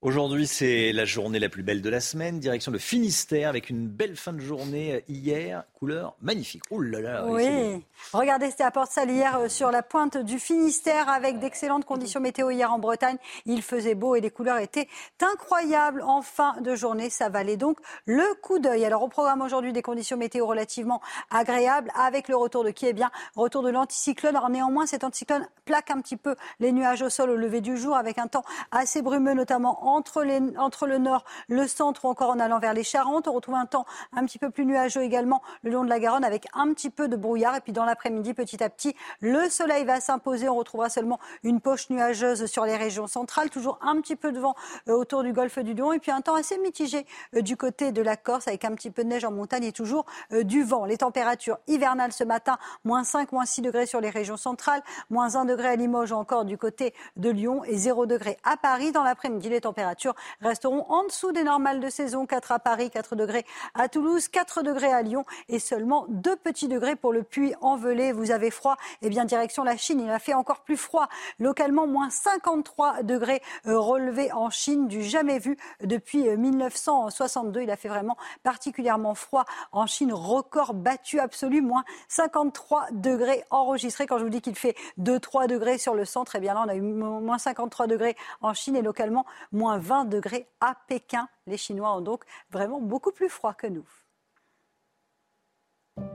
[0.01, 3.89] Aujourd'hui, c'est la journée la plus belle de la semaine, direction le Finistère, avec une
[3.89, 6.63] belle fin de journée euh, hier, couleur magnifique.
[6.71, 11.09] Oh là là Oui, regardez, c'était à Port-Salle hier euh, sur la pointe du Finistère,
[11.09, 13.17] avec d'excellentes conditions météo hier en Bretagne.
[13.45, 14.87] Il faisait beau et les couleurs étaient
[15.21, 17.11] incroyables en fin de journée.
[17.11, 18.85] Ça valait donc le coup d'œil.
[18.85, 22.93] Alors au programme aujourd'hui, des conditions météo relativement agréables, avec le retour de qui est
[22.93, 24.37] bien, retour de l'anticyclone.
[24.37, 27.77] Alors néanmoins, cet anticyclone plaque un petit peu les nuages au sol au lever du
[27.77, 32.41] jour, avec un temps assez brumeux, notamment entre, le nord, le centre ou encore en
[32.41, 33.29] allant vers les Charentes.
[33.29, 36.25] On retrouve un temps un petit peu plus nuageux également le long de la Garonne
[36.25, 37.57] avec un petit peu de brouillard.
[37.57, 40.49] Et puis dans l'après-midi, petit à petit, le soleil va s'imposer.
[40.49, 43.51] On retrouvera seulement une poche nuageuse sur les régions centrales.
[43.51, 44.55] Toujours un petit peu de vent
[44.89, 45.93] euh, autour du golfe du Lion.
[45.93, 48.91] Et puis un temps assez mitigé euh, du côté de la Corse avec un petit
[48.91, 50.85] peu de neige en montagne et toujours euh, du vent.
[50.85, 55.37] Les températures hivernales ce matin, moins 5, moins 6 degrés sur les régions centrales, moins
[55.37, 58.93] 1 degré à Limoges ou encore du côté de Lyon et 0 degré à Paris.
[58.93, 62.27] Dans l'après-midi, les températures températures resteront en dessous des normales de saison.
[62.27, 66.67] 4 à Paris, 4 degrés à Toulouse, 4 degrés à Lyon et seulement 2 petits
[66.67, 68.11] degrés pour le puits envelé.
[68.11, 71.09] Vous avez froid Eh bien, direction la Chine, il a fait encore plus froid.
[71.39, 77.61] Localement, moins 53 degrés euh, relevés en Chine, du jamais vu depuis 1962.
[77.61, 80.13] Euh, il a fait vraiment particulièrement froid en Chine.
[80.13, 84.07] Record battu absolu, moins 53 degrés enregistrés.
[84.07, 86.69] Quand je vous dis qu'il fait 2-3 degrés sur le centre, eh bien là, on
[86.69, 91.29] a eu moins 53 degrés en Chine et localement moins 20 degrés à Pékin.
[91.47, 93.87] Les Chinois ont donc vraiment beaucoup plus froid que nous.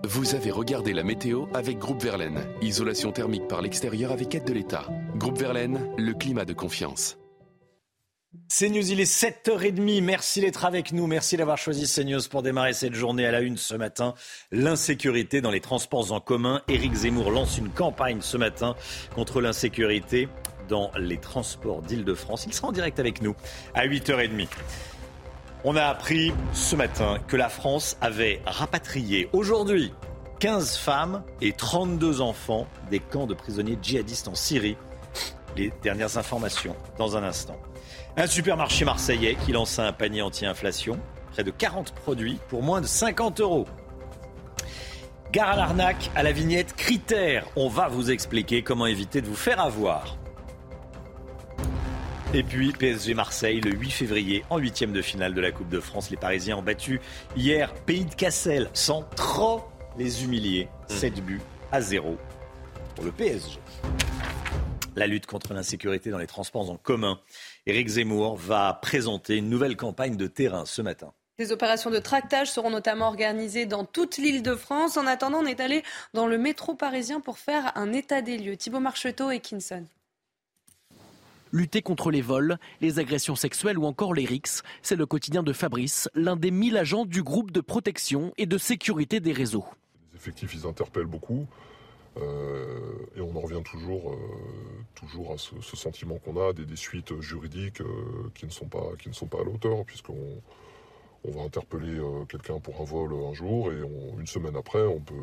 [0.06, 2.46] Vous avez regardé la météo avec Groupe Verlaine.
[2.62, 4.88] Isolation thermique par l'extérieur avec aide de l'État.
[5.16, 7.18] Groupe Verlaine, le climat de confiance.
[8.50, 10.02] CNews, il est 7h30.
[10.02, 11.06] Merci d'être avec nous.
[11.06, 14.16] Merci d'avoir choisi CNews pour démarrer cette journée à la une ce matin.
[14.52, 16.62] L'insécurité dans les transports en commun.
[16.68, 18.76] Éric Zemmour lance une campagne ce matin
[19.16, 20.30] contre l'insécurité
[20.68, 22.46] dans les transports d'Île-de-France.
[22.48, 23.36] Il sera en direct avec nous
[23.74, 24.48] à 8h30.
[25.66, 29.94] On a appris ce matin que la France avait rapatrié aujourd'hui
[30.40, 34.76] 15 femmes et 32 enfants des camps de prisonniers djihadistes en Syrie.
[35.56, 37.56] Les dernières informations dans un instant.
[38.18, 41.00] Un supermarché marseillais qui lance un panier anti-inflation,
[41.32, 43.68] près de 40 produits pour moins de 50 euros.
[45.32, 47.48] Gare à l'arnaque à la vignette critère.
[47.56, 50.18] On va vous expliquer comment éviter de vous faire avoir.
[52.36, 55.80] Et puis PSG Marseille le 8 février en huitième de finale de la Coupe de
[55.80, 56.10] France.
[56.10, 57.00] Les Parisiens ont battu
[57.38, 59.62] hier Pays de Cassel sans trop
[60.00, 60.68] les humilier.
[60.88, 61.42] 7 buts
[61.72, 62.18] à 0
[62.96, 63.60] pour le PSG.
[64.96, 67.20] La lutte contre l'insécurité dans les transports en commun.
[67.68, 71.14] Éric Zemmour va présenter une nouvelle campagne de terrain ce matin.
[71.38, 74.98] Des opérations de tractage seront notamment organisées dans toute l'île de France.
[74.98, 75.84] En attendant, on est allé
[76.16, 78.58] dans le métro parisien pour faire un état des lieux.
[78.58, 79.86] Thibaut Marcheteau et Kinson.
[81.54, 85.54] Lutter contre les vols, les agressions sexuelles ou encore les rixes, c'est le quotidien de
[85.54, 89.64] Fabrice, l'un des 1000 agents du groupe de protection et de sécurité des réseaux.
[90.12, 91.46] Les effectifs, ils interpellent beaucoup.
[92.18, 97.82] Euh, et on en revient toujours, euh, à ce, sentiment qu'on a des, suites juridiques
[97.82, 100.42] euh, qui, ne sont pas, qui ne sont à l'auteur, puisqu'on
[101.26, 103.76] on va interpeller quelqu'un pour un vol un jour et
[104.20, 105.14] une semaine après, on peut,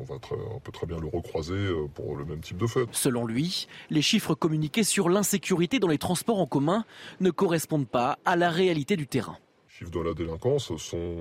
[0.00, 1.56] on, va très, on peut très bien le recroiser
[1.94, 2.86] pour le même type de fait.
[2.92, 6.84] Selon lui, les chiffres communiqués sur l'insécurité dans les transports en commun
[7.20, 9.38] ne correspondent pas à la réalité du terrain
[9.78, 11.16] chiffres de la délinquance sont,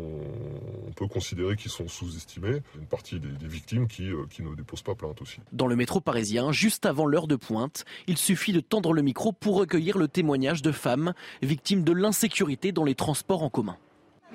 [0.88, 2.62] on peut considérer qu'ils sont sous-estimés.
[2.76, 5.40] Une partie des, victimes qui, euh, qui ne déposent pas plainte aussi.
[5.52, 9.32] Dans le métro parisien, juste avant l'heure de pointe, il suffit de tendre le micro
[9.32, 11.14] pour recueillir le témoignage de femmes
[11.44, 13.78] victimes de l'insécurité dans les transports en commun.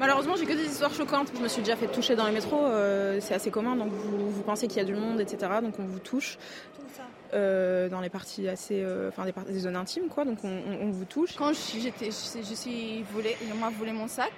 [0.03, 1.31] Malheureusement, j'ai que des histoires choquantes.
[1.33, 4.31] Je me suis déjà fait toucher dans les métros, euh, c'est assez commun, donc vous,
[4.31, 5.53] vous pensez qu'il y a du monde, etc.
[5.63, 6.39] Donc on vous touche.
[7.35, 10.25] Euh, dans les parties assez, euh, enfin des, des, zones intimes, quoi.
[10.25, 11.37] Donc on, vous touche.
[11.37, 14.33] Quand j'étais, je, suis volé, on m'a volé mon sac.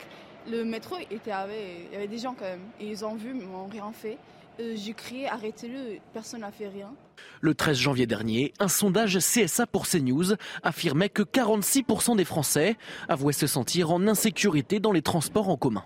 [0.51, 1.57] Le métro était avec,
[1.89, 3.91] il y avait des gens quand même, et ils ont vu, mais ils m'ont rien
[3.91, 4.19] fait.
[4.61, 6.95] Euh, j'ai crié arrêtez-le, personne n'a fait rien.
[7.41, 12.77] Le 13 janvier dernier, un sondage CSA pour CNews affirmait que 46% des Français
[13.09, 15.85] avouaient se sentir en insécurité dans les transports en commun.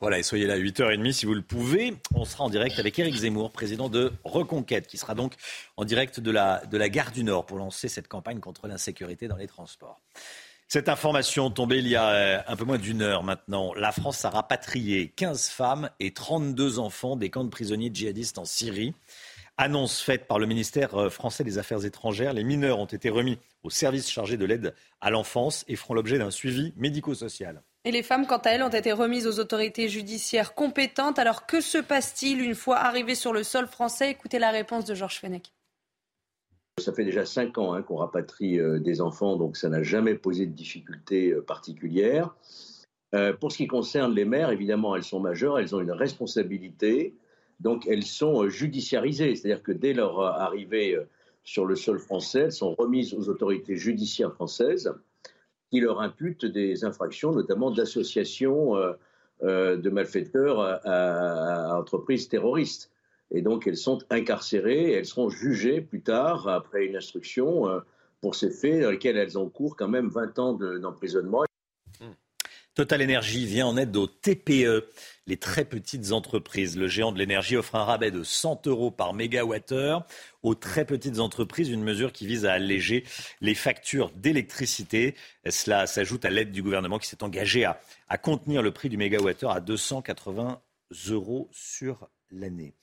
[0.00, 1.94] Voilà, et soyez là à 8h30 si vous le pouvez.
[2.14, 5.34] On sera en direct avec Éric Zemmour, président de Reconquête, qui sera donc
[5.76, 9.28] en direct de la, de la gare du Nord pour lancer cette campagne contre l'insécurité
[9.28, 10.00] dans les transports.
[10.68, 13.74] Cette information tombée il y a euh, un peu moins d'une heure maintenant.
[13.74, 18.44] La France a rapatrié 15 femmes et 32 enfants des camps de prisonniers djihadistes en
[18.44, 18.94] Syrie.
[19.56, 23.38] Annonce faite par le ministère euh, français des Affaires étrangères, les mineurs ont été remis
[23.62, 27.62] au service chargé de l'aide à l'enfance et feront l'objet d'un suivi médico-social.
[27.84, 31.18] Et les femmes, quant à elles, ont été remises aux autorités judiciaires compétentes.
[31.18, 34.10] Alors que se passe-t-il une fois arrivées sur le sol français?
[34.10, 35.52] Écoutez la réponse de Georges Fenech.
[36.80, 40.14] Ça fait déjà cinq ans hein, qu'on rapatrie euh, des enfants, donc ça n'a jamais
[40.14, 42.34] posé de difficultés euh, particulières.
[43.14, 47.14] Euh, pour ce qui concerne les mères, évidemment, elles sont majeures, elles ont une responsabilité,
[47.60, 50.98] donc elles sont judiciarisées, c'est-à-dire que dès leur arrivée
[51.44, 54.92] sur le sol français, elles sont remises aux autorités judiciaires françaises
[55.70, 58.74] qui leur imputent des infractions, notamment d'association
[59.42, 62.90] de malfaiteurs à, entreprises terroristes.
[63.30, 67.80] Et donc elles sont incarcérées et elles seront jugées plus tard, après une instruction, euh,
[68.20, 71.44] pour ces faits dans lesquels elles encourent quand même 20 ans d'emprisonnement.
[72.74, 74.88] Total Energy vient en aide aux TPE,
[75.28, 76.76] les très petites entreprises.
[76.76, 80.04] Le géant de l'énergie offre un rabais de 100 euros par mégawattheure
[80.42, 83.04] aux très petites entreprises, une mesure qui vise à alléger
[83.40, 85.14] les factures d'électricité.
[85.48, 88.96] Cela s'ajoute à l'aide du gouvernement qui s'est engagé à, à, contenir le prix du
[88.96, 90.60] mégawattheure à 280
[91.10, 92.74] euros sur l'année.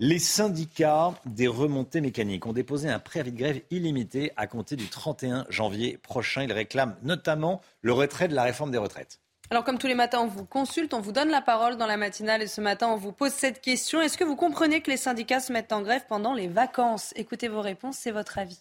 [0.00, 4.86] Les syndicats des remontées mécaniques ont déposé un préavis de grève illimité à compter du
[4.86, 6.44] 31 janvier prochain.
[6.44, 9.18] Ils réclament notamment le retrait de la réforme des retraites.
[9.50, 11.96] Alors comme tous les matins, on vous consulte, on vous donne la parole dans la
[11.96, 14.00] matinale et ce matin, on vous pose cette question.
[14.00, 17.12] Est-ce que vous comprenez que les syndicats se mettent en grève pendant les vacances?
[17.16, 18.60] Écoutez vos réponses, c'est votre avis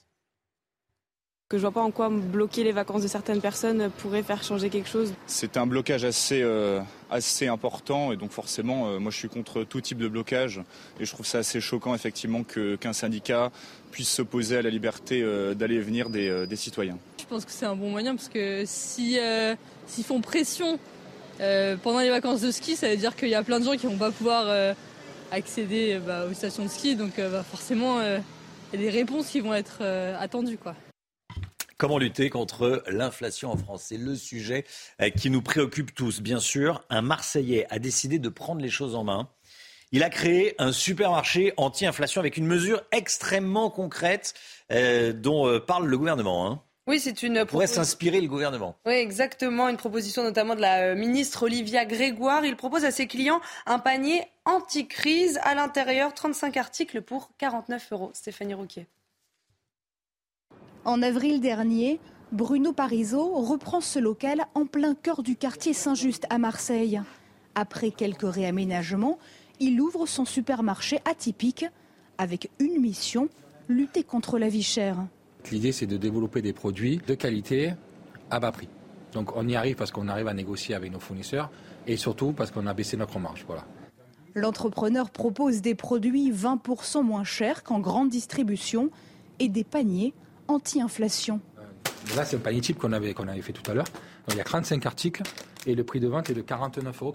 [1.49, 4.69] que je vois pas en quoi bloquer les vacances de certaines personnes pourrait faire changer
[4.69, 5.13] quelque chose.
[5.27, 9.63] C'est un blocage assez, euh, assez important et donc forcément, euh, moi je suis contre
[9.63, 10.61] tout type de blocage
[10.99, 13.49] et je trouve ça assez choquant effectivement qu'un syndicat
[13.91, 16.97] puisse s'opposer à la liberté euh, d'aller et venir des, citoyens.
[17.17, 19.17] Je pense que c'est un bon moyen parce que si
[19.85, 20.79] s'ils font pression
[21.37, 23.85] pendant les vacances de ski, ça veut dire qu'il y a plein de gens qui
[23.85, 24.75] vont pas pouvoir
[25.31, 29.39] accéder bah, aux stations de ski, donc bah, forcément il y a des réponses qui
[29.39, 29.83] vont être
[30.19, 30.75] attendues quoi.
[31.79, 33.83] Comment lutter contre l'inflation en France?
[33.89, 34.65] C'est le sujet
[34.99, 36.21] euh, qui nous préoccupe tous.
[36.21, 39.29] Bien sûr, un Marseillais a décidé de prendre les choses en main.
[39.91, 44.33] Il a créé un supermarché anti-inflation avec une mesure extrêmement concrète
[44.71, 46.47] euh, dont euh, parle le gouvernement.
[46.47, 46.63] Hein.
[46.87, 47.45] Oui, c'est une.
[47.45, 48.75] Pourrait s'inspirer le gouvernement.
[48.87, 49.69] Oui, exactement.
[49.69, 52.43] Une proposition notamment de la ministre Olivia Grégoire.
[52.43, 58.09] Il propose à ses clients un panier anti-crise à l'intérieur, 35 articles pour 49 euros.
[58.15, 58.87] Stéphanie Rouquier.
[60.87, 61.99] En avril dernier,
[62.31, 67.01] Bruno Parisot reprend ce local en plein cœur du quartier Saint-Just à Marseille.
[67.55, 69.17] Après quelques réaménagements,
[69.59, 71.65] il ouvre son supermarché atypique
[72.17, 73.27] avec une mission,
[73.67, 75.05] lutter contre la vie chère.
[75.51, 77.73] L'idée, c'est de développer des produits de qualité
[78.29, 78.69] à bas prix.
[79.11, 81.51] Donc on y arrive parce qu'on arrive à négocier avec nos fournisseurs
[81.85, 83.43] et surtout parce qu'on a baissé notre marge.
[83.45, 83.65] Voilà.
[84.35, 88.89] L'entrepreneur propose des produits 20% moins chers qu'en grande distribution
[89.39, 90.13] et des paniers
[90.47, 91.39] anti-inflation.
[92.15, 93.87] Là, c'est un panier type qu'on avait, qu'on avait fait tout à l'heure.
[94.29, 95.23] il y a 35 articles
[95.65, 97.13] et le prix de vente est de 49,99 euros.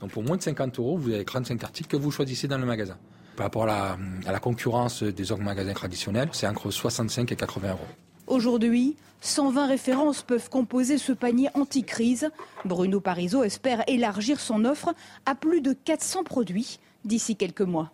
[0.00, 2.66] Donc pour moins de 50 euros, vous avez 35 articles que vous choisissez dans le
[2.66, 2.98] magasin.
[3.36, 3.96] Par rapport à
[4.26, 7.80] la, concurrence des autres magasins traditionnels, c'est entre 65 et 80 euros.
[8.26, 12.30] Aujourd'hui, 120 références peuvent composer ce panier anti-crise.
[12.64, 17.90] Bruno Parisot espère élargir son offre à plus de 400 produits d'ici quelques mois.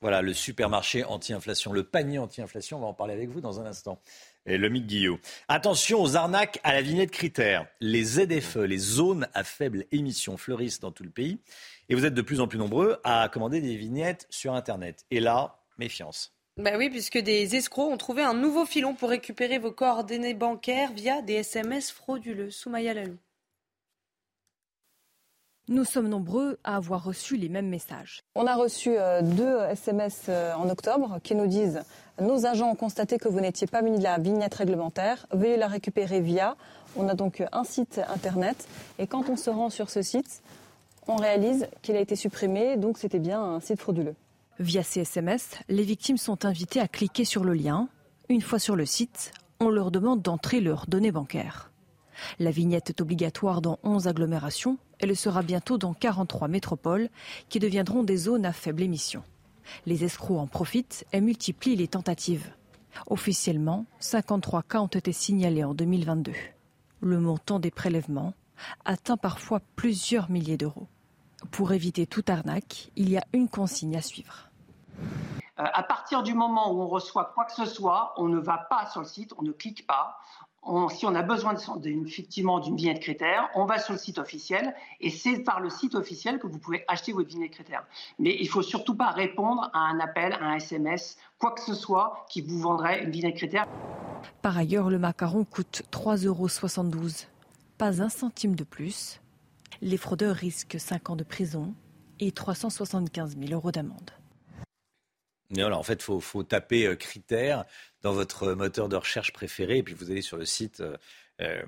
[0.00, 3.66] Voilà, le supermarché anti-inflation, le panier anti-inflation, on va en parler avec vous dans un
[3.66, 4.00] instant.
[4.46, 5.18] Et le Guillot.
[5.48, 7.66] Attention aux arnaques à la vignette critère.
[7.80, 11.38] Les ZFE, les zones à faible émission, fleurissent dans tout le pays.
[11.88, 15.04] Et vous êtes de plus en plus nombreux à commander des vignettes sur Internet.
[15.10, 16.32] Et là, méfiance.
[16.56, 20.92] Bah oui, puisque des escrocs ont trouvé un nouveau filon pour récupérer vos coordonnées bancaires
[20.92, 22.50] via des SMS frauduleux.
[22.50, 23.16] Soumaya Lalou.
[25.70, 28.22] Nous sommes nombreux à avoir reçu les mêmes messages.
[28.34, 31.82] On a reçu euh, deux SMS euh, en octobre qui nous disent
[32.22, 35.26] Nos agents ont constaté que vous n'étiez pas muni de la vignette réglementaire.
[35.30, 36.56] Veuillez la récupérer via.
[36.96, 38.66] On a donc un site internet.
[38.98, 40.42] Et quand on se rend sur ce site,
[41.06, 42.78] on réalise qu'il a été supprimé.
[42.78, 44.14] Donc c'était bien un site frauduleux.
[44.58, 47.88] Via ces SMS, les victimes sont invitées à cliquer sur le lien.
[48.30, 51.70] Une fois sur le site, on leur demande d'entrer leurs données bancaires.
[52.38, 57.08] La vignette est obligatoire dans 11 agglomérations elle sera bientôt dans 43 métropoles
[57.48, 59.22] qui deviendront des zones à faible émission.
[59.86, 62.52] Les escrocs en profitent et multiplient les tentatives.
[63.06, 66.32] Officiellement, 53 cas ont été signalés en 2022.
[67.00, 68.34] Le montant des prélèvements
[68.84, 70.88] atteint parfois plusieurs milliers d'euros.
[71.52, 74.50] Pour éviter toute arnaque, il y a une consigne à suivre.
[75.60, 78.58] Euh, à partir du moment où on reçoit quoi que ce soit, on ne va
[78.58, 80.18] pas sur le site, on ne clique pas,
[80.90, 81.54] si on a besoin
[81.84, 85.94] effectivement d'une vignette critère, on va sur le site officiel et c'est par le site
[85.94, 87.86] officiel que vous pouvez acheter votre vignette critère.
[88.18, 91.60] Mais il ne faut surtout pas répondre à un appel, à un SMS, quoi que
[91.60, 93.66] ce soit qui vous vendrait une vignette critère.
[94.42, 96.48] Par ailleurs, le macaron coûte 3,72 euros.
[97.78, 99.20] Pas un centime de plus.
[99.80, 101.74] Les fraudeurs risquent 5 ans de prison
[102.20, 104.10] et 375 000 euros d'amende.
[105.56, 107.64] en fait, il faut, taper euh, critères
[108.02, 110.96] dans votre moteur de recherche préféré, et puis vous allez sur le site, euh,
[111.40, 111.62] euh,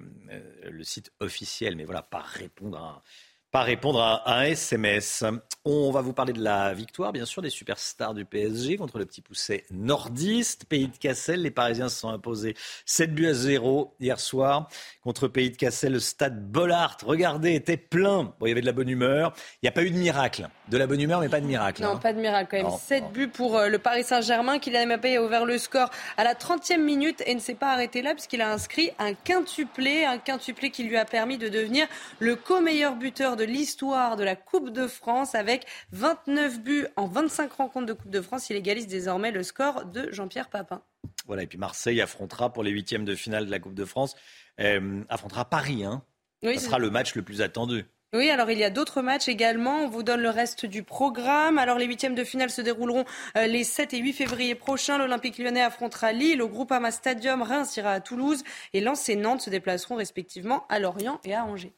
[0.65, 1.77] le site officiel.
[1.77, 3.03] Mais voilà, pas répondre à,
[3.51, 5.25] pas répondre à un SMS.
[5.65, 9.05] On va vous parler de la victoire, bien sûr, des superstars du PSG contre le
[9.05, 10.65] petit pousset nordiste.
[10.65, 12.55] Pays de Cassel, les Parisiens se sont imposés
[12.87, 14.69] 7 buts à 0 hier soir
[15.03, 15.93] contre Pays de Cassel.
[15.93, 18.33] Le stade Bollard, regardez, était plein.
[18.39, 19.35] Bon, il y avait de la bonne humeur.
[19.57, 20.49] Il n'y a pas eu de miracle.
[20.69, 21.83] De la bonne humeur, mais pas de miracle.
[21.83, 21.97] Non, hein.
[21.97, 22.79] pas de miracle quand même.
[22.79, 24.61] 7 buts pour euh, le Paris Saint-Germain.
[24.61, 28.01] Kylian Mbappé a ouvert le score à la 30e minute et ne s'est pas arrêté
[28.01, 30.05] là puisqu'il a inscrit un quintuplé.
[30.05, 31.87] Un quintuplé qui lui a permis de devenir
[32.21, 37.53] le co-meilleur buteur de l'histoire de la Coupe de France avec 29 buts en 25
[37.53, 38.51] rencontres de Coupe de France.
[38.51, 40.83] Il égalise désormais le score de Jean-Pierre Papin.
[41.27, 44.17] Voilà, et puis Marseille affrontera pour les huitièmes de finale de la Coupe de France,
[44.61, 45.85] euh, affrontera Paris.
[45.85, 46.03] Hein.
[46.43, 47.85] Ce sera le match le plus attendu.
[48.13, 49.85] Oui, alors il y a d'autres matchs également.
[49.85, 51.59] On vous donne le reste du programme.
[51.59, 53.05] Alors les huitièmes de finale se dérouleront
[53.37, 54.99] euh, les 7 et 8 février prochains.
[54.99, 58.43] L'Olympique lyonnais affrontera Lille, au Groupama Stadium, Reims ira à Toulouse
[58.73, 61.73] et Lens et Nantes se déplaceront respectivement à Lorient et à Angers.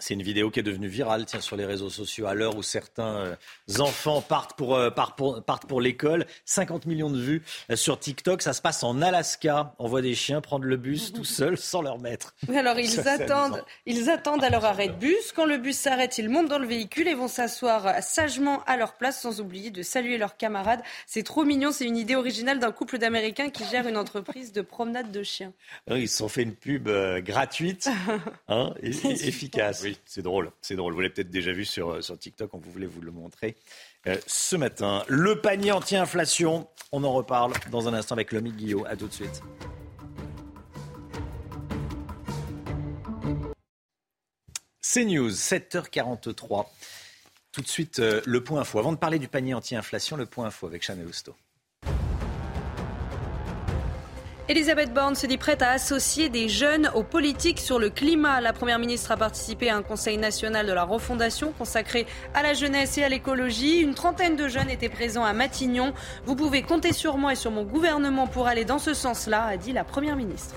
[0.00, 2.62] C'est une vidéo qui est devenue virale tiens, sur les réseaux sociaux à l'heure où
[2.62, 3.34] certains euh,
[3.80, 6.24] enfants partent pour, euh, partent partent pour l'école.
[6.44, 8.40] 50 millions de vues euh, sur TikTok.
[8.42, 9.74] Ça se passe en Alaska.
[9.80, 12.36] On voit des chiens prendre le bus tout seuls sans leur maître.
[12.54, 15.32] Alors ils attendent, ils attendent à leur arrêt de bus.
[15.34, 18.94] Quand le bus s'arrête, ils montent dans le véhicule et vont s'asseoir sagement à leur
[18.94, 20.80] place sans oublier de saluer leurs camarades.
[21.06, 21.72] C'est trop mignon.
[21.72, 25.52] C'est une idée originale d'un couple d'Américains qui gère une entreprise de promenade de chiens.
[25.90, 26.88] Ils se sont fait une pub
[27.18, 27.90] gratuite
[28.48, 28.90] hein, et,
[29.26, 29.87] efficace.
[29.88, 30.50] Oui, c'est drôle.
[30.60, 30.92] C'est drôle.
[30.92, 32.52] Vous l'avez peut-être déjà vu sur, euh, sur TikTok.
[32.52, 33.56] On voulait vous le montrer
[34.06, 35.02] euh, ce matin.
[35.08, 36.68] Le panier anti-inflation.
[36.92, 38.84] On en reparle dans un instant avec Lomi Guillot.
[38.86, 39.40] À tout de suite.
[44.82, 46.66] C'est News, 7h43.
[47.50, 48.78] Tout de suite, euh, le point info.
[48.78, 51.34] Avant de parler du panier anti-inflation, le point info avec Chanel Housteau.
[54.50, 58.40] Elisabeth Borne se dit prête à associer des jeunes aux politiques sur le climat.
[58.40, 62.54] La Première ministre a participé à un conseil national de la refondation consacré à la
[62.54, 63.80] jeunesse et à l'écologie.
[63.80, 65.92] Une trentaine de jeunes étaient présents à Matignon.
[66.24, 69.58] Vous pouvez compter sur moi et sur mon gouvernement pour aller dans ce sens-là, a
[69.58, 70.54] dit la Première ministre.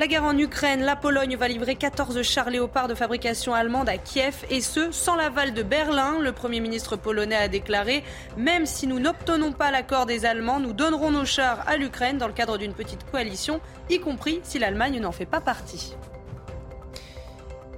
[0.00, 3.98] La guerre en Ukraine, la Pologne va livrer 14 chars léopards de fabrication allemande à
[3.98, 6.20] Kiev et ce, sans l'aval de Berlin.
[6.20, 8.02] Le Premier ministre polonais a déclaré
[8.38, 12.28] Même si nous n'obtenons pas l'accord des Allemands, nous donnerons nos chars à l'Ukraine dans
[12.28, 13.60] le cadre d'une petite coalition,
[13.90, 15.94] y compris si l'Allemagne n'en fait pas partie.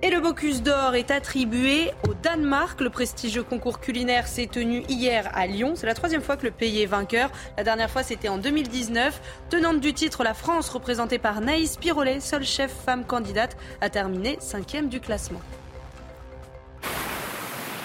[0.05, 2.81] Et le Bocuse d'Or est attribué au Danemark.
[2.81, 5.75] Le prestigieux concours culinaire s'est tenu hier à Lyon.
[5.77, 7.31] C'est la troisième fois que le pays est vainqueur.
[7.57, 9.21] La dernière fois, c'était en 2019.
[9.49, 14.39] Tenante du titre, la France, représentée par Naïs Pirolet, seule chef femme candidate, a terminé
[14.41, 15.41] cinquième du classement.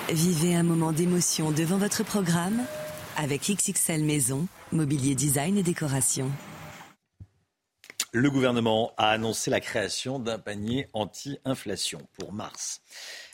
[0.10, 2.64] Vivez un moment d'émotion devant votre programme
[3.16, 6.32] avec XXL Maison, mobilier design et décoration.
[8.20, 12.82] Le gouvernement a annoncé la création d'un panier anti-inflation pour mars.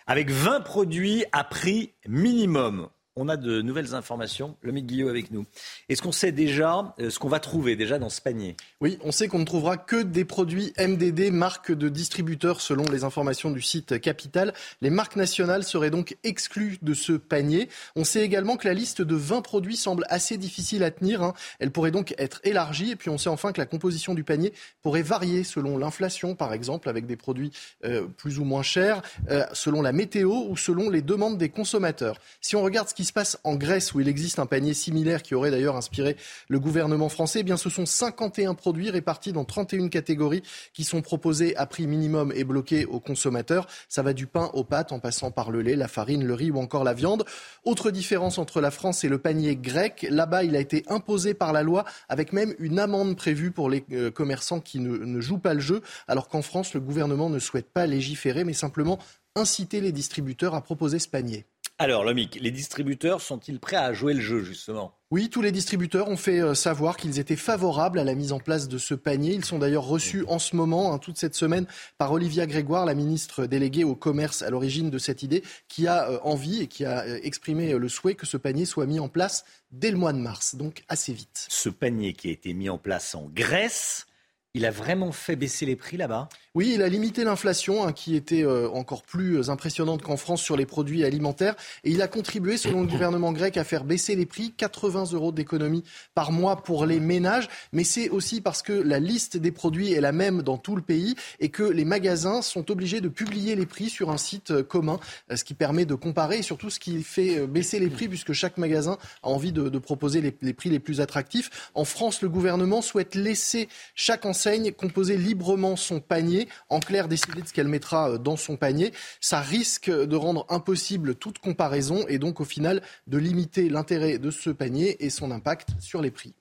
[0.07, 4.55] Avec 20 produits à prix minimum on a de nouvelles informations.
[4.61, 5.45] Le Guillaume avec nous.
[5.87, 8.55] Est-ce qu'on sait déjà euh, ce qu'on va trouver déjà dans ce panier?
[8.81, 13.03] Oui, on sait qu'on ne trouvera que des produits MDD, marques de distributeurs, selon les
[13.03, 14.53] informations du site Capital.
[14.81, 17.69] Les marques nationales seraient donc exclues de ce panier.
[17.95, 21.21] On sait également que la liste de 20 produits semble assez difficile à tenir.
[21.21, 21.33] Hein.
[21.59, 22.91] Elle pourrait donc être élargie.
[22.91, 26.53] Et puis on sait enfin que la composition du panier pourrait varier selon l'inflation, par
[26.53, 27.51] exemple, avec des produits
[27.85, 32.17] euh, plus ou moins chers, euh, selon la météo ou selon les demandes des consommateurs.
[32.41, 34.73] Si on regarde ce qui qui se passe en Grèce, où il existe un panier
[34.73, 36.15] similaire qui aurait d'ailleurs inspiré
[36.47, 41.01] le gouvernement français, eh bien ce sont 51 produits répartis dans 31 catégories qui sont
[41.01, 43.67] proposés à prix minimum et bloqués aux consommateurs.
[43.89, 46.49] Ça va du pain aux pâtes en passant par le lait, la farine, le riz
[46.49, 47.25] ou encore la viande.
[47.65, 51.51] Autre différence entre la France et le panier grec, là-bas il a été imposé par
[51.51, 55.39] la loi avec même une amende prévue pour les euh, commerçants qui ne, ne jouent
[55.39, 58.97] pas le jeu, alors qu'en France le gouvernement ne souhaite pas légiférer mais simplement
[59.35, 61.45] inciter les distributeurs à proposer ce panier.
[61.79, 64.95] Alors, Lomic, les distributeurs sont-ils prêts à jouer le jeu, justement?
[65.09, 68.39] Oui, tous les distributeurs ont fait euh, savoir qu'ils étaient favorables à la mise en
[68.39, 69.33] place de ce panier.
[69.33, 71.65] Ils sont d'ailleurs reçus en ce moment, hein, toute cette semaine,
[71.97, 76.09] par Olivia Grégoire, la ministre déléguée au commerce à l'origine de cette idée, qui a
[76.09, 79.09] euh, envie et qui a euh, exprimé le souhait que ce panier soit mis en
[79.09, 81.47] place dès le mois de mars, donc assez vite.
[81.49, 84.05] Ce panier qui a été mis en place en Grèce,
[84.53, 86.29] il a vraiment fait baisser les prix là-bas?
[86.55, 90.39] Oui, il a limité l'inflation, hein, qui était euh, encore plus euh, impressionnante qu'en France
[90.39, 91.55] sur les produits alimentaires.
[91.83, 95.31] Et il a contribué, selon le gouvernement grec, à faire baisser les prix, 80 euros
[95.31, 97.49] d'économie par mois pour les ménages.
[97.71, 100.83] Mais c'est aussi parce que la liste des produits est la même dans tout le
[100.83, 104.61] pays et que les magasins sont obligés de publier les prix sur un site euh,
[104.61, 104.99] commun,
[105.33, 108.59] ce qui permet de comparer et surtout ce qui fait baisser les prix, puisque chaque
[108.59, 111.71] magasin a envie de, proposer les prix les plus attractifs.
[111.73, 117.41] En France, le gouvernement souhaite laisser chaque enseigne composer librement son panier, en clair décider
[117.41, 118.93] de ce qu'elle mettra euh, dans son panier.
[119.21, 124.31] Ça risque de rendre impossible toute comparaison et donc au final de limiter l'intérêt de
[124.31, 126.33] ce panier et son impact sur les prix.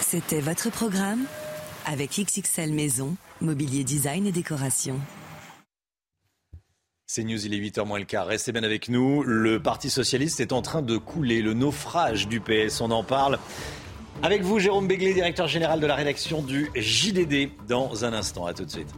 [0.00, 1.24] C'était votre programme
[1.86, 5.00] avec XXL Maison, mobilier design et décoration.
[7.06, 8.28] C'est News, il est 8h moins le quart.
[8.28, 9.24] Restez bien avec nous.
[9.24, 11.42] Le Parti Socialiste est en train de couler.
[11.42, 13.40] Le naufrage du PS, on en parle.
[14.22, 18.44] Avec vous, Jérôme Béglé, directeur général de la rédaction du JDD, dans un instant.
[18.44, 18.92] À tout de suite.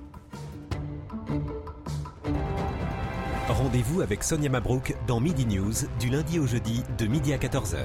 [3.47, 7.79] Rendez-vous avec Sonia Mabrouk dans Midi News, du lundi au jeudi, de midi à 14h.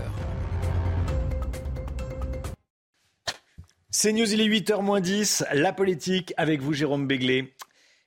[3.92, 5.46] C'est News, il est 8h moins 10.
[5.54, 7.54] La politique avec vous, Jérôme Béglé.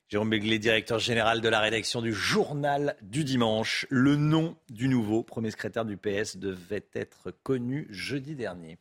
[0.09, 3.85] Jérôme Béglé, directeur général de la rédaction du Journal du Dimanche.
[3.89, 8.77] Le nom du nouveau premier secrétaire du PS devait être connu jeudi dernier.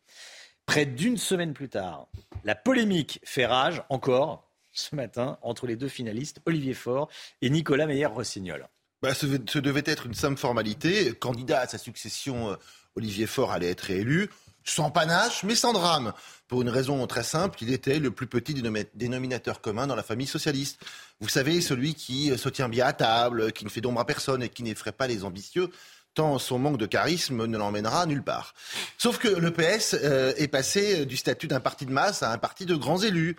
[0.71, 2.07] Près d'une semaine plus tard,
[2.45, 7.09] la polémique fait rage encore ce matin entre les deux finalistes, Olivier Faure
[7.43, 8.69] et Nicolas Meyer-Rossignol.
[9.03, 11.13] Bah, ce, devait être une simple formalité.
[11.15, 12.55] Candidat à sa succession, euh,
[12.95, 14.31] Olivier Faure allait être élu
[14.63, 16.13] sans panache, mais sans drame.
[16.47, 18.55] Pour une raison très simple, il était le plus petit
[18.95, 20.85] dénominateur commun dans la famille socialiste.
[21.19, 24.43] Vous savez, celui qui se tient bien à table, qui ne fait d'ombre à personne
[24.43, 25.71] et qui n'effraie pas les ambitieux,
[26.15, 28.55] tant son manque de charisme ne l'emmènera nulle part.
[28.99, 32.39] Sauf que le PS euh, est passé du statut d'un parti de masse à un
[32.39, 33.37] parti de grands élus.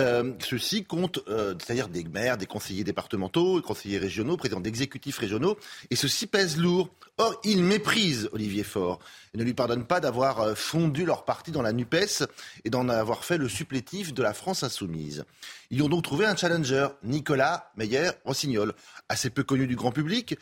[0.00, 5.18] Euh, ceux-ci comptent, euh, c'est-à-dire des maires, des conseillers départementaux, des conseillers régionaux, présidents d'exécutifs
[5.18, 5.58] régionaux,
[5.90, 6.88] et ceux-ci pèsent lourd.
[7.18, 9.00] Or, ils méprisent Olivier Faure
[9.34, 12.24] et ne lui pardonnent pas d'avoir euh, fondu leur parti dans la NUPES
[12.64, 15.24] et d'en avoir fait le supplétif de la France insoumise.
[15.70, 18.72] Ils ont donc trouvé un challenger, Nicolas Meyer-Rossignol,
[19.10, 20.38] assez peu connu du grand public.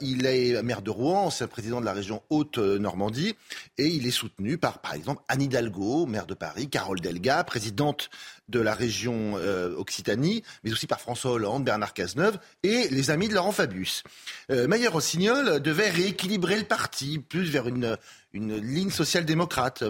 [0.00, 3.34] Il est maire de Rouen, ancien président de la région Haute-Normandie,
[3.78, 8.10] et il est soutenu par, par exemple, Anne Hidalgo, maire de Paris, Carole Delga, présidente
[8.50, 13.28] de la région euh, Occitanie, mais aussi par François Hollande, Bernard Cazeneuve et les amis
[13.28, 14.02] de Laurent Fabius.
[14.50, 17.96] Euh, Maillard-Rossignol devait rééquilibrer le parti plus vers une,
[18.32, 19.84] une ligne social-démocrate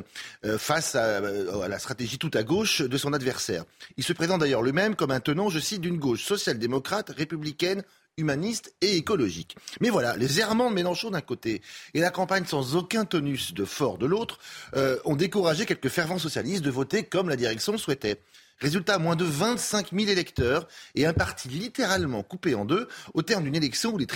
[0.45, 3.65] euh, face à, à, la stratégie tout à gauche de son adversaire.
[3.97, 7.83] Il se présente d'ailleurs lui-même comme un tenant, je cite, d'une gauche social-démocrate, républicaine,
[8.17, 9.57] humaniste et écologique.
[9.81, 11.63] Mais voilà, les errements de Mélenchon d'un côté
[11.95, 14.39] et la campagne sans aucun tonus de fort de l'autre
[14.77, 18.21] euh, ont découragé quelques fervents socialistes de voter comme la direction souhaitait.
[18.59, 23.45] Résultat, moins de 25 000 électeurs et un parti littéralement coupé en deux au terme
[23.45, 24.07] d'une élection où les,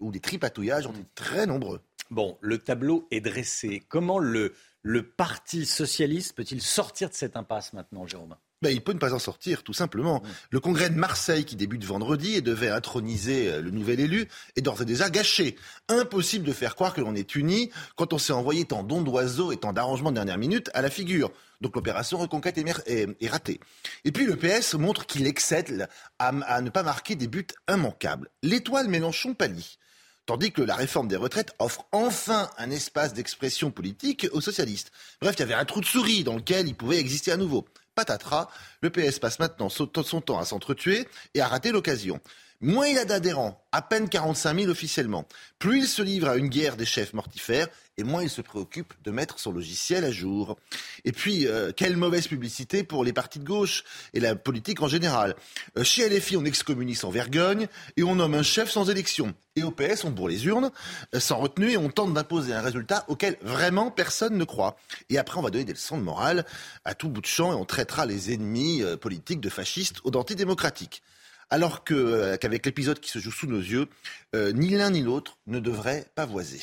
[0.00, 1.80] où les tripatouillages ont été très nombreux.
[2.10, 3.82] Bon, le tableau est dressé.
[3.88, 8.36] Comment le, le Parti socialiste peut-il sortir de cette impasse maintenant, Jérôme?
[8.62, 10.22] Ben, il peut ne pas en sortir, tout simplement.
[10.50, 14.60] Le congrès de Marseille, qui débute vendredi et devait introniser euh, le nouvel élu, est
[14.62, 15.56] d'ores et déjà gâché.
[15.88, 19.50] Impossible de faire croire que l'on est uni quand on s'est envoyé tant d'ondes d'oiseaux
[19.50, 21.32] et tant d'arrangements de dernière minute à la figure.
[21.60, 23.60] Donc l'opération reconquête est, ratée.
[24.04, 25.88] Et puis le PS montre qu'il excelle
[26.20, 28.28] à, à ne pas marquer des buts immanquables.
[28.42, 29.78] L'étoile Mélenchon pâlit.
[30.24, 34.92] Tandis que la réforme des retraites offre enfin un espace d'expression politique aux socialistes.
[35.20, 37.66] Bref, il y avait un trou de souris dans lequel il pouvait exister à nouveau
[37.94, 38.48] patatras,
[38.80, 42.20] le PS passe maintenant son temps à s'entretuer et à rater l'occasion.
[42.64, 45.26] Moins il a d'adhérents, à peine 45 000 officiellement,
[45.58, 47.66] plus il se livre à une guerre des chefs mortifères
[47.98, 50.56] et moins il se préoccupe de mettre son logiciel à jour.
[51.04, 53.82] Et puis, euh, quelle mauvaise publicité pour les partis de gauche
[54.14, 55.34] et la politique en général.
[55.76, 57.66] Euh, chez LFI, on excommunie sans vergogne
[57.96, 59.34] et on nomme un chef sans élection.
[59.56, 60.70] Et au PS, on bourre les urnes
[61.16, 64.76] euh, sans retenue et on tente d'imposer un résultat auquel vraiment personne ne croit.
[65.10, 66.46] Et après, on va donner des leçons de morale
[66.84, 71.02] à tout bout de champ et on traitera les ennemis politiques de fascistes ou d'antidémocratiques
[71.50, 73.88] alors euh, qu'avec l'épisode qui se joue sous nos yeux,
[74.34, 76.60] euh, ni l'un ni l'autre ne devrait pavoiser.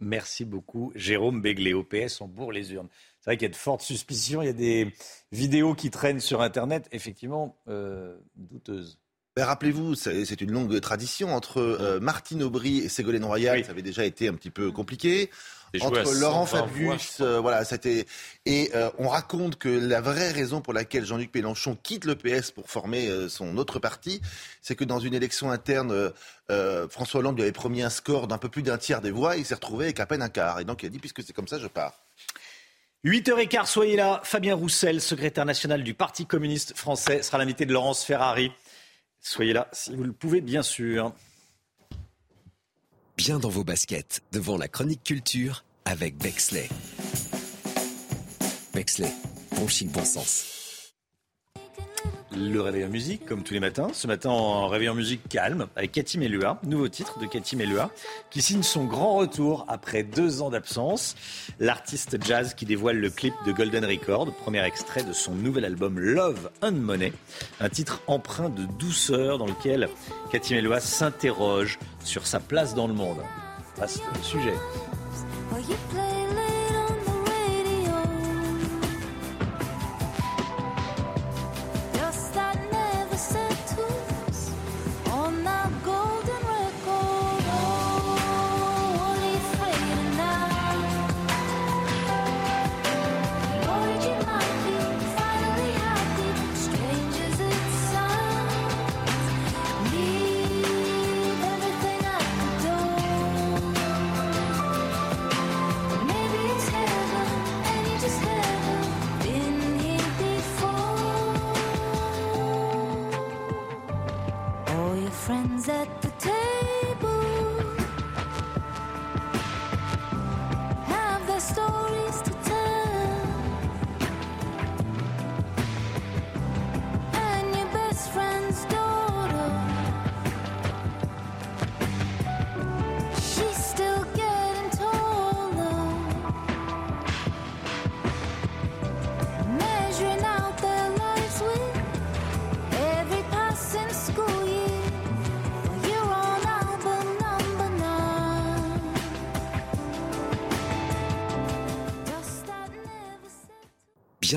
[0.00, 2.88] Merci beaucoup, Jérôme Béglé, OPS, on bourre les urnes.
[3.20, 4.92] C'est vrai qu'il y a de fortes suspicions, il y a des
[5.30, 8.98] vidéos qui traînent sur Internet, effectivement, euh, douteuses.
[9.36, 13.64] Ben, rappelez-vous, c'est une longue tradition entre Martine Aubry et Ségolène Royal.
[13.64, 15.30] Ça avait déjà été un petit peu compliqué
[15.80, 18.06] entre Laurent Fabius, euh, voilà, c'était
[18.44, 22.50] et euh, on raconte que la vraie raison pour laquelle Jean-Luc Mélenchon quitte le PS
[22.50, 24.20] pour former euh, son autre parti,
[24.60, 26.12] c'est que dans une élection interne,
[26.90, 29.40] François Hollande lui avait promis un score d'un peu plus d'un tiers des voix, et
[29.40, 31.32] il s'est retrouvé avec à peine un quart, et donc il a dit puisque c'est
[31.32, 31.94] comme ça, je pars.
[33.04, 34.20] 8h15, soyez là.
[34.22, 38.52] Fabien Roussel, secrétaire national du Parti communiste français, sera l'invité de Laurence Ferrari.
[39.20, 41.12] Soyez là si vous le pouvez, bien sûr
[43.16, 46.68] bien dans vos baskets devant la chronique culture avec Bexley.
[48.74, 49.12] Bexley,
[49.56, 50.61] bon chic, bon sens.
[52.34, 53.88] Le réveil en musique, comme tous les matins.
[53.92, 57.90] Ce matin, en réveil en musique calme, avec Cathy Melua, nouveau titre de Cathy Melua,
[58.30, 61.14] qui signe son grand retour après deux ans d'absence.
[61.60, 65.98] L'artiste jazz qui dévoile le clip de Golden Record, premier extrait de son nouvel album
[65.98, 67.12] Love and Money,
[67.60, 69.88] un titre empreint de douceur dans lequel
[70.30, 73.18] Cathy Melua s'interroge sur sa place dans le monde.
[73.76, 74.54] Vaste sujet.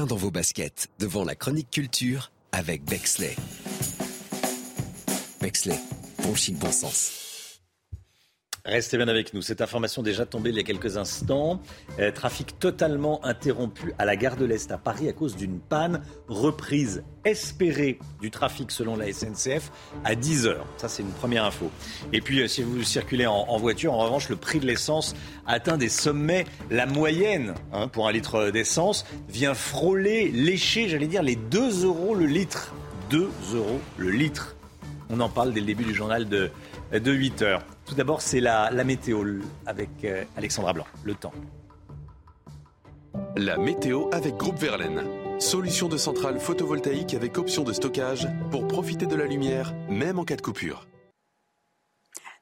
[0.03, 3.33] Dans vos baskets devant la chronique culture avec Bexley.
[5.39, 5.79] Bexley,
[6.21, 7.24] bon chic, bon sens.
[8.65, 9.43] Restez bien avec nous.
[9.43, 11.61] Cette information déjà tombée il y a quelques instants.
[11.99, 16.01] Euh, trafic totalement interrompu à la gare de l'Est à Paris à cause d'une panne.
[16.27, 19.71] Reprise espérée du trafic selon la SNCF
[20.03, 20.65] à 10 heures.
[20.77, 21.69] Ça, c'est une première info.
[22.11, 25.15] Et puis, euh, si vous circulez en, voiture, en revanche, le prix de l'essence
[25.45, 26.45] atteint des sommets.
[26.71, 32.15] La moyenne hein, pour un litre d'essence vient frôler, lécher, j'allais dire, les 2 euros
[32.15, 32.73] le litre.
[33.11, 34.55] 2 euros le litre.
[35.11, 36.49] On en parle dès le début du journal de,
[36.91, 37.61] de 8 heures.
[37.85, 39.23] Tout d'abord, c'est la, météo
[39.65, 40.87] avec euh, Alexandra Blanc.
[41.03, 41.33] Le temps.
[43.37, 45.03] La météo avec Groupe Verlaine.
[45.39, 50.23] Solution de centrale photovoltaïque avec option de stockage pour profiter de la lumière, même en
[50.23, 50.87] cas de coupure.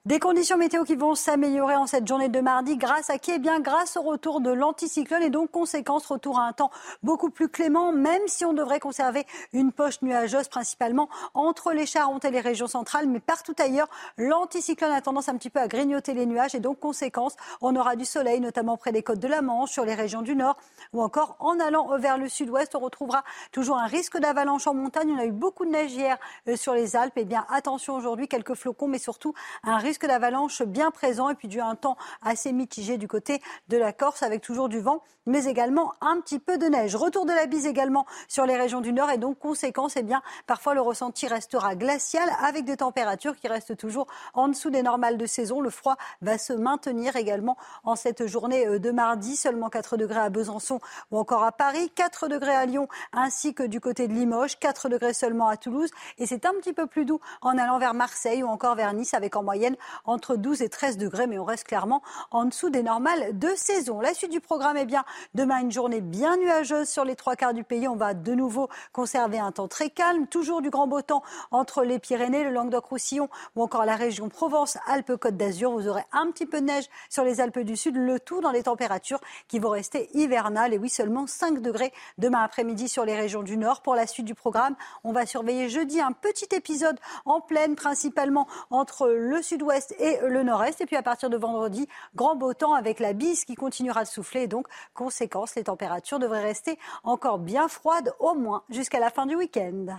[0.05, 3.39] Des conditions météo qui vont s'améliorer en cette journée de mardi grâce à qui Eh
[3.39, 6.71] bien, grâce au retour de l'anticyclone et donc conséquence, retour à un temps
[7.03, 12.25] beaucoup plus clément, même si on devrait conserver une poche nuageuse principalement entre les Charentes
[12.25, 16.13] et les régions centrales, mais partout ailleurs, l'anticyclone a tendance un petit peu à grignoter
[16.13, 19.41] les nuages et donc conséquence, on aura du soleil, notamment près des côtes de la
[19.41, 20.57] Manche, sur les régions du nord
[20.91, 23.23] ou encore en allant vers le sud-ouest, on retrouvera
[23.53, 25.13] toujours un risque d'avalanche en montagne.
[25.15, 26.17] On a eu beaucoup de neige hier
[26.49, 27.13] euh, sur les Alpes.
[27.15, 31.35] Eh bien, attention aujourd'hui, quelques flocons, mais surtout un risque risque d'avalanche bien présent et
[31.35, 35.03] puis du un temps assez mitigé du côté de la Corse avec toujours du vent,
[35.27, 36.95] mais également un petit peu de neige.
[36.95, 40.23] Retour de la bise également sur les régions du nord et donc conséquence, eh bien
[40.47, 45.17] parfois le ressenti restera glacial avec des températures qui restent toujours en dessous des normales
[45.17, 45.61] de saison.
[45.61, 50.21] Le froid va se maintenir également en cette journée euh, de mardi, seulement 4 degrés
[50.21, 50.79] à Besançon
[51.11, 54.89] ou encore à Paris, 4 degrés à Lyon ainsi que du côté de Limoges, 4
[54.89, 58.41] degrés seulement à Toulouse et c'est un petit peu plus doux en allant vers Marseille
[58.41, 61.65] ou encore vers Nice avec en moyenne entre 12 et 13 degrés, mais on reste
[61.65, 62.01] clairement
[62.31, 64.01] en dessous des normales de saison.
[64.01, 65.03] La suite du programme, est bien,
[65.33, 67.87] demain, une journée bien nuageuse sur les trois quarts du pays.
[67.87, 71.83] On va de nouveau conserver un temps très calme, toujours du grand beau temps entre
[71.83, 75.71] les Pyrénées, le Languedoc-Roussillon ou encore la région Provence-Alpes-Côte d'Azur.
[75.71, 78.51] Vous aurez un petit peu de neige sur les Alpes du Sud, le tout dans
[78.51, 80.73] les températures qui vont rester hivernales.
[80.73, 83.81] Et oui, seulement 5 degrés demain après-midi sur les régions du Nord.
[83.81, 88.47] Pour la suite du programme, on va surveiller jeudi un petit épisode en pleine, principalement
[88.69, 90.81] entre le sud-ouest et le nord-est.
[90.81, 94.07] Et puis à partir de vendredi, grand beau temps avec la bise qui continuera de
[94.07, 94.47] souffler.
[94.47, 99.35] Donc, conséquence, les températures devraient rester encore bien froides, au moins jusqu'à la fin du
[99.35, 99.97] week-end.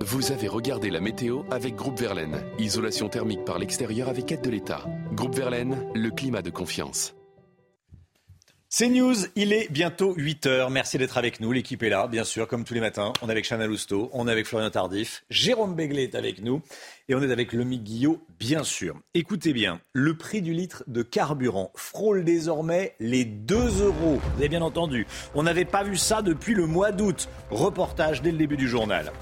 [0.00, 2.44] Vous avez regardé la météo avec Groupe Verlaine.
[2.58, 4.84] Isolation thermique par l'extérieur avec aide de l'État.
[5.12, 7.14] Groupe Verlaine, le climat de confiance.
[8.76, 10.68] C'est News, il est bientôt 8h.
[10.68, 11.52] Merci d'être avec nous.
[11.52, 13.12] L'équipe est là, bien sûr, comme tous les matins.
[13.22, 16.60] On est avec Chana Lousteau, on est avec Florian Tardif, Jérôme Béglé est avec nous
[17.08, 18.96] et on est avec Lomi Guillot, bien sûr.
[19.14, 24.20] Écoutez bien, le prix du litre de carburant frôle désormais les 2 euros.
[24.20, 25.06] Vous avez bien entendu.
[25.36, 27.28] On n'avait pas vu ça depuis le mois d'août.
[27.52, 29.12] Reportage dès le début du journal.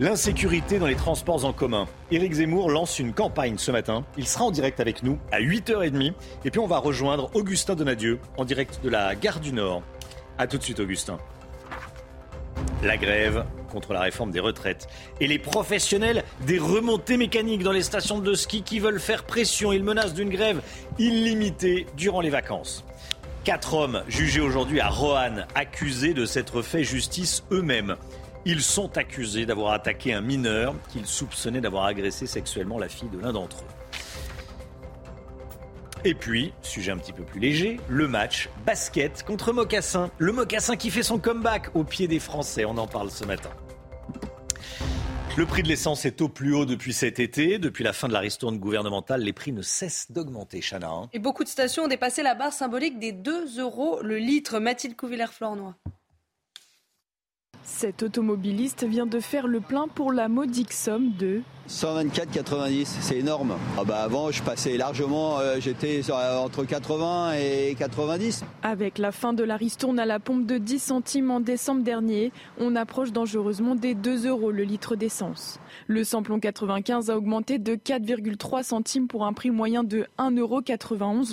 [0.00, 1.88] L'insécurité dans les transports en commun.
[2.12, 4.04] Éric Zemmour lance une campagne ce matin.
[4.16, 6.12] Il sera en direct avec nous à 8h30.
[6.44, 9.82] Et puis on va rejoindre Augustin Donadieu en direct de la gare du Nord.
[10.38, 11.18] A tout de suite Augustin.
[12.84, 14.86] La grève contre la réforme des retraites
[15.18, 19.72] et les professionnels des remontées mécaniques dans les stations de ski qui veulent faire pression.
[19.72, 20.62] Ils menacent d'une grève
[21.00, 22.84] illimitée durant les vacances.
[23.42, 27.96] Quatre hommes jugés aujourd'hui à Roanne, accusés de s'être fait justice eux-mêmes.
[28.50, 33.18] Ils sont accusés d'avoir attaqué un mineur qu'ils soupçonnaient d'avoir agressé sexuellement la fille de
[33.18, 33.66] l'un d'entre eux.
[36.06, 40.10] Et puis, sujet un petit peu plus léger, le match basket contre Mocassin.
[40.16, 42.64] Le Mocassin qui fait son comeback au pied des Français.
[42.64, 43.50] On en parle ce matin.
[45.36, 47.58] Le prix de l'essence est au plus haut depuis cet été.
[47.58, 50.88] Depuis la fin de la ristourne gouvernementale, les prix ne cessent d'augmenter, Chana.
[50.88, 51.10] Hein.
[51.12, 54.58] Et beaucoup de stations ont dépassé la barre symbolique des 2 euros le litre.
[54.58, 55.74] Mathilde Couvillère-Flornois.
[57.68, 63.54] Cet automobiliste vient de faire le plein pour la modique somme de 124,90, c'est énorme.
[63.76, 68.42] Ah bah avant, je passais largement, euh, j'étais euh, entre 80 et 90.
[68.62, 72.32] Avec la fin de la ristourne à la pompe de 10 centimes en décembre dernier,
[72.58, 75.60] on approche dangereusement des 2 euros le litre d'essence.
[75.88, 80.62] Le samplon 95 a augmenté de 4,3 centimes pour un prix moyen de 1,91 euros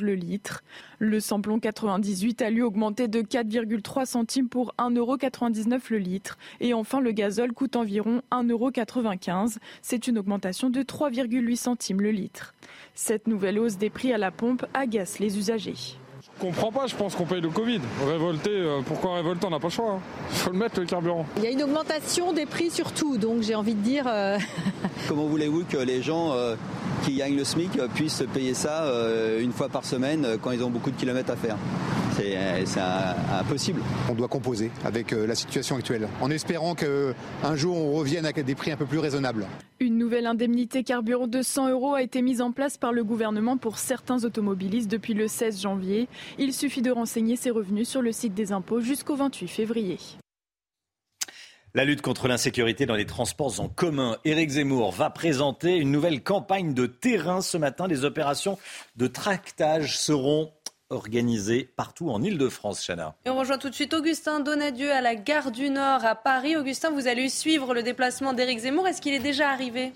[0.01, 0.63] le litre.
[0.99, 6.37] Le samplon 98 a lui augmenté de 4,3 centimes pour 1,99 euros le litre.
[6.59, 9.49] Et enfin, le gazole coûte environ 1,95 euros.
[9.81, 12.55] C'est une augmentation de 3,8 centimes le litre.
[12.95, 15.99] Cette nouvelle hausse des prix à la pompe agace les usagers.
[16.37, 17.79] Je comprends pas, je pense qu'on paye le Covid.
[18.05, 19.85] Révolter, euh, pourquoi révolter On n'a pas le choix.
[19.85, 20.01] Il hein.
[20.31, 21.25] faut le mettre le carburant.
[21.37, 24.05] Il y a une augmentation des prix surtout, donc j'ai envie de dire.
[24.07, 24.37] Euh,
[25.07, 26.55] Comment voulez-vous que les gens euh,
[27.05, 28.85] qui gagnent le SMIC puissent payer ça
[29.39, 31.57] une fois par semaine quand ils ont beaucoup de kilomètres à faire?
[32.15, 32.37] C'est
[33.39, 33.81] impossible.
[34.09, 38.55] On doit composer avec la situation actuelle, en espérant qu'un jour on revienne à des
[38.55, 39.45] prix un peu plus raisonnables.
[39.81, 43.57] Une nouvelle indemnité carburant de 100 euros a été mise en place par le gouvernement
[43.57, 46.07] pour certains automobilistes depuis le 16 janvier.
[46.37, 49.97] Il suffit de renseigner ses revenus sur le site des impôts jusqu'au 28 février.
[51.75, 54.15] La lutte contre l'insécurité dans les transports en commun.
[54.23, 57.87] Éric Zemmour va présenter une nouvelle campagne de terrain ce matin.
[57.87, 58.57] Les opérations
[58.95, 60.53] de tractage seront
[60.89, 63.15] organisées partout en Ile-de-France, Chana.
[63.25, 66.55] Et on rejoint tout de suite Augustin Donadieu à la gare du Nord à Paris.
[66.55, 68.87] Augustin, vous allez suivre le déplacement d'Éric Zemmour.
[68.87, 69.91] Est-ce qu'il est déjà arrivé?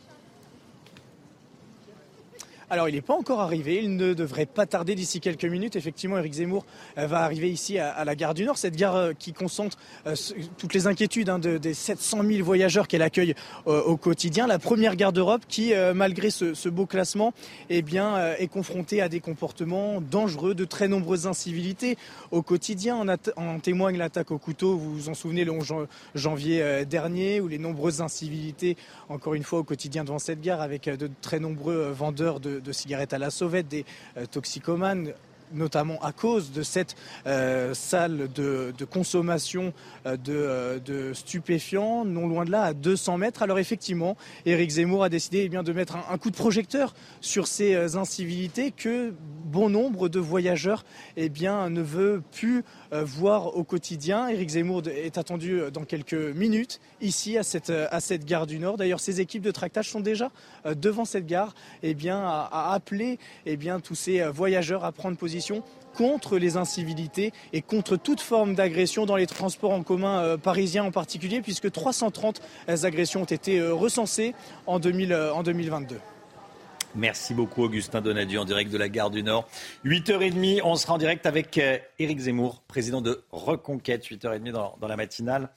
[2.72, 3.82] Alors, il n'est pas encore arrivé.
[3.82, 5.76] Il ne devrait pas tarder d'ici quelques minutes.
[5.76, 6.66] Effectivement, Éric Zemmour
[7.00, 9.76] euh, va arriver ici à, la gare du Nord, cette gare euh, qui concentre
[10.06, 10.16] euh,
[10.60, 13.34] toutes les inquiétudes hein, des 700 000 voyageurs qu'elle accueille
[13.66, 14.46] au quotidien.
[14.46, 17.34] La première gare d'Europe qui, malgré ce, beau classement,
[17.70, 21.98] eh bien, est confrontée à des comportements dangereux, de très nombreuses incivilités
[22.32, 23.06] au quotidien.
[23.36, 27.60] En, témoigne l'attaque au couteau, vous vous en souvenez, le 11 janvier dernier, ou les
[27.60, 28.78] nombreuses incivilités,
[29.10, 32.72] encore une fois, au quotidien devant cette gare, avec de très nombreux vendeurs de, de
[32.72, 33.86] cigarettes à la sauvette, des
[34.18, 35.14] euh, toxicomanes
[35.54, 36.96] notamment à cause de cette
[37.26, 39.74] euh, salle de, consommation
[40.06, 43.42] euh, de, stupéfiants, non loin de là, à 200 mètres.
[43.42, 47.48] Alors effectivement, Éric Zemmour a décidé eh bien, de mettre un, coup de projecteur sur
[47.48, 49.14] ces incivilités que
[49.46, 50.86] bon nombre de voyageurs
[51.18, 54.28] eh bien, ne veut plus voir au quotidien.
[54.28, 58.78] Éric Zemmour est attendu dans quelques minutes ici à cette, à cette gare du Nord.
[58.78, 60.32] D'ailleurs, ses équipes de tractage sont déjà
[60.76, 63.20] devant cette gare eh bien, à, appeler
[63.58, 65.39] bien, tous ces voyageurs à prendre position
[65.96, 70.86] contre les incivilités et contre toute forme d'agression dans les transports en commun euh, parisiens
[70.86, 72.42] en particulier, puisque 330
[72.84, 74.34] agressions ont été euh, recensées
[74.66, 76.00] en, 2000, euh, en 2022.
[76.96, 79.48] Merci beaucoup Augustin Donadieu en direct de la gare du Nord.
[79.86, 81.60] 8h30, on sera en direct avec
[82.00, 85.50] Éric Zemmour, président de Reconquête, 8h30 dans, dans la matinale.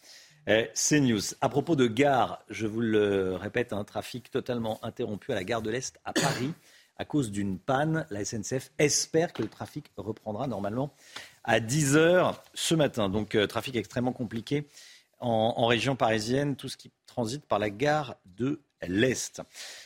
[0.46, 1.20] CNews.
[1.40, 5.62] À propos de gare, je vous le répète, un trafic totalement interrompu à la gare
[5.62, 6.52] de l'Est à Paris
[6.96, 8.06] à cause d'une panne.
[8.10, 10.92] La SNCF espère que le trafic reprendra normalement
[11.44, 13.08] à 10 heures ce matin.
[13.08, 14.66] Donc euh, trafic extrêmement compliqué
[15.22, 19.40] en, région parisienne, tout ce qui transite par la gare de l'Est.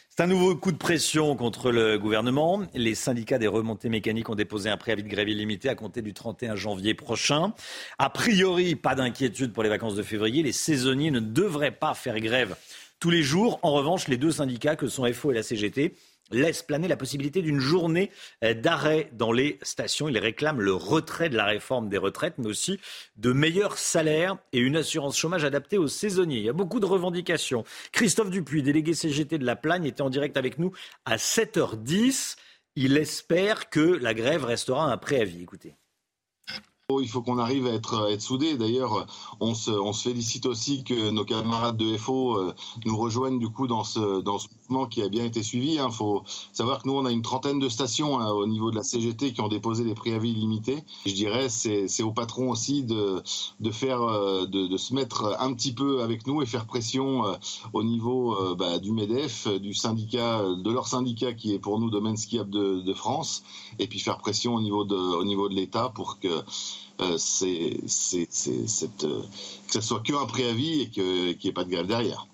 [0.08, 2.62] C'est un nouveau coup de pression contre le gouvernement.
[2.72, 6.14] Les syndicats des remontées mécaniques ont déposé un préavis de grève illimité à compter du
[6.14, 7.52] 31 janvier prochain.
[7.98, 10.42] A priori, pas d'inquiétude pour les vacances de février.
[10.42, 12.56] Les saisonniers ne devraient pas faire grève
[12.98, 13.58] tous les jours.
[13.60, 15.94] En revanche, les deux syndicats que sont FO et la CGT
[16.30, 18.10] laisse planer la possibilité d'une journée
[18.44, 20.08] euh, d'arrêt dans les stations.
[20.08, 22.78] Il réclame le retrait de la réforme des retraites, mais aussi
[23.16, 26.38] de meilleurs salaires et une assurance chômage adaptée aux saisonniers.
[26.38, 27.64] Il y a beaucoup de revendications.
[27.92, 30.72] Christophe Dupuis, délégué CGT de la Plagne, était en direct avec nous
[31.04, 32.36] à 7h10.
[32.74, 35.42] Il espère que la grève restera un préavis.
[35.42, 35.76] Écoutez.
[36.88, 38.56] Oh, il faut qu'on arrive à être, être soudés.
[38.56, 39.08] D'ailleurs,
[39.40, 42.54] on se, on se, félicite aussi que nos camarades de FO euh,
[42.84, 45.72] nous rejoignent du coup dans ce, dans ce mouvement qui a bien été suivi.
[45.72, 45.90] Il hein.
[45.90, 46.22] faut
[46.52, 49.32] savoir que nous, on a une trentaine de stations hein, au niveau de la CGT
[49.32, 50.84] qui ont déposé des préavis limités.
[51.06, 53.20] Je dirais, c'est au patron aussi de,
[53.58, 57.26] de faire, euh, de, de, se mettre un petit peu avec nous et faire pression
[57.26, 57.34] euh,
[57.72, 62.16] au niveau bah, du MEDEF, du syndicat, de leur syndicat qui est pour nous Domaine
[62.16, 63.42] Skiable de, de France,
[63.80, 66.28] et puis faire pression au niveau de, au niveau de l'État pour que
[67.00, 69.22] euh, c'est, cette, euh,
[69.66, 72.26] que ce soit qu'un préavis et qu'il n'y ait pas de grève derrière.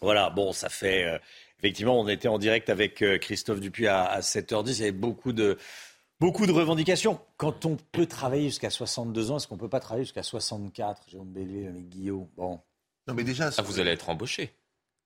[0.00, 1.04] Voilà, bon, ça fait.
[1.04, 1.18] Euh,
[1.58, 4.72] effectivement, on était en direct avec Christophe Dupuis à, 7h10.
[4.72, 5.58] Il y avait beaucoup de,
[6.18, 7.20] beaucoup de revendications.
[7.36, 11.08] Quand on peut travailler jusqu'à 62 ans, est-ce qu'on ne peut pas travailler jusqu'à 64
[11.08, 12.26] Jérôme Béglé, avec Guillaume?
[12.36, 12.60] Bon.
[13.06, 13.50] Non, mais déjà.
[13.56, 14.52] Ah, vous allez être embauché.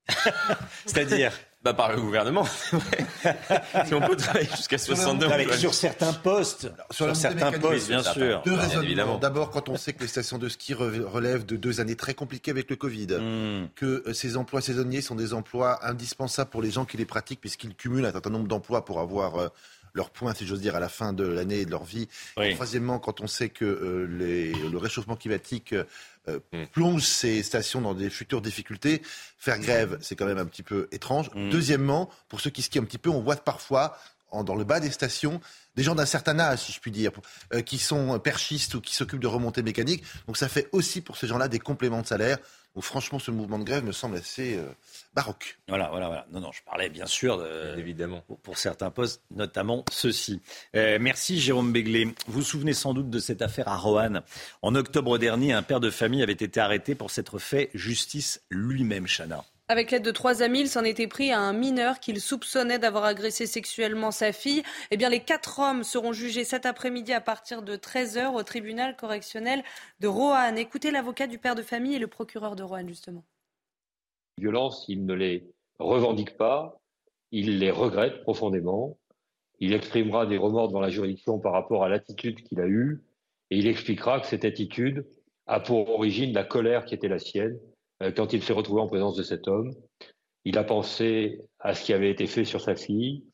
[0.86, 1.32] C'est-à-dire?
[1.66, 2.44] Bah, Par le gouvernement,
[3.86, 6.70] si on peut travailler jusqu'à 62 Sur certains postes.
[6.90, 8.42] Sur, certains postes, bien sûr.
[8.44, 9.18] Deux raisonnements.
[9.18, 12.52] D'abord, quand on sait que les stations de ski relèvent de deux années très compliquées
[12.52, 13.68] avec le Covid, hmm.
[13.74, 17.40] que euh, ces emplois saisonniers sont des emplois indispensables pour les gens qui les pratiquent,
[17.40, 19.48] puisqu'ils cumulent un certain nombre d'emplois pour avoir euh,
[19.96, 22.08] leur point, si j'ose dire, à la fin de l'année et de leur vie.
[22.54, 26.66] troisièmement, quand on sait que euh, le réchauffement climatique euh, mm.
[26.72, 29.02] plonge ces stations dans des futures difficultés,
[29.38, 31.30] faire grève, c'est quand même un petit peu étrange.
[31.34, 31.50] Mm.
[31.50, 33.98] Deuxièmement, pour ceux qui skient un petit peu, on voit parfois
[34.44, 35.40] dans le bas des stations
[35.76, 37.12] des gens d'un certain âge, si je puis dire,
[37.52, 40.04] euh, qui sont perchistes ou qui s'occupent de remontées mécaniques.
[40.26, 42.38] Donc ça fait aussi pour ces gens-là des compléments de salaire
[42.76, 44.66] où franchement ce mouvement de grève me semble assez euh,
[45.14, 45.58] baroque.
[45.66, 46.26] Voilà, voilà, voilà.
[46.30, 47.44] Non, non, je parlais bien sûr,
[47.76, 50.40] évidemment, pour, certains postes, notamment ceux-ci.
[50.76, 52.04] Euh, merci Jérôme Béglé.
[52.26, 54.22] Vous vous souvenez sans doute de cette affaire à Roanne.
[54.62, 59.06] En octobre dernier, un père de famille avait été arrêté pour s'être fait justice lui-même,
[59.06, 59.44] Chana.
[59.68, 63.04] Avec l'aide de trois amis, il s'en était pris à un mineur qu'il soupçonnait d'avoir
[63.04, 64.62] agressé sexuellement sa fille.
[64.92, 68.94] Eh bien, les quatre hommes seront jugés cet après-midi à partir de 13h au tribunal
[68.94, 69.64] correctionnel
[69.98, 70.56] de Roanne.
[70.56, 73.24] Écoutez l'avocat du père de famille et le procureur de Roanne, justement.
[74.38, 76.78] Violence, il ne les revendique pas,
[77.32, 78.96] il les regrette profondément.
[79.58, 83.02] Il exprimera des remords devant la juridiction par rapport à l'attitude qu'il a eue
[83.50, 85.06] et il expliquera que cette attitude
[85.48, 87.58] a pour origine la colère qui était la sienne
[88.14, 89.72] quand il s'est retrouvé en présence de cet homme.
[90.44, 93.24] Il a pensé à ce qui avait été fait sur sa fille.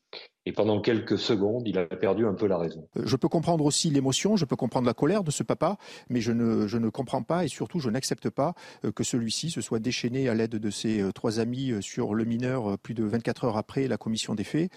[0.45, 2.87] Et pendant quelques secondes, il a perdu un peu la raison.
[2.97, 5.77] Euh, je peux comprendre aussi l'émotion, je peux comprendre la colère de ce papa,
[6.09, 8.53] mais je ne, je ne comprends pas et surtout je n'accepte pas
[8.83, 12.77] euh, que celui-ci se soit déchaîné à l'aide de ses trois amis sur le mineur
[12.79, 14.69] plus de 24 heures après la commission des faits.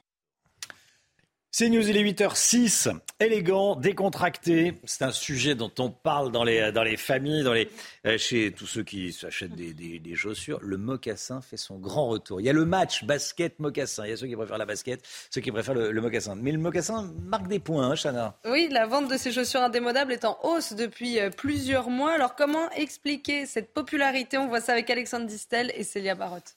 [1.59, 2.95] C'est News, il est 8h06.
[3.19, 4.75] Élégant, décontracté.
[4.85, 7.71] C'est un sujet dont on parle dans les, dans les familles, dans les,
[8.05, 10.59] euh, chez tous ceux qui s'achètent des, des, chaussures.
[10.61, 12.43] Le mocassin fait son grand retour.
[12.43, 14.05] Il y a le match basket-mocassin.
[14.05, 15.01] Il y a ceux qui préfèrent la basket,
[15.31, 16.35] ceux qui préfèrent le, mocassin.
[16.35, 20.13] Mais le mocassin marque des points, hein, Chana Oui, la vente de ces chaussures indémodables
[20.13, 22.13] est en hausse depuis euh, plusieurs mois.
[22.13, 24.37] Alors comment expliquer cette popularité?
[24.37, 26.55] On voit ça avec Alexandre Distel et Célia Barotte.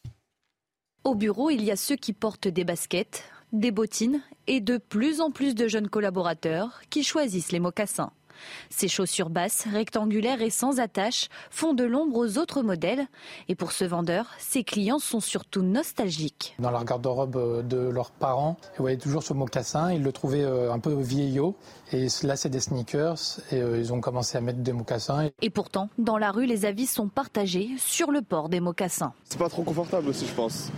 [1.05, 3.23] Au bureau, il y a ceux qui portent des baskets
[3.53, 8.11] des bottines et de plus en plus de jeunes collaborateurs qui choisissent les mocassins.
[8.69, 13.07] Ces chaussures basses, rectangulaires et sans attache font de l'ombre aux autres modèles.
[13.47, 16.55] Et pour ce vendeur, ses clients sont surtout nostalgiques.
[16.59, 19.91] Dans la garde-robe euh, de leurs parents, ils voyaient toujours ce mocassin.
[19.91, 21.55] Ils le trouvaient euh, un peu vieillot.
[21.91, 23.39] Et là, c'est des sneakers.
[23.51, 25.29] Et euh, ils ont commencé à mettre des mocassins.
[25.41, 29.13] Et pourtant, dans la rue, les avis sont partagés sur le port des mocassins.
[29.25, 30.71] C'est pas trop confortable aussi, je pense.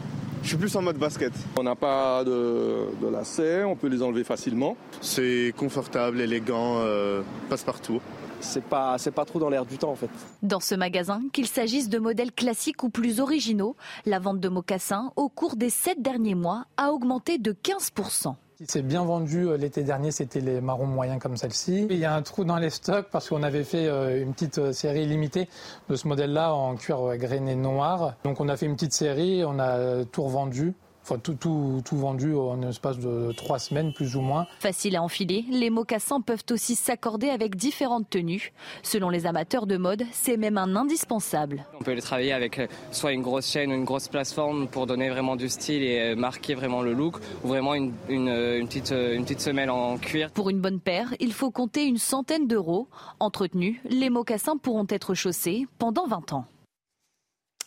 [0.44, 1.32] Je suis plus en mode basket.
[1.56, 4.76] On n'a pas de, de lacets, on peut les enlever facilement.
[5.00, 8.02] C'est confortable, élégant, euh, passe partout.
[8.40, 10.10] C'est pas, c'est pas trop dans l'air du temps en fait.
[10.42, 13.76] Dans ce magasin, qu'il s'agisse de modèles classiques ou plus originaux,
[14.08, 18.34] la vente de mocassins au cours des sept derniers mois a augmenté de 15%.
[18.68, 21.88] C'est bien vendu euh, l'été dernier, c'était les marrons moyens comme celle-ci.
[21.90, 24.60] Il y a un trou dans les stocks parce qu'on avait fait euh, une petite
[24.60, 25.50] euh, série limitée
[25.90, 28.16] de ce modèle-là en cuir grainé noir.
[28.24, 31.98] Donc on a fait une petite série, on a tout revendu Enfin, tout, tout, tout,
[31.98, 34.46] vendu en espace de trois semaines, plus ou moins.
[34.60, 38.54] Facile à enfiler, les mocassins peuvent aussi s'accorder avec différentes tenues.
[38.84, 41.66] Selon les amateurs de mode, c'est même un indispensable.
[41.80, 44.86] On peut les travailler avec euh, soit une grosse chaîne ou une grosse plateforme pour
[44.86, 48.60] donner vraiment du style et euh, marquer vraiment le look, ou vraiment une, une, euh,
[48.60, 50.30] une petite, une petite semelle en cuir.
[50.32, 52.88] Pour une bonne paire, il faut compter une centaine d'euros.
[53.20, 56.46] Entretenus, les mocassins pourront être chaussés pendant 20 ans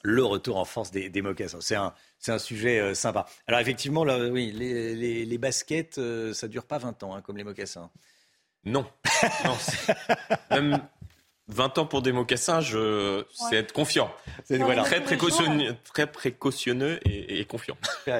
[0.04, 1.58] le retour en force des, des mocassins.
[1.60, 3.26] C'est un, c'est un sujet euh, sympa.
[3.48, 7.38] Alors effectivement, là, oui, les, les, baskets, euh, ça dure pas 20 ans, hein, comme
[7.38, 7.90] les mocassins.
[8.64, 8.86] Non.
[9.44, 9.56] non
[10.50, 10.78] même
[11.48, 13.24] 20 ans pour des mocassins, je...
[13.32, 14.10] c'est être confiant.
[14.44, 14.82] C'est voilà.
[14.82, 17.76] très, précautionneux, très précautionneux et, confiant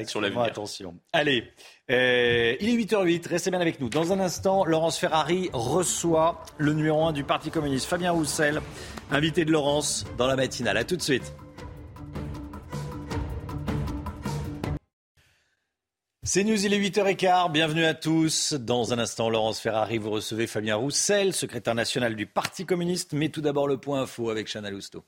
[0.07, 0.43] sur l'avenir.
[0.43, 0.95] Attention.
[1.13, 1.45] Allez,
[1.91, 3.89] euh, il est 8h08, restez bien avec nous.
[3.89, 8.61] Dans un instant, Laurence Ferrari reçoit le numéro 1 du Parti communiste, Fabien Roussel,
[9.11, 10.77] invité de Laurence dans la matinale.
[10.77, 11.33] A tout de suite.
[16.27, 17.53] C'est News, il est 8h15.
[17.53, 18.55] Bienvenue à tous.
[18.55, 23.13] Dans un instant, Laurence Ferrari, vous recevez Fabien Roussel, secrétaire national du Parti communiste.
[23.13, 25.05] Mais tout d'abord, le point info avec Chana Lousteau.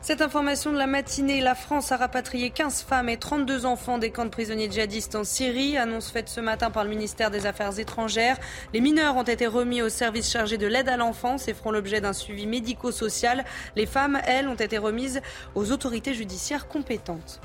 [0.00, 4.10] Cette information de la matinée, la France a rapatrié 15 femmes et 32 enfants des
[4.10, 5.76] camps de prisonniers djihadistes en Syrie.
[5.76, 8.38] Annonce faite ce matin par le ministère des Affaires étrangères.
[8.72, 12.00] Les mineurs ont été remis au service chargé de l'aide à l'enfance et feront l'objet
[12.00, 13.44] d'un suivi médico-social.
[13.76, 15.20] Les femmes, elles, ont été remises
[15.54, 17.42] aux autorités judiciaires compétentes.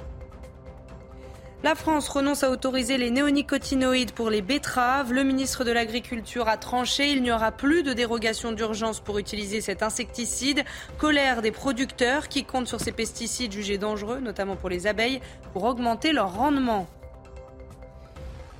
[1.64, 5.12] La France renonce à autoriser les néonicotinoïdes pour les betteraves.
[5.12, 7.10] Le ministre de l'Agriculture a tranché.
[7.10, 10.64] Il n'y aura plus de dérogation d'urgence pour utiliser cet insecticide.
[11.00, 15.20] Colère des producteurs qui comptent sur ces pesticides jugés dangereux, notamment pour les abeilles,
[15.52, 16.88] pour augmenter leur rendement.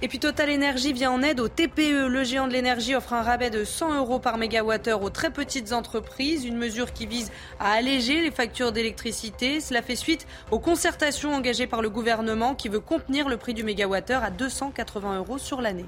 [0.04, 2.08] Et puis Total Energy vient en aide au TPE.
[2.08, 5.74] Le géant de l'énergie offre un rabais de 100 euros par mégawattheure aux très petites
[5.74, 9.60] entreprises, une mesure qui vise à alléger les factures d'électricité.
[9.60, 13.64] Cela fait suite aux concertations engagées par le gouvernement qui veut contenir le prix du
[13.64, 15.86] mégawattheure à 280 euros sur l'année.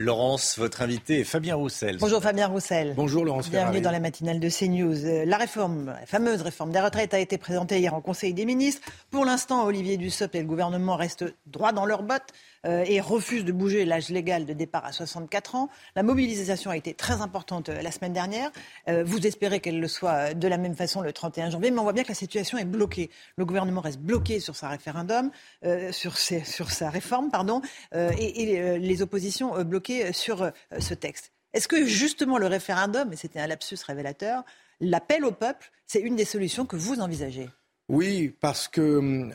[0.00, 1.96] Laurence, votre invité est Fabien Roussel.
[1.98, 2.94] Bonjour Fabien Roussel.
[2.94, 5.04] Bonjour Laurence Bienvenue dans la matinale de CNews.
[5.04, 8.44] Euh, la réforme, la fameuse réforme des retraites a été présentée hier en Conseil des
[8.44, 8.80] ministres.
[9.10, 12.32] Pour l'instant, Olivier Dussopt et le gouvernement restent droit dans leurs bottes.
[12.66, 15.68] Euh, et refuse de bouger l'âge légal de départ à 64 ans.
[15.94, 18.50] La mobilisation a été très importante euh, la semaine dernière.
[18.88, 21.84] Euh, vous espérez qu'elle le soit de la même façon le 31 janvier, mais on
[21.84, 23.10] voit bien que la situation est bloquée.
[23.36, 25.30] Le gouvernement reste bloqué sur sa référendum,
[25.92, 27.62] sur, sa réforme, pardon,
[27.94, 31.32] et, les oppositions bloquées sur ce texte.
[31.52, 34.44] Est-ce que justement le référendum, et c'était un lapsus révélateur,
[34.80, 37.48] l'appel au peuple, c'est une des solutions que vous envisagez?
[37.88, 39.30] Oui, parce que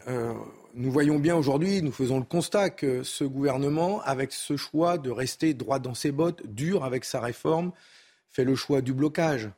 [0.75, 5.11] nous voyons bien aujourd'hui, nous faisons le constat que ce gouvernement, avec ce choix de
[5.11, 7.71] rester droit dans ses bottes, dur avec sa réforme,
[8.29, 9.49] fait le choix du blocage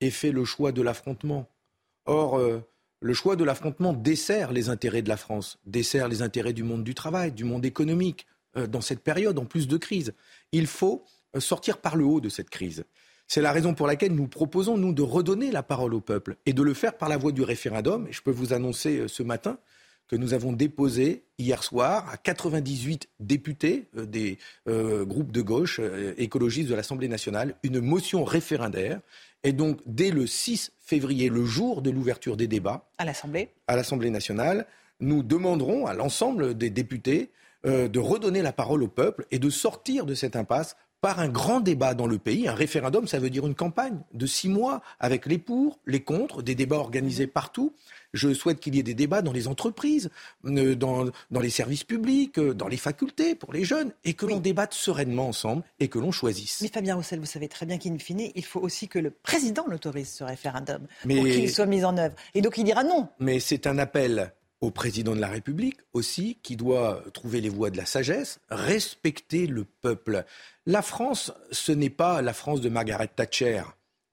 [0.00, 1.48] et fait le choix de l'affrontement.
[2.04, 2.60] Or, euh,
[3.00, 6.84] le choix de l'affrontement dessert les intérêts de la France, dessert les intérêts du monde
[6.84, 8.26] du travail, du monde économique,
[8.56, 10.12] euh, dans cette période, en plus de crise.
[10.52, 11.04] Il faut
[11.34, 12.84] euh, sortir par le haut de cette crise.
[13.26, 16.52] C'est la raison pour laquelle nous proposons, nous, de redonner la parole au peuple et
[16.52, 18.06] de le faire par la voie du référendum.
[18.08, 19.58] Et je peux vous annoncer ce matin
[20.08, 25.80] que nous avons déposé hier soir à 98 députés euh, des euh, groupes de gauche
[25.80, 29.00] euh, écologistes de l'Assemblée nationale une motion référendaire.
[29.44, 33.76] Et donc, dès le 6 février, le jour de l'ouverture des débats à l'Assemblée, à
[33.76, 34.66] l'Assemblée nationale,
[35.00, 37.30] nous demanderons à l'ensemble des députés
[37.66, 41.28] euh, de redonner la parole au peuple et de sortir de cette impasse par un
[41.28, 42.46] grand débat dans le pays.
[42.46, 46.42] Un référendum, ça veut dire une campagne de six mois avec les pour, les contre,
[46.42, 47.74] des débats organisés partout.
[48.14, 50.10] Je souhaite qu'il y ait des débats dans les entreprises,
[50.44, 54.26] euh, dans, dans les services publics, euh, dans les facultés pour les jeunes, et que
[54.26, 56.60] l'on débatte sereinement ensemble et que l'on choisisse.
[56.62, 59.66] Mais Fabien Roussel, vous savez très bien qu'in fine, il faut aussi que le président
[59.68, 62.14] l'autorise ce référendum Mais- pour qu'il soit mis en œuvre.
[62.34, 63.08] Et donc il dira non.
[63.18, 67.70] Mais c'est un appel au président de la République aussi qui doit trouver les voies
[67.70, 70.24] de la sagesse, respecter le peuple.
[70.66, 73.62] La France, ce n'est pas la France de Margaret Thatcher.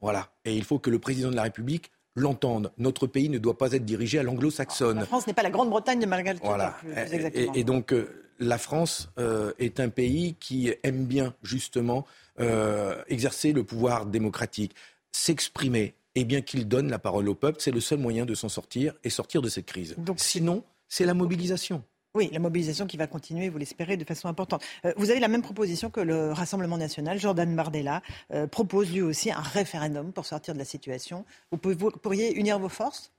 [0.02, 0.30] Voilà.
[0.44, 2.72] Et il faut que le président de la République l'entende.
[2.78, 5.00] Notre pays ne doit pas être dirigé à l'anglo-saxonne.
[5.00, 6.72] La France n'est pas la Grande-Bretagne de Margaret Thatcher, Voilà.
[6.80, 7.54] plus, plus Et- exactement.
[7.54, 12.06] Et, et donc, euh, la France euh, est un pays qui aime bien, justement,
[12.40, 14.74] euh, exercer le pouvoir démocratique,
[15.12, 17.58] s'exprimer, et bien qu'il donne la parole au peuple.
[17.62, 19.96] C'est le seul moyen de s'en sortir et sortir de cette crise.
[20.18, 21.84] Sinon, c'est la mobilisation.
[22.16, 24.64] Oui, la mobilisation qui va continuer, vous l'espérez, de façon importante.
[24.86, 27.20] Euh, vous avez la même proposition que le Rassemblement national.
[27.20, 28.02] Jordan Bardella
[28.34, 31.26] euh, propose lui aussi un référendum pour sortir de la situation.
[31.52, 33.12] Vous, pouvez- vous pourriez unir vos forces?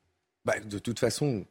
[0.46, 1.44] Bah, de toute façon, euh,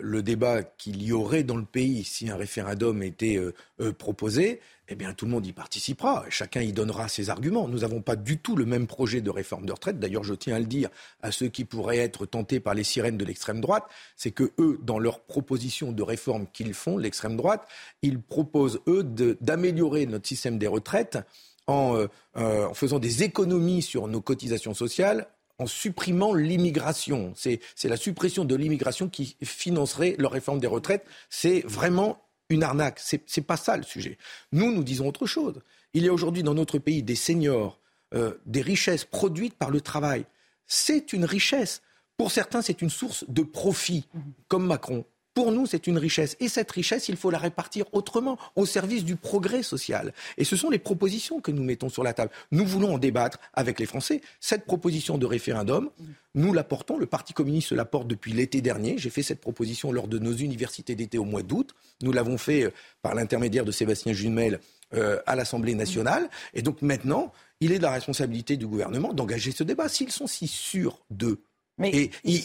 [0.00, 4.60] le débat qu'il y aurait dans le pays si un référendum était euh, euh, proposé,
[4.88, 6.24] eh bien tout le monde y participera.
[6.28, 7.68] Chacun y donnera ses arguments.
[7.68, 9.98] Nous n'avons pas du tout le même projet de réforme de retraite.
[9.98, 10.90] D'ailleurs, je tiens à le dire
[11.22, 13.84] à ceux qui pourraient être tentés par les sirènes de l'extrême droite,
[14.16, 17.66] c'est que eux, dans leurs propositions de réforme qu'ils font, l'extrême droite,
[18.02, 19.02] ils proposent eux
[19.40, 21.18] d'améliorer notre système des retraites
[21.66, 22.06] en, euh,
[22.36, 25.26] euh, en faisant des économies sur nos cotisations sociales
[25.58, 27.32] en supprimant l'immigration.
[27.34, 31.06] C'est la suppression de l'immigration qui financerait leur réforme des retraites.
[31.30, 32.98] C'est vraiment une arnaque.
[33.00, 34.18] C'est c'est pas ça le sujet.
[34.52, 35.60] Nous, nous disons autre chose.
[35.94, 37.80] Il y a aujourd'hui dans notre pays des seniors,
[38.14, 40.26] euh, des richesses produites par le travail.
[40.66, 41.82] C'est une richesse.
[42.16, 44.06] Pour certains, c'est une source de profit,
[44.48, 45.04] comme Macron.
[45.36, 46.34] Pour nous, c'est une richesse.
[46.40, 50.14] Et cette richesse, il faut la répartir autrement, au service du progrès social.
[50.38, 52.30] Et ce sont les propositions que nous mettons sur la table.
[52.52, 54.22] Nous voulons en débattre avec les Français.
[54.40, 55.90] Cette proposition de référendum,
[56.34, 56.96] nous la portons.
[56.96, 58.96] Le Parti communiste la porte depuis l'été dernier.
[58.96, 61.74] J'ai fait cette proposition lors de nos universités d'été au mois d'août.
[62.00, 62.70] Nous l'avons fait euh,
[63.02, 64.58] par l'intermédiaire de Sébastien Jumel
[64.94, 66.30] euh, à l'Assemblée nationale.
[66.54, 67.30] Et donc maintenant,
[67.60, 69.90] il est de la responsabilité du gouvernement d'engager ce débat.
[69.90, 71.42] S'ils sont si sûrs d'eux,
[71.76, 72.40] Mais et ils,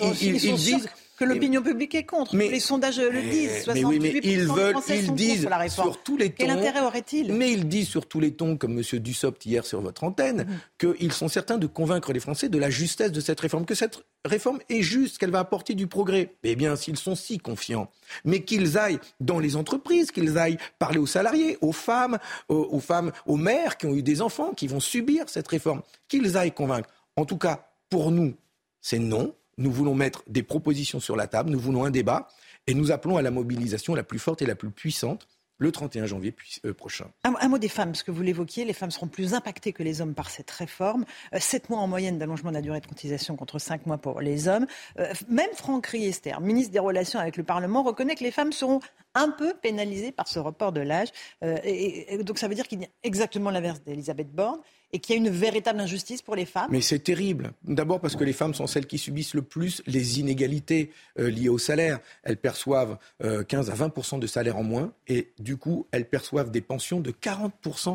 [0.57, 0.89] sûrs
[1.21, 2.35] que l'opinion publique est contre.
[2.35, 3.67] les sondages le disent.
[3.67, 5.91] mais oui, mais 68% ils veulent, ils sont disent la réforme.
[5.91, 6.35] sur tous les tons.
[6.37, 7.33] Quel intérêt aurait-il?
[7.33, 8.99] Mais ils disent sur tous les tons, comme M.
[8.99, 13.11] Dussopt hier sur votre antenne, qu'ils sont certains de convaincre les Français de la justesse
[13.11, 16.33] de cette réforme, que cette réforme est juste, qu'elle va apporter du progrès.
[16.43, 17.89] Eh bien, s'ils sont si confiants,
[18.25, 22.17] mais qu'ils aillent dans les entreprises, qu'ils aillent parler aux salariés, aux femmes,
[22.49, 25.81] aux, aux femmes, aux mères qui ont eu des enfants, qui vont subir cette réforme,
[26.07, 26.89] qu'ils aillent convaincre.
[27.15, 28.33] En tout cas, pour nous,
[28.81, 29.35] c'est non.
[29.61, 32.27] Nous voulons mettre des propositions sur la table, nous voulons un débat,
[32.65, 35.27] et nous appelons à la mobilisation la plus forte et la plus puissante
[35.59, 36.35] le 31 janvier
[36.65, 37.05] euh, prochain.
[37.23, 40.01] Un, mot des femmes, parce que vous l'évoquiez, les femmes seront plus impactées que les
[40.01, 41.05] hommes par cette réforme.
[41.35, 44.21] Euh, Sept mois en moyenne d'allongement de la durée de cotisation contre cinq mois pour
[44.21, 44.65] les hommes.
[44.97, 48.79] Euh, même Franck Riester, ministre des Relations avec le Parlement, reconnaît que les femmes seront
[49.13, 51.09] un peu pénalisées par ce report de l'âge.
[51.43, 54.61] Euh, et donc ça veut dire qu'il y a exactement l'inverse d'Elisabeth Borne
[54.93, 56.67] et qu'il y a une véritable injustice pour les femmes.
[56.71, 57.53] Mais c'est terrible.
[57.63, 61.49] D'abord parce que les femmes sont celles qui subissent le plus les inégalités euh, liées
[61.49, 61.99] au salaire.
[62.23, 66.51] Elles perçoivent euh, 15 à 20% de salaire en moins et du coup, elles perçoivent
[66.51, 67.53] des pensions de 40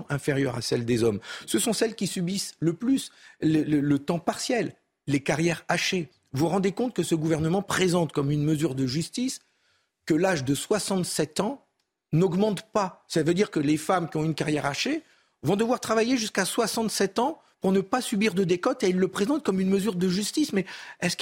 [0.08, 1.20] inférieures à celles des hommes.
[1.46, 3.10] Ce sont celles qui subissent le plus
[3.40, 4.74] le, le- temps partiel,
[5.06, 6.08] les carrières hachées.
[6.32, 9.40] Vous vous rendez compte que ce gouvernement présente comme une mesure de justice
[10.04, 11.64] que l'âge de 67 ans
[12.12, 13.04] n'augmente pas.
[13.08, 15.02] Ça veut dire que les femmes qui ont une carrière hachée
[15.46, 19.08] vont devoir travailler jusqu'à 67 ans pour ne pas subir de décote et ils le
[19.08, 20.52] présentent comme une mesure de justice.
[20.52, 20.66] Mais
[21.00, 21.16] est-ce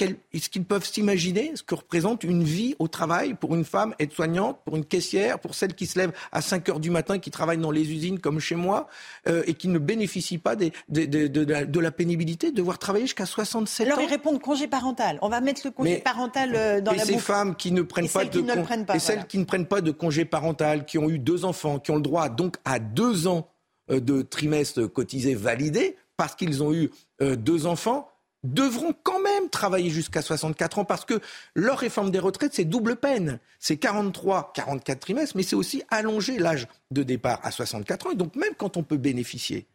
[0.49, 4.75] qu'ils peuvent s'imaginer ce que représente une vie au travail pour une femme aide-soignante, pour
[4.75, 7.71] une caissière, pour celle qui se lève à 5 heures du matin, qui travaille dans
[7.71, 8.87] les usines comme chez moi
[9.27, 12.55] euh, et qui ne bénéficie pas des- des- des- de, la, de la pénibilité de
[12.57, 15.17] devoir travailler jusqu'à 67 Alors ans ils répondent congé parental.
[15.21, 17.23] On va mettre le congé Mais- parental euh, dans et la ces boucle.
[17.23, 19.67] femmes qui ne prennent Et pas de ne prennent pas, et celles qui ne prennent
[19.67, 22.79] pas de congé parental, qui ont eu deux enfants, qui ont le droit donc à
[22.79, 23.47] deux ans
[23.89, 26.91] de trimestre cotisé validé parce qu'ils ont eu
[27.21, 28.09] euh, deux enfants
[28.43, 31.19] devront quand même travailler jusqu'à 64 ans parce que
[31.55, 33.39] leur réforme des retraites, c'est double peine.
[33.59, 38.11] C'est 43, 44 trimestres, mais c'est aussi allonger l'âge de départ à 64 ans.
[38.11, 39.65] Et donc même quand on peut bénéficier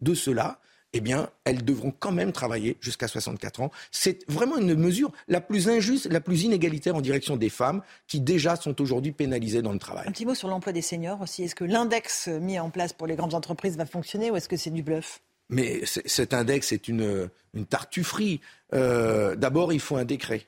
[0.00, 0.58] de cela,
[0.96, 3.70] eh bien, elles devront quand même travailler jusqu'à 64 ans.
[3.90, 8.20] C'est vraiment une mesure la plus injuste, la plus inégalitaire en direction des femmes qui
[8.20, 10.06] déjà sont aujourd'hui pénalisées dans le travail.
[10.08, 11.42] Un petit mot sur l'emploi des seniors aussi.
[11.44, 14.56] Est-ce que l'index mis en place pour les grandes entreprises va fonctionner ou est-ce que
[14.56, 15.20] c'est du bluff?
[15.48, 18.40] Mais cet index est une, une tartufferie.
[18.74, 20.46] Euh, D'abord, il faut un décret.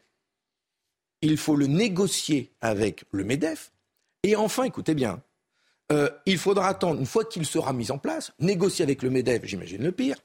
[1.22, 3.70] il faut le négocier avec le MEDEF.
[4.24, 5.20] Et enfin, écoutez bien,
[5.92, 9.44] euh, il faudra attendre, une fois qu'il sera mis en place, négocier avec le MEDEF,
[9.44, 10.16] j'imagine le pire,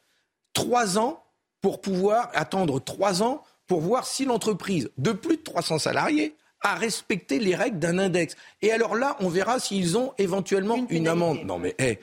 [0.53, 1.23] trois ans
[1.61, 6.75] pour pouvoir attendre trois ans pour voir si l'entreprise de plus de 300 salariés a
[6.75, 8.35] respecté les règles d'un index.
[8.61, 11.43] Et alors là, on verra s'ils ont éventuellement une, amende.
[11.43, 11.99] Non mais, hé,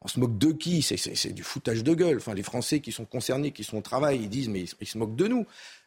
[0.00, 0.82] on se moque de qui?
[0.82, 2.18] C'est du foutage de gueule.
[2.18, 4.98] Enfin, les Français qui sont concernés, qui sont au travail, ils disent mais ils se
[4.98, 5.46] moquent de nous.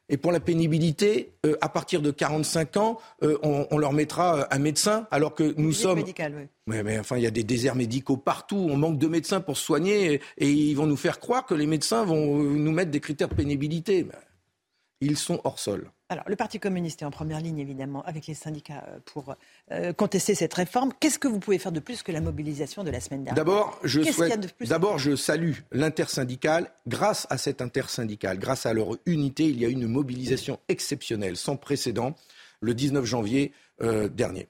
[0.10, 4.60] Et pour la pénibilité, euh, à partir de 45 ans, euh, on, leur mettra un
[4.60, 6.00] médecin, alors que nous sommes.
[6.00, 6.78] Médical, oui.
[6.84, 8.68] mais enfin, il y a des déserts médicaux partout.
[8.70, 12.04] On manque de médecins pour soigner, et, ils vont nous faire croire que les médecins
[12.04, 14.08] vont euh, nous mettre des critères de pénibilité.
[15.02, 15.92] Ils sont hors sol.
[16.10, 19.36] Alors, le Parti communiste est en première ligne, évidemment, avec les syndicats pour
[19.96, 20.92] contester cette réforme.
[21.00, 23.36] Qu'est-ce que vous pouvez faire de plus que la mobilisation de la semaine dernière?
[23.46, 24.02] D'abord, je,
[24.66, 26.72] d'abord, je salue l'intersyndicale.
[26.88, 31.38] Grâce à cette intersyndicale, grâce à leur unité, il y a eu une mobilisation exceptionnelle,
[31.38, 32.16] sans précédent,
[32.62, 34.48] le 19 janvier euh, dernier.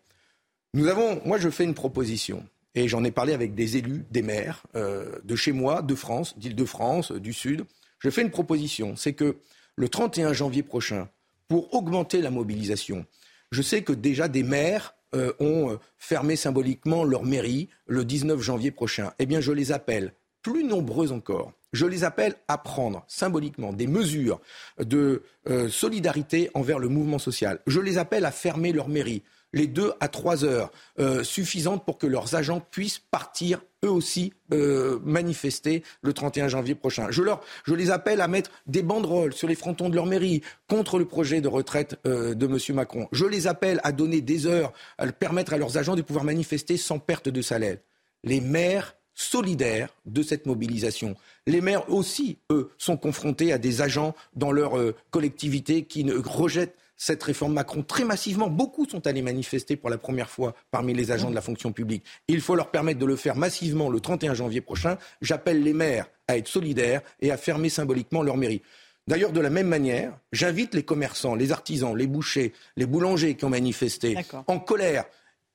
[0.73, 2.45] Nous avons, moi, je fais une proposition.
[2.76, 6.38] Et j'en ai parlé avec des élus, des maires euh, de chez moi, de France,
[6.38, 7.65] d'Île-de-France, du Sud.
[7.99, 9.38] Je fais une proposition, c'est que
[9.80, 11.07] le 31 janvier prochain,
[11.47, 13.06] pour augmenter la mobilisation.
[13.49, 18.41] Je sais que déjà des maires euh, ont euh, fermé symboliquement leur mairie le 19
[18.41, 19.14] janvier prochain.
[19.19, 20.11] Eh bien, je les appelle,
[20.41, 24.41] plus nombreux encore, je les appelle à prendre symboliquement des mesures
[24.80, 27.60] de euh, solidarité envers le mouvement social.
[27.65, 29.23] Je les appelle à fermer leur mairie
[29.53, 34.34] les deux à trois heures euh, suffisantes pour que leurs agents puissent partir eux aussi
[34.53, 37.07] euh, manifester le 31 janvier prochain.
[37.11, 40.99] Je, leur, les appelle à mettre des banderoles sur les frontons de leur mairie contre
[40.99, 42.57] le projet de retraite euh, de M.
[42.76, 43.07] Macron.
[43.11, 46.77] Je les appelle à donner des heures, à permettre à leurs agents de pouvoir manifester
[46.77, 47.77] sans perte de salaire.
[48.23, 51.15] Les maires solidaires de cette mobilisation.
[51.45, 54.77] Les maires aussi, eux, sont confrontés à des agents dans leur
[55.11, 58.49] collectivité qui ne rejettent cette réforme Macron très massivement.
[58.49, 62.03] Beaucoup sont allés manifester pour la première fois parmi les agents de la fonction publique.
[62.27, 64.97] Il faut leur permettre de le faire massivement le 31 janvier prochain.
[65.21, 68.61] J'appelle les maires à être solidaires et à fermer symboliquement leur mairie.
[69.07, 73.45] D'ailleurs, de la même manière, j'invite les commerçants, les artisans, les bouchers, les boulangers qui
[73.45, 75.05] ont manifesté en colère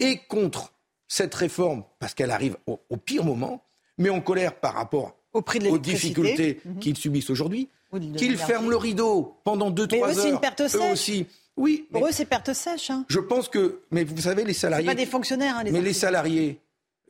[0.00, 0.72] et contre
[1.06, 3.62] cette réforme, parce qu'elle arrive au, pire moment,
[3.98, 6.78] mais en colère par rapport aux difficultés mhm.
[6.78, 7.68] qu'ils subissent aujourd'hui,
[8.16, 10.14] qu'ils ferment le rideau pendant 2-3 heures.
[10.14, 10.80] c'est une perte sèche.
[10.80, 11.26] Eux aussi.
[11.56, 11.86] Oui.
[11.92, 12.90] Pour eux, c'est perte sèche.
[12.90, 13.04] Hein.
[13.08, 14.86] Je pense que, mais vous savez, les salariés.
[14.86, 15.56] pas des fonctionnaires.
[15.58, 16.60] Hein, mais les salariés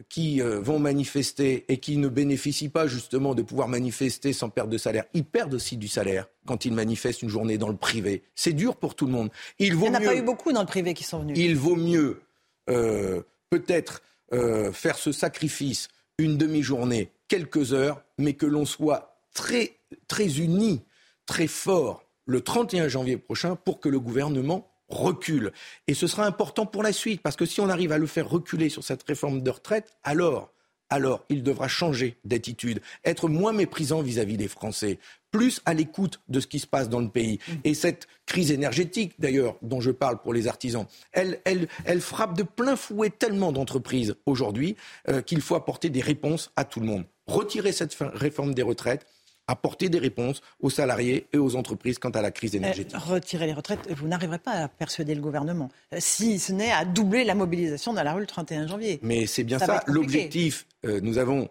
[0.09, 4.69] qui euh, vont manifester et qui ne bénéficient pas justement de pouvoir manifester sans perte
[4.69, 8.23] de salaire, ils perdent aussi du salaire quand ils manifestent une journée dans le privé.
[8.35, 9.31] C'est dur pour tout le monde.
[9.59, 11.39] Il n'y en a pas eu beaucoup dans le privé qui sont venus.
[11.39, 12.21] Il vaut mieux
[12.69, 14.03] euh, peut-être
[14.33, 15.89] euh, faire ce sacrifice
[16.19, 19.73] une demi-journée, quelques heures, mais que l'on soit très
[20.09, 20.83] très unis,
[21.27, 25.53] très forts le 31 janvier prochain pour que le gouvernement recule.
[25.87, 28.29] Et ce sera important pour la suite, parce que si on arrive à le faire
[28.29, 30.53] reculer sur cette réforme de retraite, alors,
[30.91, 34.99] alors il devra changer d'attitude, être moins méprisant vis-à-vis des Français,
[35.31, 37.41] plus à l'écoute de ce qui se passe dans le pays.
[37.65, 42.37] Et cette crise énergétique, d'ailleurs, dont je parle pour les artisans, elle, elle, elle frappe
[42.37, 44.77] de plein fouet tellement d'entreprises aujourd'hui
[45.09, 47.05] euh, qu'il faut apporter des réponses à tout le monde.
[47.27, 49.07] Retirer cette réforme des retraites,
[49.47, 52.97] apporter des réponses aux salariés et aux entreprises quant à la crise énergétique.
[52.97, 56.73] Euh, retirer les retraites, vous n'arriverez pas à persuader le gouvernement, euh, si ce n'est
[56.73, 58.99] à doubler la mobilisation dans la rue le 31 janvier.
[59.03, 60.67] Mais c'est bien ça, l'objectif.
[60.87, 61.49] Euh, nous avons,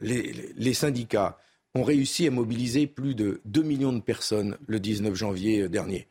[0.00, 1.38] les, syndicats
[1.74, 6.08] ont réussi à mobiliser plus de 2 millions de personnes le 19 janvier dernier.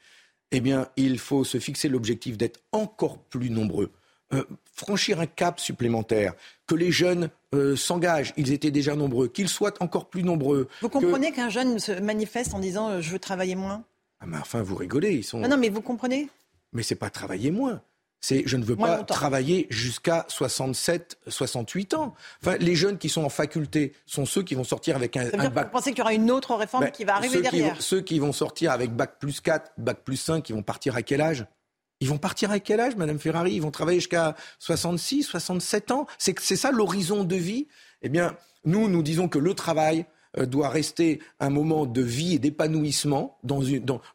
[0.51, 3.91] Eh bien, il faut se fixer l'objectif d'être encore plus nombreux.
[4.73, 6.33] franchir un cap supplémentaire,
[6.71, 10.69] que les jeunes euh, s'engagent, ils étaient déjà nombreux, qu'ils soient encore plus nombreux.
[10.81, 13.83] Vous comprenez qu'un jeune se manifeste en disant euh, je veux travailler moins?
[14.21, 15.15] Ah, mais Enfin, vous rigolez.
[15.15, 15.39] Ils sont...
[15.39, 16.29] non, mais vous comprenez?
[16.71, 17.81] Mais c'est pas travailler moins.
[18.21, 22.13] C'est je ne veux pas travailler jusqu'à 67, 68 ans.
[22.41, 25.65] Enfin, les jeunes qui sont en faculté sont ceux qui vont sortir avec un, bac.
[25.65, 28.19] Vous pensez qu'il y aura une autre réforme ben, qui va arriver derrière Ceux qui
[28.19, 31.45] vont sortir avec bac plus 4, bac plus 5, qui vont partir à quel âge?
[32.01, 33.53] Ils vont partir à quel âge, Madame Ferrari?
[33.53, 36.07] Ils vont travailler jusqu'à 66, 67 ans?
[36.17, 37.67] C'est ça l'horizon de vie?
[38.01, 40.05] Eh bien, nous, nous disons que le travail
[40.37, 43.61] euh, doit rester un moment de vie et d'épanouissement dans,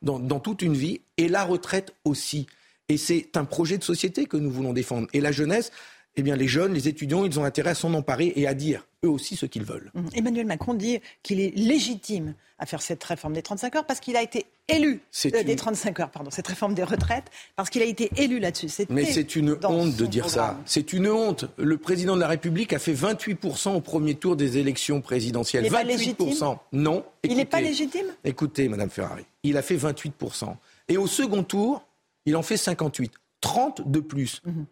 [0.03, 2.47] dans, dans toute une vie, et la retraite aussi.
[2.89, 5.09] Et c'est un projet de société que nous voulons défendre.
[5.13, 5.71] Et la jeunesse,
[6.17, 8.87] eh bien, les jeunes, les étudiants, ils ont intérêt à s'en emparer et à dire
[9.05, 9.91] eux aussi ce qu'ils veulent.
[9.95, 10.07] Mmh.
[10.15, 14.17] Emmanuel Macron dit qu'il est légitime à faire cette réforme des 35 heures parce qu'il
[14.17, 17.85] a été élu euh, des 35 heures, pardon, cette réforme des retraites parce qu'il a
[17.85, 18.69] été élu là-dessus.
[18.89, 20.59] Mais c'est une honte de dire ça.
[20.65, 21.45] C'est une honte.
[21.59, 25.67] Le président de la République a fait 28% au premier tour des élections présidentielles.
[25.67, 26.59] Il 28%.
[26.73, 27.05] non.
[27.25, 28.07] il n'est pas légitime?
[28.25, 30.57] Écoutez, Madame Ferrari, il a fait 28%.
[30.89, 31.83] Et au second tour,
[32.25, 33.13] Il en fait 58.
[33.41, 34.43] 30 de plus.
[34.45, 34.67] Mhm.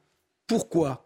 [0.46, 1.03] Pourquoi?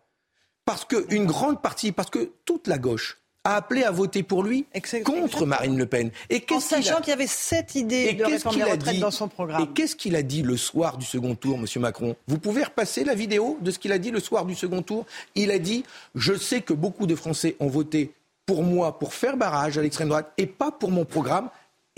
[0.69, 4.66] Parce qu'une grande partie, parce que toute la gauche a appelé à voter pour lui
[5.03, 6.11] contre Marine Le Pen.
[6.28, 8.95] Et En sachant qu'il y avait cette idée de qu'est-ce réforme qu'il des a retraites
[8.97, 9.62] dit dans son programme.
[9.62, 12.16] Et qu'est-ce qu'il a dit le soir du second tour, Monsieur Macron?
[12.27, 15.07] Vous pouvez repasser la vidéo de ce qu'il a dit le soir du second tour
[15.35, 15.85] Il a dit
[16.15, 18.12] Je sais que beaucoup de Français ont voté
[18.45, 21.49] pour moi pour faire barrage à l'extrême droite et pas pour mon programme.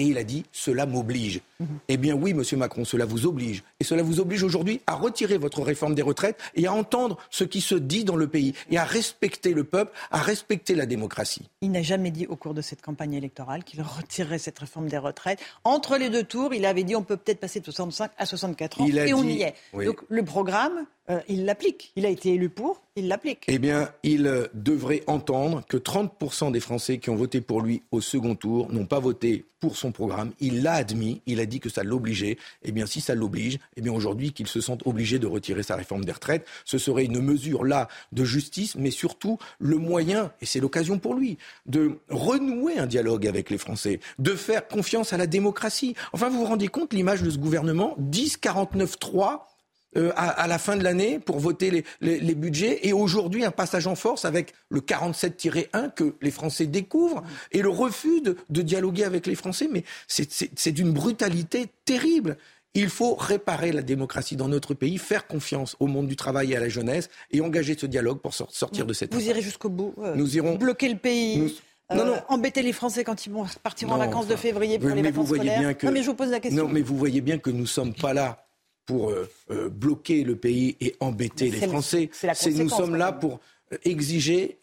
[0.01, 1.43] Et il a dit Cela m'oblige.
[1.89, 3.63] Eh bien oui, Monsieur Macron, cela vous oblige.
[3.81, 7.45] Et cela vous oblige aujourd'hui à retirer votre réforme des retraites et à entendre ce
[7.45, 11.43] qui se dit dans le pays et à respecter le peuple, à respecter la démocratie.
[11.61, 14.97] Il n'a jamais dit au cours de cette campagne électorale qu'il retirerait cette réforme des
[14.97, 15.39] retraites.
[15.65, 18.81] Entre les deux tours, il avait dit on peut peut-être passer de 65 à 64
[18.81, 18.87] ans.
[18.89, 19.55] Il a et on y est.
[19.75, 19.85] oui.
[19.85, 21.93] Donc le programme, euh, il l'applique.
[21.97, 23.45] Il a été élu pour, il l'applique.
[23.49, 27.83] Eh bien, il euh, devrait entendre que 30% des Français qui ont voté pour lui
[27.91, 30.33] au second tour n'ont pas voté pour son programme.
[30.41, 32.39] Il l'a admis, il a dit que ça l'obligeait.
[32.63, 35.77] Eh bien, si ça l'oblige, eh bien aujourd'hui qu'il se sente obligé de retirer sa
[35.77, 40.47] réforme des retraites, ce serait une mesure là de justice, mais surtout le moyen, et
[40.47, 45.17] c'est l'occasion pour lui, de renouer un dialogue avec les Français, de faire confiance à
[45.17, 45.95] la démocratie.
[46.13, 49.50] Enfin, vous vous rendez compte l'image de ce gouvernement 10 49 3
[49.97, 53.45] euh, à, à la fin de l'année pour voter les, les- les budgets et aujourd'hui
[53.45, 57.23] un passage en force avec le 47-1 que les Français découvrent
[57.53, 59.69] et le refus de, de dialoguer avec les Français.
[59.71, 62.37] Mais c'est- d'une brutalité terrible.
[62.75, 66.57] Il faut réparer la démocratie dans notre pays, faire confiance au monde du travail et
[66.57, 69.29] à la jeunesse et engager ce dialogue pour sor- sortir de cette Vous impasse.
[69.31, 69.93] irez jusqu'au bout.
[69.99, 71.39] euh, Nous irons- bloquer le pays.
[71.39, 71.51] Nous-
[71.91, 72.17] euh, Non, non.
[72.29, 75.09] embêter les Français quand ils vont partir en vacances de février pour oui, les mais
[75.11, 75.59] vacances vous voyez scolaires.
[75.61, 76.63] bien que- Non, mais je vous pose la question.
[76.65, 78.47] Non, mais vous voyez bien que nous ne sommes pas là
[78.91, 82.11] pour euh, euh, bloquer le pays et embêter les le- Français.
[82.57, 83.39] nous sommes là pour
[83.73, 84.59] euh, exiger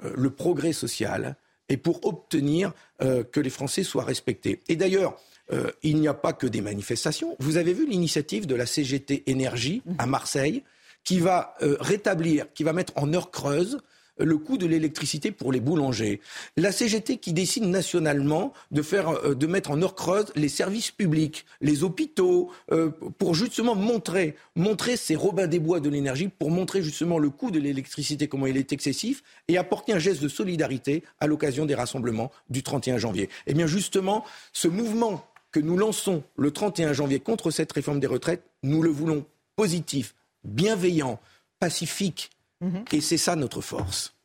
[0.00, 1.36] le progrès social
[1.68, 2.72] et pour obtenir
[3.02, 4.60] euh, que les Français soient respectés.
[4.68, 5.18] Et d'ailleurs,
[5.52, 7.34] euh, il n'y a pas que des manifestations.
[7.40, 10.62] Vous avez vu l'initiative de la CGT Énergie à Marseille
[11.02, 13.78] qui va euh, rétablir, qui va mettre en heure creuse
[14.18, 16.20] le coût de l'électricité pour les boulangers.
[16.56, 21.84] La CGT qui décide nationalement de euh, mettre en heure creuse les services publics, les
[21.84, 27.18] hôpitaux, euh, pour justement montrer, montrer ces Robins des Bois de l'énergie, pour montrer justement
[27.18, 31.26] le coût de l'électricité, comment il est excessif, et apporter un geste de solidarité à
[31.26, 33.28] l'occasion des rassemblements du 31 janvier.
[33.46, 38.06] Eh bien justement, ce mouvement que nous lançons le 31 janvier contre cette réforme des
[38.06, 39.24] retraites, nous le voulons
[39.56, 40.14] positif,
[40.44, 41.18] bienveillant,
[41.58, 42.30] pacifique,
[42.60, 42.84] Mhm.
[42.92, 44.16] et c'est ça notre force.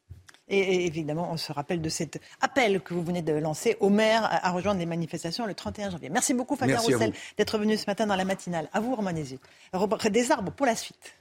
[0.47, 4.27] Et, évidemment, on se rappelle de cet appel que vous venez de lancer aux maires
[4.29, 6.09] à, rejoindre les manifestations le 31 janvier.
[6.09, 8.69] Merci beaucoup, Fabien Merci Roussel, d'être venu ce matin dans la matinale.
[8.73, 8.93] À vous.
[8.93, 11.13] Robert Des arbres pour la suite.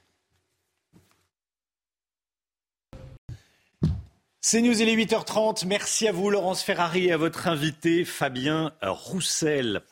[4.40, 5.66] C'est News, il est 8h30.
[5.66, 9.82] Merci à vous, Laurence Ferrari, et à votre invité, Fabien Roussel.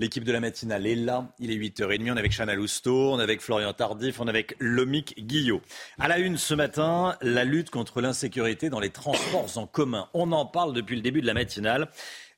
[0.00, 1.28] L'équipe de la matinale est là.
[1.38, 2.10] Il est 8h30.
[2.10, 5.60] On est avec Chana Lousteau, on est avec Florian Tardif, on est avec Lomic Guillot.
[6.00, 10.08] À la une ce matin, la lutte contre l'insécurité dans les transports en commun.
[10.12, 11.88] On en parle depuis le début de la matinale.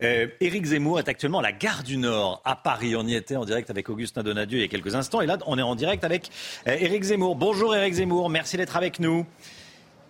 [0.03, 2.95] Euh, Éric Zemmour est actuellement à la gare du Nord, à Paris.
[2.95, 5.23] On y était en direct avec Augustin Donadieu il y a quelques instants.
[5.23, 6.28] Et là, on est en direct avec
[6.69, 7.37] euh, Éric Zemmour.
[7.37, 9.24] Bonjour Éric Zemmour, merci d'être avec nous.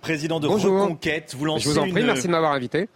[0.01, 0.83] Président de Bonjour.
[0.83, 2.89] Reconquête, vous lancez Je vous en prie, une- merci de m'avoir invité.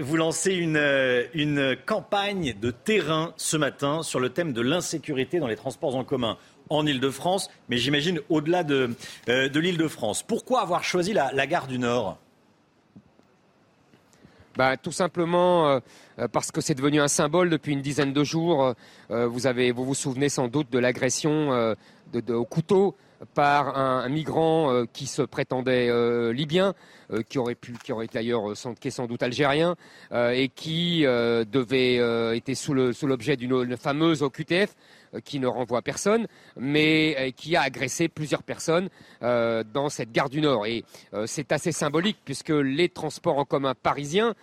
[0.00, 5.38] Vous lancez une, euh, une campagne de terrain ce matin sur le thème de l'insécurité
[5.38, 6.36] dans les transports en commun
[6.68, 8.90] en Ile-de-France, mais j'imagine au-delà de,
[9.28, 10.22] euh, de l'Île-de-France.
[10.22, 12.18] Pourquoi avoir choisi la, gare du Nord?
[14.56, 18.74] Bah, tout simplement euh, parce que c'est devenu un symbole depuis une dizaine de jours.
[19.10, 21.74] Vous, vous souvenez sans doute de l'agression
[22.12, 22.96] de- au couteau
[23.34, 26.74] par un, migrant euh, qui se prétendait euh, libyen,
[27.12, 29.76] euh, qui aurait pu, qui aurait d'ailleurs euh, sans, est sans doute algérien,
[30.12, 34.74] et qui devait était sous l'objet d'une une fameuse OQTF
[35.24, 36.26] qui ne renvoie personne,
[36.56, 38.88] mais qui a agressé plusieurs personnes
[39.20, 40.66] dans cette gare du Nord.
[40.66, 40.84] Et
[41.26, 44.34] c'est assez symbolique puisque les transports en commun parisiens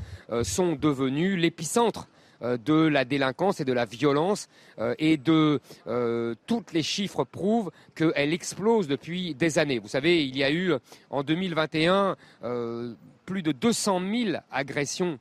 [0.43, 2.07] sont devenus l'épicentre
[2.43, 4.47] de la délinquance et de la violence
[4.79, 9.79] euh, et de euh, toutes les chiffres prouvent qu'elle explose depuis des années.
[9.79, 10.73] Vous savez, il y a eu
[11.09, 12.93] en 2021 euh,
[13.25, 15.19] plus de 200 000 agressions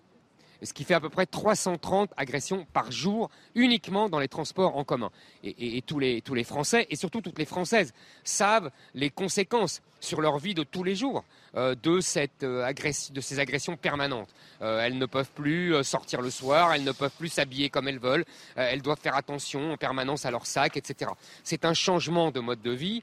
[0.64, 4.84] ce qui fait à peu près 330 agressions par jour uniquement dans les transports en
[4.84, 5.10] commun.
[5.42, 7.92] Et tous, les, tous les Français, et surtout toutes les Françaises,
[8.22, 11.24] savent les conséquences sur leur vie de tous les jours
[11.54, 12.70] euh, de, cette, euh,
[13.10, 14.28] de ces agressions permanentes.
[14.62, 17.98] Euh, elles ne peuvent plus sortir le soir, elles ne peuvent plus s'habiller comme elles
[17.98, 18.24] veulent,
[18.56, 21.10] elles doivent faire attention en permanence à leur sac, etc.
[21.44, 23.02] C'est un changement de mode de vie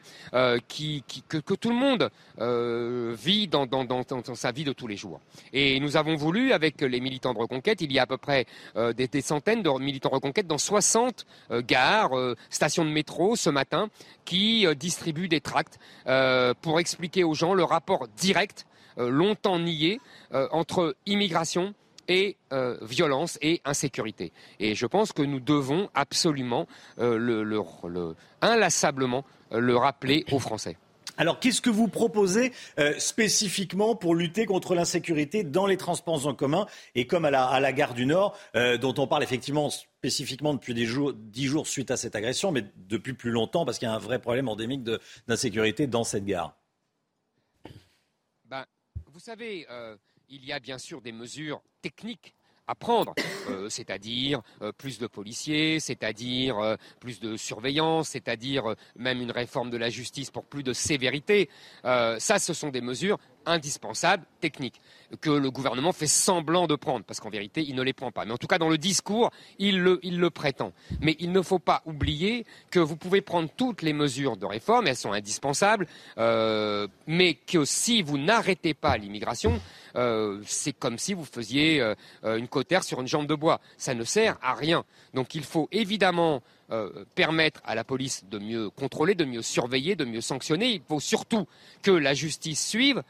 [0.67, 2.09] qui, que, tout le monde
[3.17, 5.19] vit dans, dans- dans- sa vie de tous les jours.
[5.53, 8.45] Et nous avons voulu, avec les militants de Reconquête, il y a à peu près
[8.75, 11.25] des, centaines de militants Reconquête dans 60
[11.67, 12.11] gares,
[12.49, 13.89] stations de métro ce matin,
[14.25, 15.79] qui distribuent des tracts
[16.61, 18.65] pour expliquer aux gens le rapport direct,
[18.97, 20.01] longtemps nié,
[20.31, 21.73] entre immigration
[22.07, 22.37] et
[22.81, 24.31] violence et insécurité.
[24.59, 26.67] Et je pense que nous devons absolument,
[26.97, 30.77] le, inlassablement, le rappeler aux Français.
[31.19, 36.33] Alors, qu'est-ce que vous proposez euh, spécifiquement pour lutter contre l'insécurité dans les transports en
[36.33, 40.73] commun et comme à la, gare du Nord, euh, dont on parle effectivement spécifiquement depuis
[40.73, 43.91] des jours, dix jours suite à cette agression, mais depuis plus longtemps parce qu'il y
[43.91, 44.89] a un vrai problème endémique
[45.27, 46.55] d'insécurité dans cette gare?
[49.19, 49.97] Vous savez, euh,
[50.29, 52.33] il y a bien sûr des mesures techniques
[52.67, 53.13] à prendre,
[53.49, 59.75] euh, c'est-à-dire euh, plus de policiers, c'est-à-dire plus de surveillance, c'est-à-dire même une réforme de
[59.75, 61.49] la justice pour plus de sévérité.
[61.83, 64.81] ça, ce sont des mesures indispensables, techniques,
[65.21, 68.25] que le gouvernement fait semblant de prendre, parce qu'en vérité, il ne les prend pas.
[68.25, 70.71] Mais en tout cas, dans le discours, il le, prétend.
[71.01, 74.87] Mais il ne faut pas oublier que vous pouvez prendre toutes les mesures de réforme,
[74.87, 75.87] elles sont indispensables,
[76.17, 79.59] mais que si vous n'arrêtez pas l'immigration,
[79.95, 83.59] euh, c'est comme si vous faisiez euh, euh, une cotère sur une jambe de bois.
[83.77, 84.83] Ça ne sert à rien.
[85.13, 86.41] Donc il faut évidemment
[87.15, 90.67] permettre à la police de mieux contrôler, de mieux surveiller, de mieux sanctionner.
[90.73, 91.47] Il faut surtout
[91.81, 93.03] que la justice suive,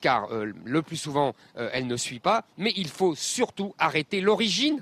[0.00, 2.44] car le plus souvent, elle ne suit pas.
[2.58, 4.80] Mais il faut surtout arrêter l'origine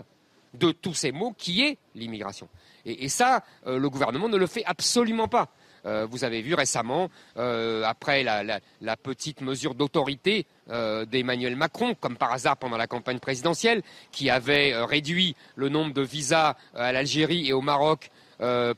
[0.55, 2.49] de tous ces maux qui est l'immigration.
[2.85, 5.51] Et, ça, le gouvernement ne le fait absolument pas.
[5.85, 12.17] Euh, vous avez vu récemment, euh, après la, petite mesure d'autorité euh, d'Emmanuel Macron, comme
[12.17, 13.83] par hasard pendant la campagne présidentielle,
[14.13, 18.11] qui avait réduit le nombre de visas à l'Algérie et au Maroc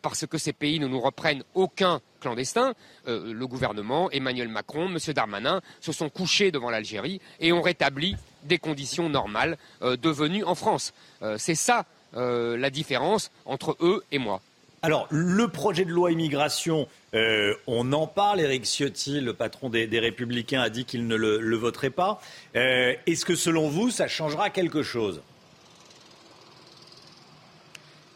[0.03, 2.75] parce que ces pays ne nous reprennent aucun clandestin,
[3.07, 4.99] le gouvernement, Emmanuel Macron, M.
[5.15, 10.93] Darmanin, se sont couchés devant l'Algérie et ont rétabli des conditions normales devenues en France.
[11.39, 14.41] C'est ça la différence entre eux et moi.
[14.85, 18.43] Alors, le projet de loi immigration, euh, on en parle.
[18.43, 22.21] Éric Ciotti, le patron des, Républicains, a dit qu'il ne le, voterait pas.
[22.55, 25.23] Euh, est-ce que, selon vous, ça changera quelque chose?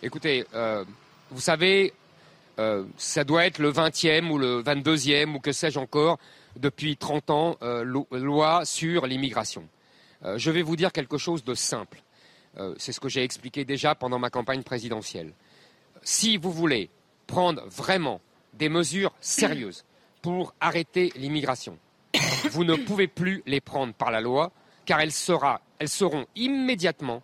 [0.03, 0.85] Écoutez, euh,
[1.31, 1.93] vous savez,
[2.97, 6.19] ça doit être le 20e ou le 22e ou que sais-je encore
[6.57, 9.69] depuis 30 ans, loi sur l'immigration.
[10.37, 12.03] je vais vous dire quelque chose de simple.
[12.79, 15.33] C'est ce que j'ai expliqué déjà pendant ma campagne présidentielle
[16.03, 16.91] si vous voulez
[17.27, 18.21] prendre vraiment
[18.55, 19.85] des mesures sérieuses
[20.23, 21.79] pour arrêter l'immigration,
[22.51, 24.51] vous ne pouvez plus les prendre par la loi,
[24.85, 27.23] car elles, seront immédiatement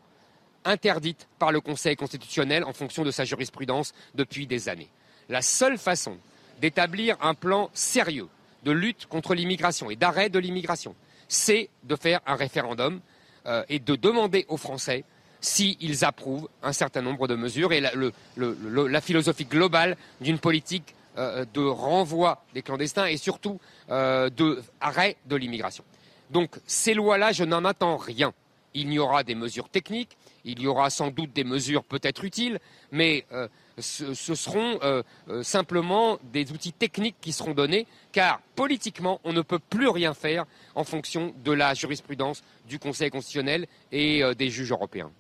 [0.65, 4.91] interdites par le Conseil constitutionnel en fonction de sa jurisprudence depuis des années.
[5.29, 6.19] La seule façon
[6.61, 8.29] d'établir un plan sérieux
[8.65, 10.95] de lutte contre l'immigration et d'arrêt de l'immigration,
[11.29, 13.01] c'est de faire un référendum
[13.47, 15.05] euh, et de demander aux Français
[15.41, 21.61] s'ils approuvent un certain nombre de mesures et la, philosophie globale d'une politique euh, de
[21.61, 23.61] renvoi des clandestins et surtout
[23.91, 25.85] euh, d'arrêt de l'immigration.
[26.31, 28.33] Donc ces lois-là, je n'en attends rien.
[28.73, 32.59] Il y aura des mesures techniques, il y aura sans doute des mesures peut-être utiles,
[32.93, 33.49] mais euh,
[33.79, 34.79] ce, seront
[35.43, 40.45] simplement des outils techniques qui seront donnés, car politiquement, on ne peut plus rien faire
[40.75, 45.11] en fonction de la jurisprudence du Conseil constitutionnel et des juges européens.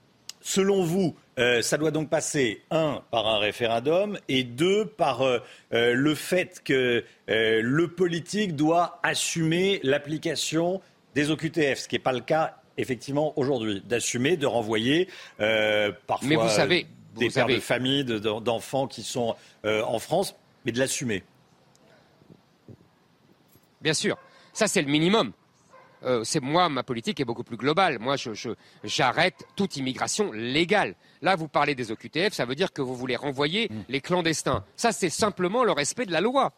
[0.46, 5.38] Selon vous, euh, ça doit donc passer, un, par un référendum, et deux, par euh,
[5.72, 10.82] euh, le fait que le politique doit assumer l'application
[11.14, 16.36] des OQTF, ce qui n'est pas le cas, effectivement, aujourd'hui, d'assumer, de renvoyer parfois mais
[16.36, 16.86] vous savez,
[17.16, 20.34] des pères de famille, d'enfants qui sont en France,
[20.64, 21.22] mais de l'assumer.
[23.80, 24.16] Bien sûr,
[24.52, 25.32] ça c'est le minimum.
[26.04, 27.98] Euh, c'est moi, ma politique est beaucoup plus globale.
[27.98, 28.16] Moi,
[28.82, 30.94] j'arrête toute immigration légale.
[31.22, 33.82] Là, vous parlez des OQTF, ça veut dire que vous voulez renvoyer mm.
[33.88, 34.64] les clandestins.
[34.76, 36.52] Ça, c'est simplement le respect de la loi,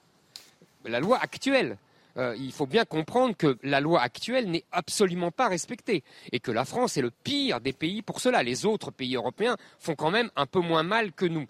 [0.85, 1.79] la loi actuelle.
[2.17, 6.03] Euh, il faut bien comprendre que la loi actuelle n'est absolument pas respectée
[6.33, 8.43] et que la France est le pire des pays pour cela.
[8.43, 11.47] Les autres pays européens font quand même un peu moins mal que nous.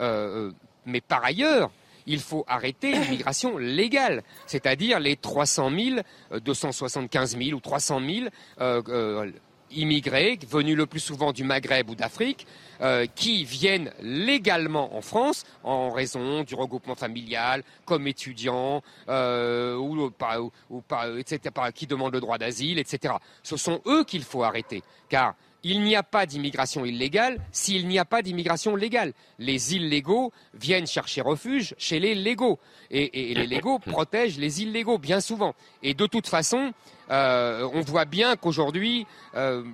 [0.00, 0.50] Euh,
[0.86, 1.70] mais par ailleurs,
[2.06, 8.26] il faut arrêter l'immigration légale, c'est-à-dire les 300 000, 275 000 ou 300 000
[8.60, 9.30] euh, euh,
[9.72, 12.46] immigrés venus le plus souvent du Maghreb ou d'Afrique,
[12.80, 20.10] euh, qui viennent légalement en France en raison du regroupement familial, comme étudiants, ou,
[20.70, 20.82] ou,
[21.18, 21.40] etc.,
[21.74, 23.14] qui demandent le droit d'asile, etc.
[23.42, 27.98] Ce sont eux qu'il faut arrêter, car il n'y a pas d'immigration illégale s'il n'y
[27.98, 29.12] a pas d'immigration légale.
[29.38, 32.58] Les illégaux viennent chercher refuge chez les légaux.
[32.90, 35.54] Et, les légaux protègent les illégaux, bien souvent.
[35.82, 36.72] Et de toute façon,
[37.10, 39.64] euh, on voit bien qu'aujourd'hui, euh,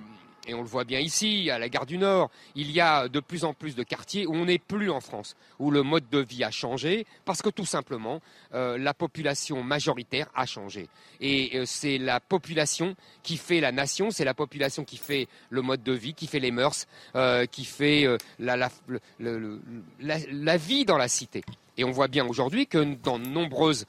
[0.47, 3.19] et on le voit bien ici, à la gare du Nord, il y a de
[3.19, 6.19] plus en plus de quartiers où on n'est plus en France, où le mode de
[6.19, 8.21] vie a changé, parce que tout simplement,
[8.53, 10.87] euh, la population majoritaire a changé.
[11.19, 15.83] Et c'est la population qui fait la nation, c'est la population qui fait le mode
[15.83, 16.87] de vie, qui fait les mœurs,
[17.51, 18.07] qui fait
[18.39, 18.69] la,
[19.99, 21.43] la, vie dans la cité.
[21.77, 23.85] Et on voit bien aujourd'hui que dans de nombreuses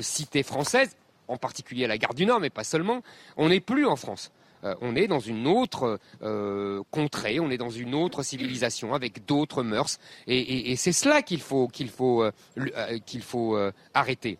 [0.00, 0.96] cités françaises,
[1.30, 3.02] en particulier à la gare du Nord, mais pas seulement,
[3.36, 4.32] on n'est plus en France.
[4.64, 9.24] Euh, on est dans une autre euh, contrée, on est dans une autre civilisation avec
[9.24, 13.58] d'autres mœurs, et, c'est cela qu'il faut qu'il faut euh, qu'il faut
[13.94, 14.38] arrêter.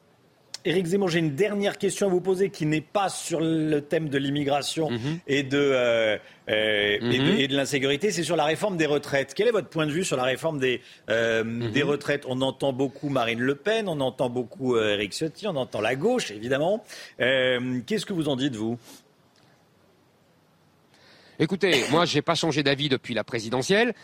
[0.65, 4.09] Éric Zemmour, j'ai une dernière question à vous poser qui n'est pas sur le thème
[4.09, 5.21] de l'immigration mhm.
[5.27, 6.19] et, de,
[6.49, 7.39] mhm.
[7.39, 9.33] et, de, l'insécurité, c'est sur la réforme des retraites.
[9.35, 11.71] Quel est votre point de vue sur la réforme des, mhm.
[11.71, 12.25] des retraites?
[12.29, 16.31] On entend beaucoup Marine Le Pen, on entend beaucoup Éric Ciotti, on entend la gauche,
[16.31, 16.85] évidemment.
[17.19, 18.79] Qu'est-ce que vous en dites, vous?
[21.43, 23.95] Écoutez, moi, je n'ai pas changé d'avis depuis la présidentielle.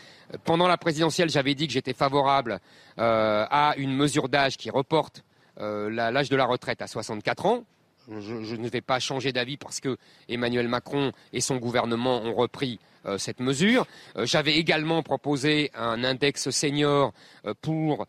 [0.43, 2.59] Pendant la présidentielle, j'avais dit que j'étais favorable
[2.97, 5.26] euh, à une mesure d'âge qui reporte euh,
[5.57, 7.63] l'âge de la retraite à 64 ans.
[8.09, 9.97] Je, ne vais pas changer d'avis parce que
[10.29, 13.85] Emmanuel Macron et son gouvernement ont repris euh, cette mesure.
[14.15, 17.13] J'avais également proposé un index senior
[17.61, 18.07] pour,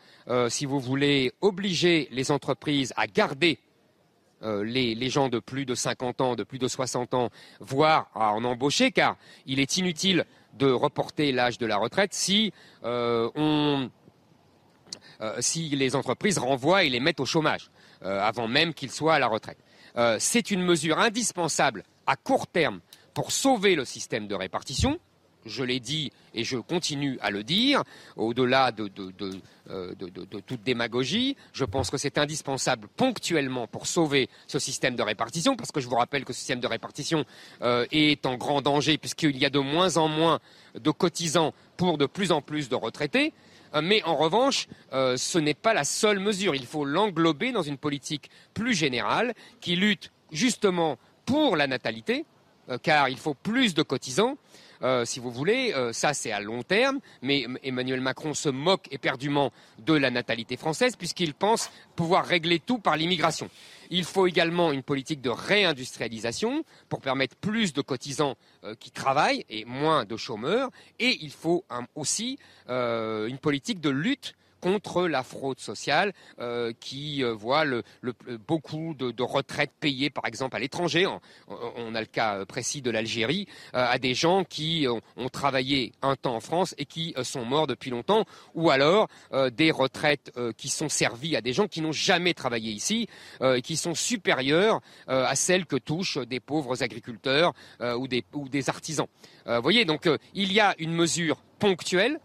[0.48, 3.58] si vous voulez, obliger les entreprises à garder
[4.44, 8.32] euh, les, gens de plus de 50 ans, de plus de 60 ans, voire à
[8.32, 9.16] en embaucher, car
[9.46, 10.26] il est inutile
[10.58, 12.52] de reporter l'âge de la retraite si,
[12.84, 13.86] euh, on, euh,
[15.40, 17.70] si les entreprises renvoient et les mettent au chômage,
[18.02, 19.58] avant même qu'ils soient à la retraite.
[20.18, 22.80] C'est une mesure indispensable à court terme
[23.14, 25.00] pour sauver le système de répartition,
[25.44, 27.82] je l'ai dit et je continue à le dire,
[28.16, 28.90] au-delà de,
[29.70, 29.94] euh,
[30.46, 35.72] toute démagogie, je pense que c'est indispensable ponctuellement pour sauver ce système de répartition, parce
[35.72, 37.24] que je vous rappelle que ce système de répartition
[37.62, 40.38] euh, est en grand danger puisqu'il y a de moins en moins
[40.78, 43.32] de cotisants pour de plus en plus de retraités.
[43.74, 46.54] Euh, mais en revanche, ce n'est pas la seule mesure.
[46.54, 52.24] Il faut l'englober dans une politique plus générale qui lutte justement pour la natalité,
[52.82, 54.36] car il faut plus de cotisants
[54.82, 55.72] euh, si vous voulez.
[55.74, 57.00] Euh, ça, c'est à long terme.
[57.22, 62.78] Mais Emmanuel Macron se moque éperdument de la natalité française puisqu'il pense pouvoir régler tout
[62.78, 63.50] par l'immigration.
[63.90, 69.44] Il faut également une politique de réindustrialisation pour permettre plus de cotisants euh, qui travaillent
[69.48, 70.70] et moins de chômeurs.
[70.98, 71.64] Et il faut
[71.94, 72.38] aussi
[72.68, 77.64] une politique de lutte contre la fraude sociale euh, qui euh, voit
[78.46, 81.06] beaucoup de, retraites payées, par exemple, à l'étranger.
[81.48, 86.16] On, a le cas précis de l'Algérie, euh, à des gens qui ont, travaillé un
[86.16, 88.24] temps en France et qui sont morts depuis longtemps,
[88.54, 89.08] ou alors
[89.52, 93.08] des retraites qui sont servies à des gens qui n'ont jamais travaillé ici
[93.42, 98.70] et qui sont supérieures à celles que touchent des pauvres agriculteurs ou des, ou, des,
[98.70, 99.06] artisans.
[99.44, 102.18] Vous voyez, donc il y a une mesure ponctuelle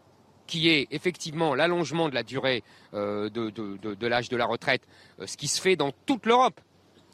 [0.48, 2.64] qui est effectivement l'allongement de la durée
[2.94, 4.82] euh, de, l'âge de la retraite,
[5.20, 6.60] euh, ce qui se fait dans toute l'Europe.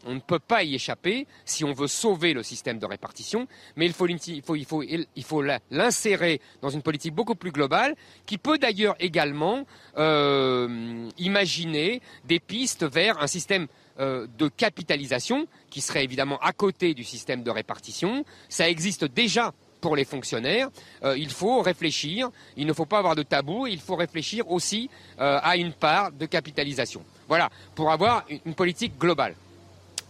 [0.06, 3.86] On ne peut pas y échapper si on veut sauver le système de répartition, mais
[3.86, 5.42] il faut,
[5.72, 7.96] l'insérer dans une politique beaucoup plus globale,
[8.26, 9.66] qui peut d'ailleurs également
[9.98, 17.04] euh, imaginer des pistes vers un système de capitalisation qui serait évidemment à côté du
[17.04, 18.24] système de répartition.
[18.48, 20.70] Ça existe déjà pour les fonctionnaires.
[21.04, 24.90] Euh, il faut réfléchir, il ne faut pas avoir de tabou, il faut réfléchir aussi
[25.20, 27.04] euh, à une part de capitalisation.
[27.28, 29.36] Voilà, pour avoir une, politique globale.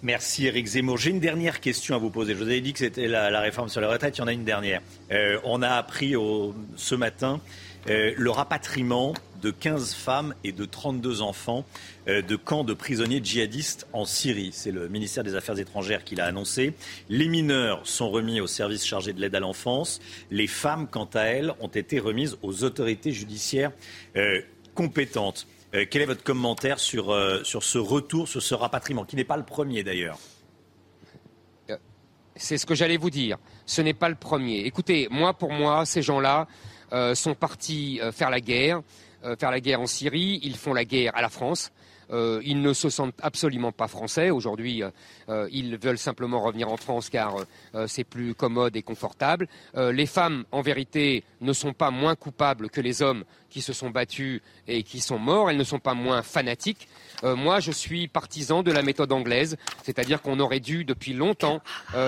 [0.02, 0.98] Merci Eric Zemmour.
[0.98, 2.34] J'ai une dernière question à vous poser.
[2.34, 4.34] Je vous avais dit que c'était la, réforme sur la retraite, il y en a
[4.34, 4.82] une dernière.
[5.12, 6.14] Euh, on a appris
[6.76, 7.42] ce matin
[7.88, 11.66] le rapatriement de 15 femmes et de 32 enfants
[12.08, 14.52] euh, de camps de prisonniers djihadistes en Syrie.
[14.54, 16.74] C'est le ministère des Affaires étrangères qui l'a annoncé.
[17.10, 20.00] Les mineurs sont remis au service chargé de l'aide à l'enfance.
[20.32, 23.72] Les femmes, quant à elles, ont été remises aux autorités judiciaires
[24.16, 24.42] euh,
[24.76, 25.48] compétentes.
[25.74, 29.38] Euh, quel est votre commentaire sur, sur ce retour, sur ce rapatriement, qui n'est pas
[29.38, 30.18] le premier d'ailleurs?
[32.36, 33.38] C'est ce que j'allais vous dire.
[33.66, 34.60] Ce n'est pas le premier.
[34.60, 36.48] Écoutez, moi, pour moi, ces gens-là
[37.14, 38.82] sont partis faire la guerre.
[39.26, 41.72] Euh, faire la guerre en Syrie, ils font la guerre à la France.
[42.12, 44.32] Euh, ils ne se sentent absolument pas français.
[44.32, 44.82] Aujourd'hui,
[45.30, 47.36] euh, ils veulent simplement revenir en France car
[47.86, 49.48] c'est plus commode et confortable.
[49.76, 53.90] les femmes, en vérité, ne sont pas moins coupables que les hommes qui se sont
[53.90, 55.50] battus et qui sont morts.
[55.50, 56.88] Elles ne sont pas moins fanatiques.
[57.24, 61.62] moi, je suis partisan de la méthode anglaise, c'est-à-dire qu'on aurait dû depuis longtemps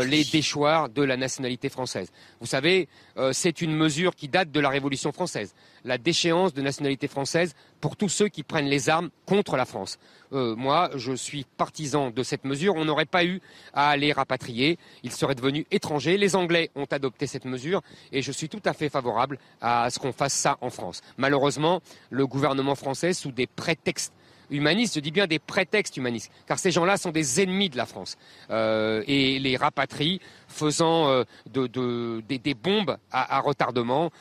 [0.06, 2.12] les déchoir de la nationalité française.
[2.40, 2.88] Vous savez,
[3.32, 5.54] c'est une mesure qui date de la Révolution française.
[5.84, 9.98] la déchéance de nationalité française pour tous ceux qui prennent les armes contre la France.
[10.34, 12.76] Euh, moi, je suis partisan de cette mesure.
[12.76, 13.42] On n'aurait pas eu
[13.74, 14.78] à les rapatrier.
[15.04, 16.18] Ils seraient devenus étrangers.
[16.18, 17.82] Les Anglais ont adopté cette mesure
[18.12, 21.02] et je suis tout à fait favorable à ce qu'on fasse ça en France.
[21.18, 24.14] Malheureusement, le gouvernement français, sous des prétextes
[24.50, 27.86] humanistes, je dis bien des prétextes humanistes, car ces gens-là sont des ennemis de la
[27.86, 28.18] France
[28.50, 34.12] euh, et les rapatrie faisant euh, de, des, bombes à, retardement,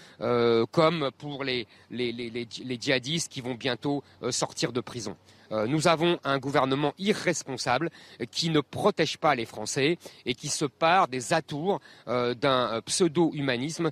[0.70, 5.16] comme pour les, djihadistes qui vont bientôt sortir de prison.
[5.51, 7.90] Nous avons un gouvernement irresponsable
[8.31, 13.90] qui ne protège pas les Français et qui se part des atours d'un pseudo-humanisme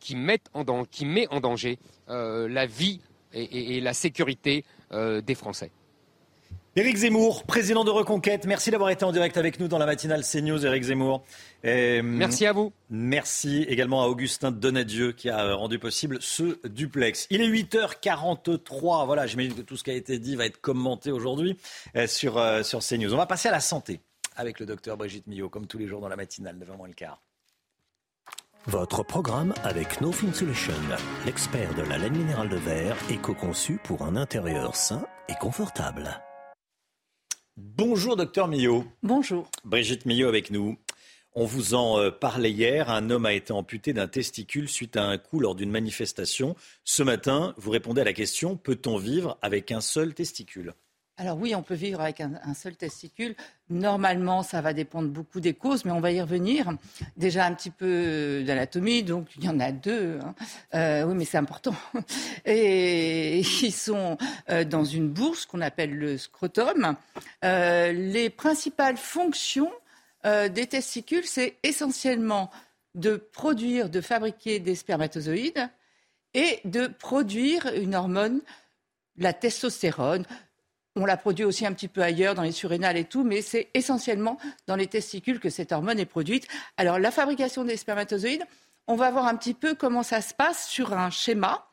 [0.00, 1.78] qui, met en, qui met en danger
[2.08, 3.00] la vie
[3.32, 5.70] et la sécurité euh, des Français.
[6.76, 10.22] Éric Zemmour, président de Reconquête, merci d'avoir été en direct avec nous dans la matinale
[10.22, 11.24] CNews, Éric Zemmour.
[11.64, 12.72] merci à vous.
[12.90, 17.26] Merci également à Augustin Donadieu qui a rendu possible ce duplex.
[17.30, 21.10] Il est 8h43, voilà, j'imagine que tout ce qui a été dit va être commenté
[21.10, 21.56] aujourd'hui
[21.96, 23.12] euh, sur, euh, sur CNews.
[23.12, 24.00] On va passer à la santé
[24.36, 26.94] avec le docteur Brigitte Millot, comme tous les jours dans la matinale, 9h moins le
[26.94, 27.20] quart.
[28.66, 30.74] Votre programme avec No Fin Solution,
[31.26, 36.20] l'expert de la laine minérale de verre, éco-conçu pour un intérieur sain et confortable.
[37.60, 38.84] Bonjour docteur Millot.
[39.02, 39.50] Bonjour.
[39.64, 40.78] Brigitte Millot avec nous.
[41.34, 45.02] On vous en euh, parlait hier, un homme a été amputé d'un testicule suite à
[45.02, 46.54] un coup lors d'une manifestation.
[46.84, 50.72] Ce matin, vous répondez à la question, peut-on vivre avec un seul testicule?
[51.18, 53.34] Alors oui, on peut vivre avec un, seul testicule.
[53.70, 56.70] Normalement, ça va dépendre beaucoup des causes, mais on va y revenir.
[57.16, 60.20] Déjà un petit peu d'anatomie, donc il y en a deux.
[60.22, 60.34] Hein.
[60.74, 61.74] Euh, oui, mais c'est important.
[62.46, 64.16] Et ils sont
[64.48, 66.94] euh, dans une bourse qu'on appelle le scrotum.
[67.44, 69.70] Euh, les principales fonctions
[70.24, 72.50] des testicules, c'est essentiellement
[72.94, 75.70] de produire, de fabriquer des spermatozoïdes
[76.34, 78.42] et de produire une hormone,
[79.16, 80.26] la testostérone
[80.98, 83.68] on la produit aussi un petit peu ailleurs, dans les surrénales et tout, mais c'est
[83.74, 86.46] essentiellement dans les testicules que cette hormone est produite.
[86.76, 88.44] Alors, la fabrication des spermatozoïdes,
[88.86, 91.64] on va voir un petit peu comment ça se passe sur un schéma.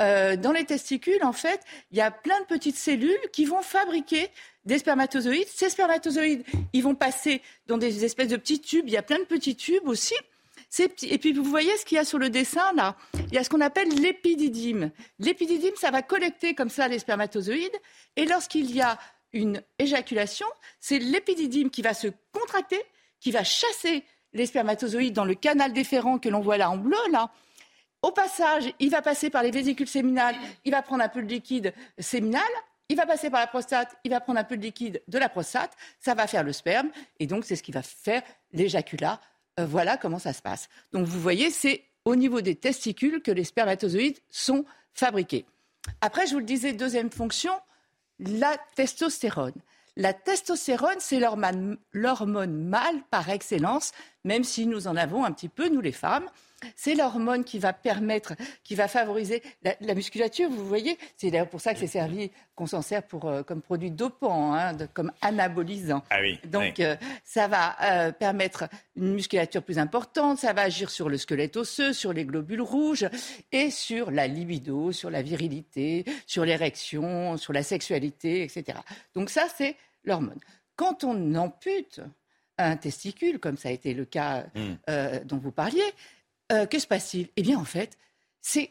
[0.00, 1.60] Euh, dans les testicules, en fait,
[1.92, 4.28] il y a plein de petites cellules qui vont fabriquer
[4.64, 5.46] des spermatozoïdes.
[5.46, 8.88] Ces spermatozoïdes, ils vont passer dans des espèces de petits tubes.
[8.88, 10.14] Il y a plein de petits tubes aussi.
[10.80, 12.96] Et puis vous voyez ce qu'il y a sur le dessin là
[13.28, 14.90] Il y a ce qu'on appelle l'épididyme.
[15.18, 17.76] L'épididyme, ça va collecter comme ça les spermatozoïdes.
[18.16, 18.98] Et lorsqu'il y a
[19.32, 20.46] une éjaculation,
[20.80, 22.80] c'est l'épididyme qui va se contracter,
[23.20, 26.98] qui va chasser les spermatozoïdes dans le canal déférent que l'on voit là en bleu
[27.10, 27.30] là.
[28.02, 31.28] Au passage, il va passer par les vésicules séminales, il va prendre un peu de
[31.28, 32.42] liquide séminal,
[32.90, 35.30] il va passer par la prostate, il va prendre un peu de liquide de la
[35.30, 38.22] prostate, ça va faire le sperme, et donc c'est ce qui va faire
[38.52, 39.20] l'éjaculat
[39.60, 40.68] euh, voilà comment ça se passe.
[40.92, 45.46] Donc vous voyez, c'est au niveau des testicules que les spermatozoïdes sont fabriqués.
[46.00, 47.52] Après, je vous le disais, deuxième fonction,
[48.18, 49.54] la testostérone.
[49.96, 53.92] La testostérone, c'est l'hormone mâle par excellence,
[54.24, 56.28] même si nous en avons un petit peu, nous les femmes.
[56.76, 60.50] C'est l'hormone qui va permettre, qui va favoriser la, musculature.
[60.50, 63.62] Vous voyez, c'est d'ailleurs pour ça que c'est servi, qu'on s'en sert pour, euh, comme
[63.62, 66.02] produit dopant, hein, comme anabolisant.
[66.10, 70.90] Ah oui, Donc, euh, ça va euh, permettre une musculature plus importante, ça va agir
[70.90, 73.08] sur le squelette osseux, sur les globules rouges
[73.52, 78.78] et sur la libido, sur la virilité, sur l'érection, sur la sexualité, etc.
[79.14, 80.40] Donc ça, c'est l'hormone.
[80.76, 82.00] Quand on ampute
[82.58, 85.24] un testicule, comme ça a été le cas hmm.
[85.24, 85.82] dont vous parliez,
[86.52, 87.28] euh, que se passe-t-il?
[87.36, 87.96] Eh bien, en fait,
[88.40, 88.70] c'est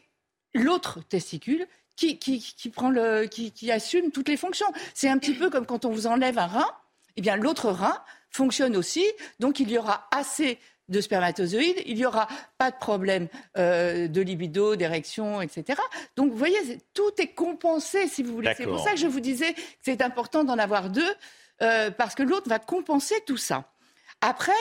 [0.54, 4.66] l'autre testicule qui, prend le, qui, assume toutes les fonctions.
[4.94, 6.70] C'est un petit peu comme quand on vous enlève un rein,
[7.16, 9.04] eh bien, l'autre rein fonctionne aussi,
[9.38, 12.28] donc il y aura assez de spermatozoïdes, il n'y aura
[12.58, 15.80] pas de problème euh, de libido, d'érection, etc.
[16.16, 16.58] Donc vous voyez,
[16.92, 18.52] tout est compensé, si vous voulez.
[18.56, 21.14] C'est pour ça que je vous disais que c'est important d'en avoir deux,
[21.62, 23.72] euh, parce que l'autre va compenser tout ça.
[24.20, 24.52] Après,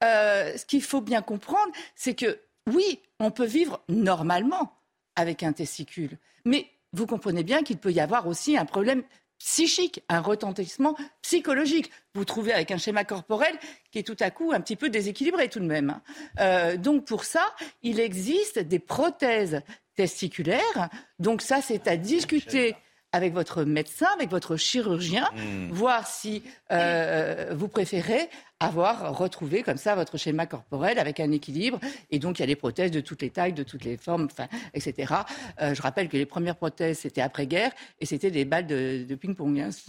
[0.00, 2.38] ce qu'il faut bien comprendre, c'est que
[2.70, 4.78] oui, on peut vivre normalement
[5.16, 9.02] avec un testicule, mais vous comprenez bien qu'il peut y avoir aussi un problème
[9.38, 11.90] psychique, un retentissement psychologique.
[12.14, 13.58] Vous trouvez avec un schéma corporel
[13.90, 16.00] qui est tout à coup un petit peu déséquilibré tout de même.
[16.38, 17.44] Euh, donc pour ça,
[17.82, 19.62] il existe des prothèses
[19.96, 20.88] testiculaires.
[21.18, 22.76] Donc ça, c'est à discuter
[23.12, 25.70] avec votre médecin, avec votre chirurgien, hmm.
[25.70, 31.78] voir si euh, vous préférez avoir retrouvé comme ça votre schéma corporel avec un équilibre.
[32.10, 34.28] Et donc, il y a des prothèses de toutes les tailles, de toutes les formes,
[34.30, 35.14] enfin, etc.
[35.60, 39.60] Euh, je rappelle que les premières prothèses, c'était après-guerre et c'était des balles de, ping-pong.
[39.60, 39.70] Hein.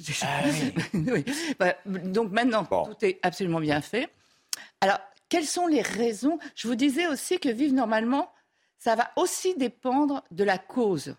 [1.60, 4.10] Ah donc maintenant, tout est absolument bien fait.
[4.82, 6.40] Alors, quelles sont les raisons?
[6.56, 8.32] Je vous disais aussi que vivre normalement,
[8.78, 11.16] ça va aussi dépendre de la cause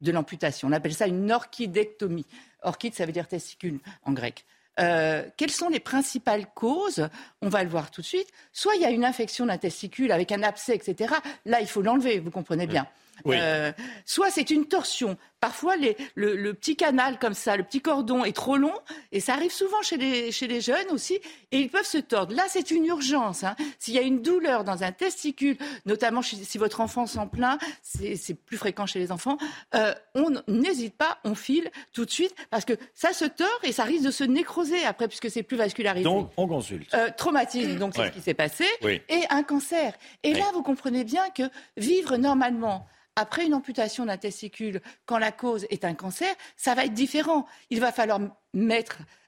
[0.00, 0.68] de l'amputation.
[0.68, 2.26] On appelle ça une orchidectomie.
[2.62, 4.44] Orchide, ça veut dire testicule en grec.
[4.80, 7.08] Euh, quelles sont les principales causes?
[7.42, 8.28] On va le voir tout de suite.
[8.52, 11.14] Soit il y a une infection d'un testicule avec un abcès, etc.
[11.44, 12.86] Là, il faut l'enlever, vous comprenez bien.
[13.26, 13.72] Euh,
[14.04, 15.16] soit c'est une torsion.
[15.40, 15.76] Parfois,
[16.16, 18.74] le, petit canal comme ça, le petit cordon est trop long,
[19.12, 21.20] et ça arrive souvent chez les, chez les jeunes aussi,
[21.52, 22.34] et ils peuvent se tordre.
[22.34, 23.44] Là, c'est une urgence.
[23.44, 23.54] Hein.
[23.78, 25.56] S'il y a une douleur dans un testicule,
[25.86, 29.38] notamment si votre enfant s'en plaint, c'est plus fréquent chez les enfants,
[29.76, 33.70] euh, on n'hésite pas, on file tout de suite, parce que ça se tord et
[33.70, 36.02] ça risque de se nécroser après, puisque c'est plus vascularisé.
[36.02, 36.92] Donc, on consulte.
[36.94, 39.94] Euh, traumatisme, donc c'est ce qui s'est passé, et un cancer.
[40.24, 41.44] Et là, vous comprenez bien que
[41.76, 42.88] vivre normalement,
[43.18, 47.46] après une amputation d'un testicule, quand la cause est un cancer, ça va être différent.
[47.68, 48.20] Il va falloir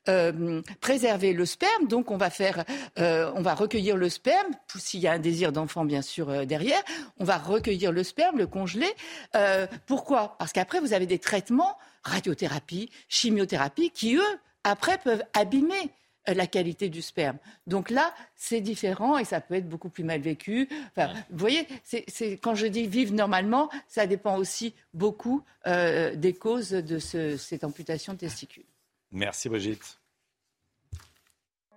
[0.09, 2.31] euh, préserver le sperme, donc on va
[3.01, 6.81] euh, recueillir le sperme, s'il y a un désir d'enfant bien sûr euh, derrière,
[7.19, 8.93] on va recueillir le sperme, le congeler.
[9.87, 10.37] pourquoi?
[10.39, 15.91] Parce qu'après vous avez des traitements, radiothérapie, chimiothérapie, qui eux après peuvent abîmer
[16.35, 17.39] la qualité du sperme.
[17.67, 20.69] Donc là, c'est différent et ça peut être beaucoup plus mal vécu.
[20.95, 26.35] Enfin, Vous voyez, c'est, quand je dis vivre normalement, ça dépend aussi beaucoup euh, des
[26.35, 28.65] causes de cette amputation de testicules.
[29.13, 29.99] Merci Brigitte.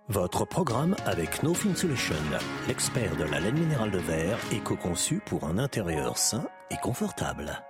[0.08, 2.14] Votre programme avec No Fin Solution,
[2.68, 7.62] l'expert de la laine minérale de verre, éco-conçu pour un intérieur sain et confortable.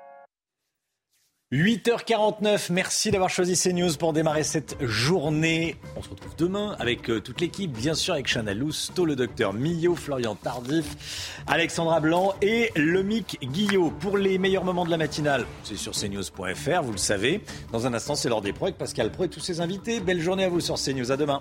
[1.55, 5.77] 8h49, merci d'avoir choisi CNews pour démarrer cette journée.
[5.97, 9.53] On se retrouve demain avec euh, toute l'équipe, bien sûr avec Chana Lousteau, le docteur
[9.53, 13.93] Millot, Florian Tardif, Alexandra Blanc et Lomic Guillot.
[14.01, 17.41] Pour les meilleurs moments de la matinale, c'est sur cnews.fr, vous le savez.
[17.71, 20.01] Dans un instant, c'est l'heure des pros avec Pascal Pro et tous ses invités.
[20.01, 21.41] Belle journée à vous sur CNews, à demain.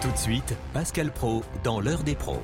[0.00, 2.40] Tout de suite, Pascal Pro dans l'heure des pros.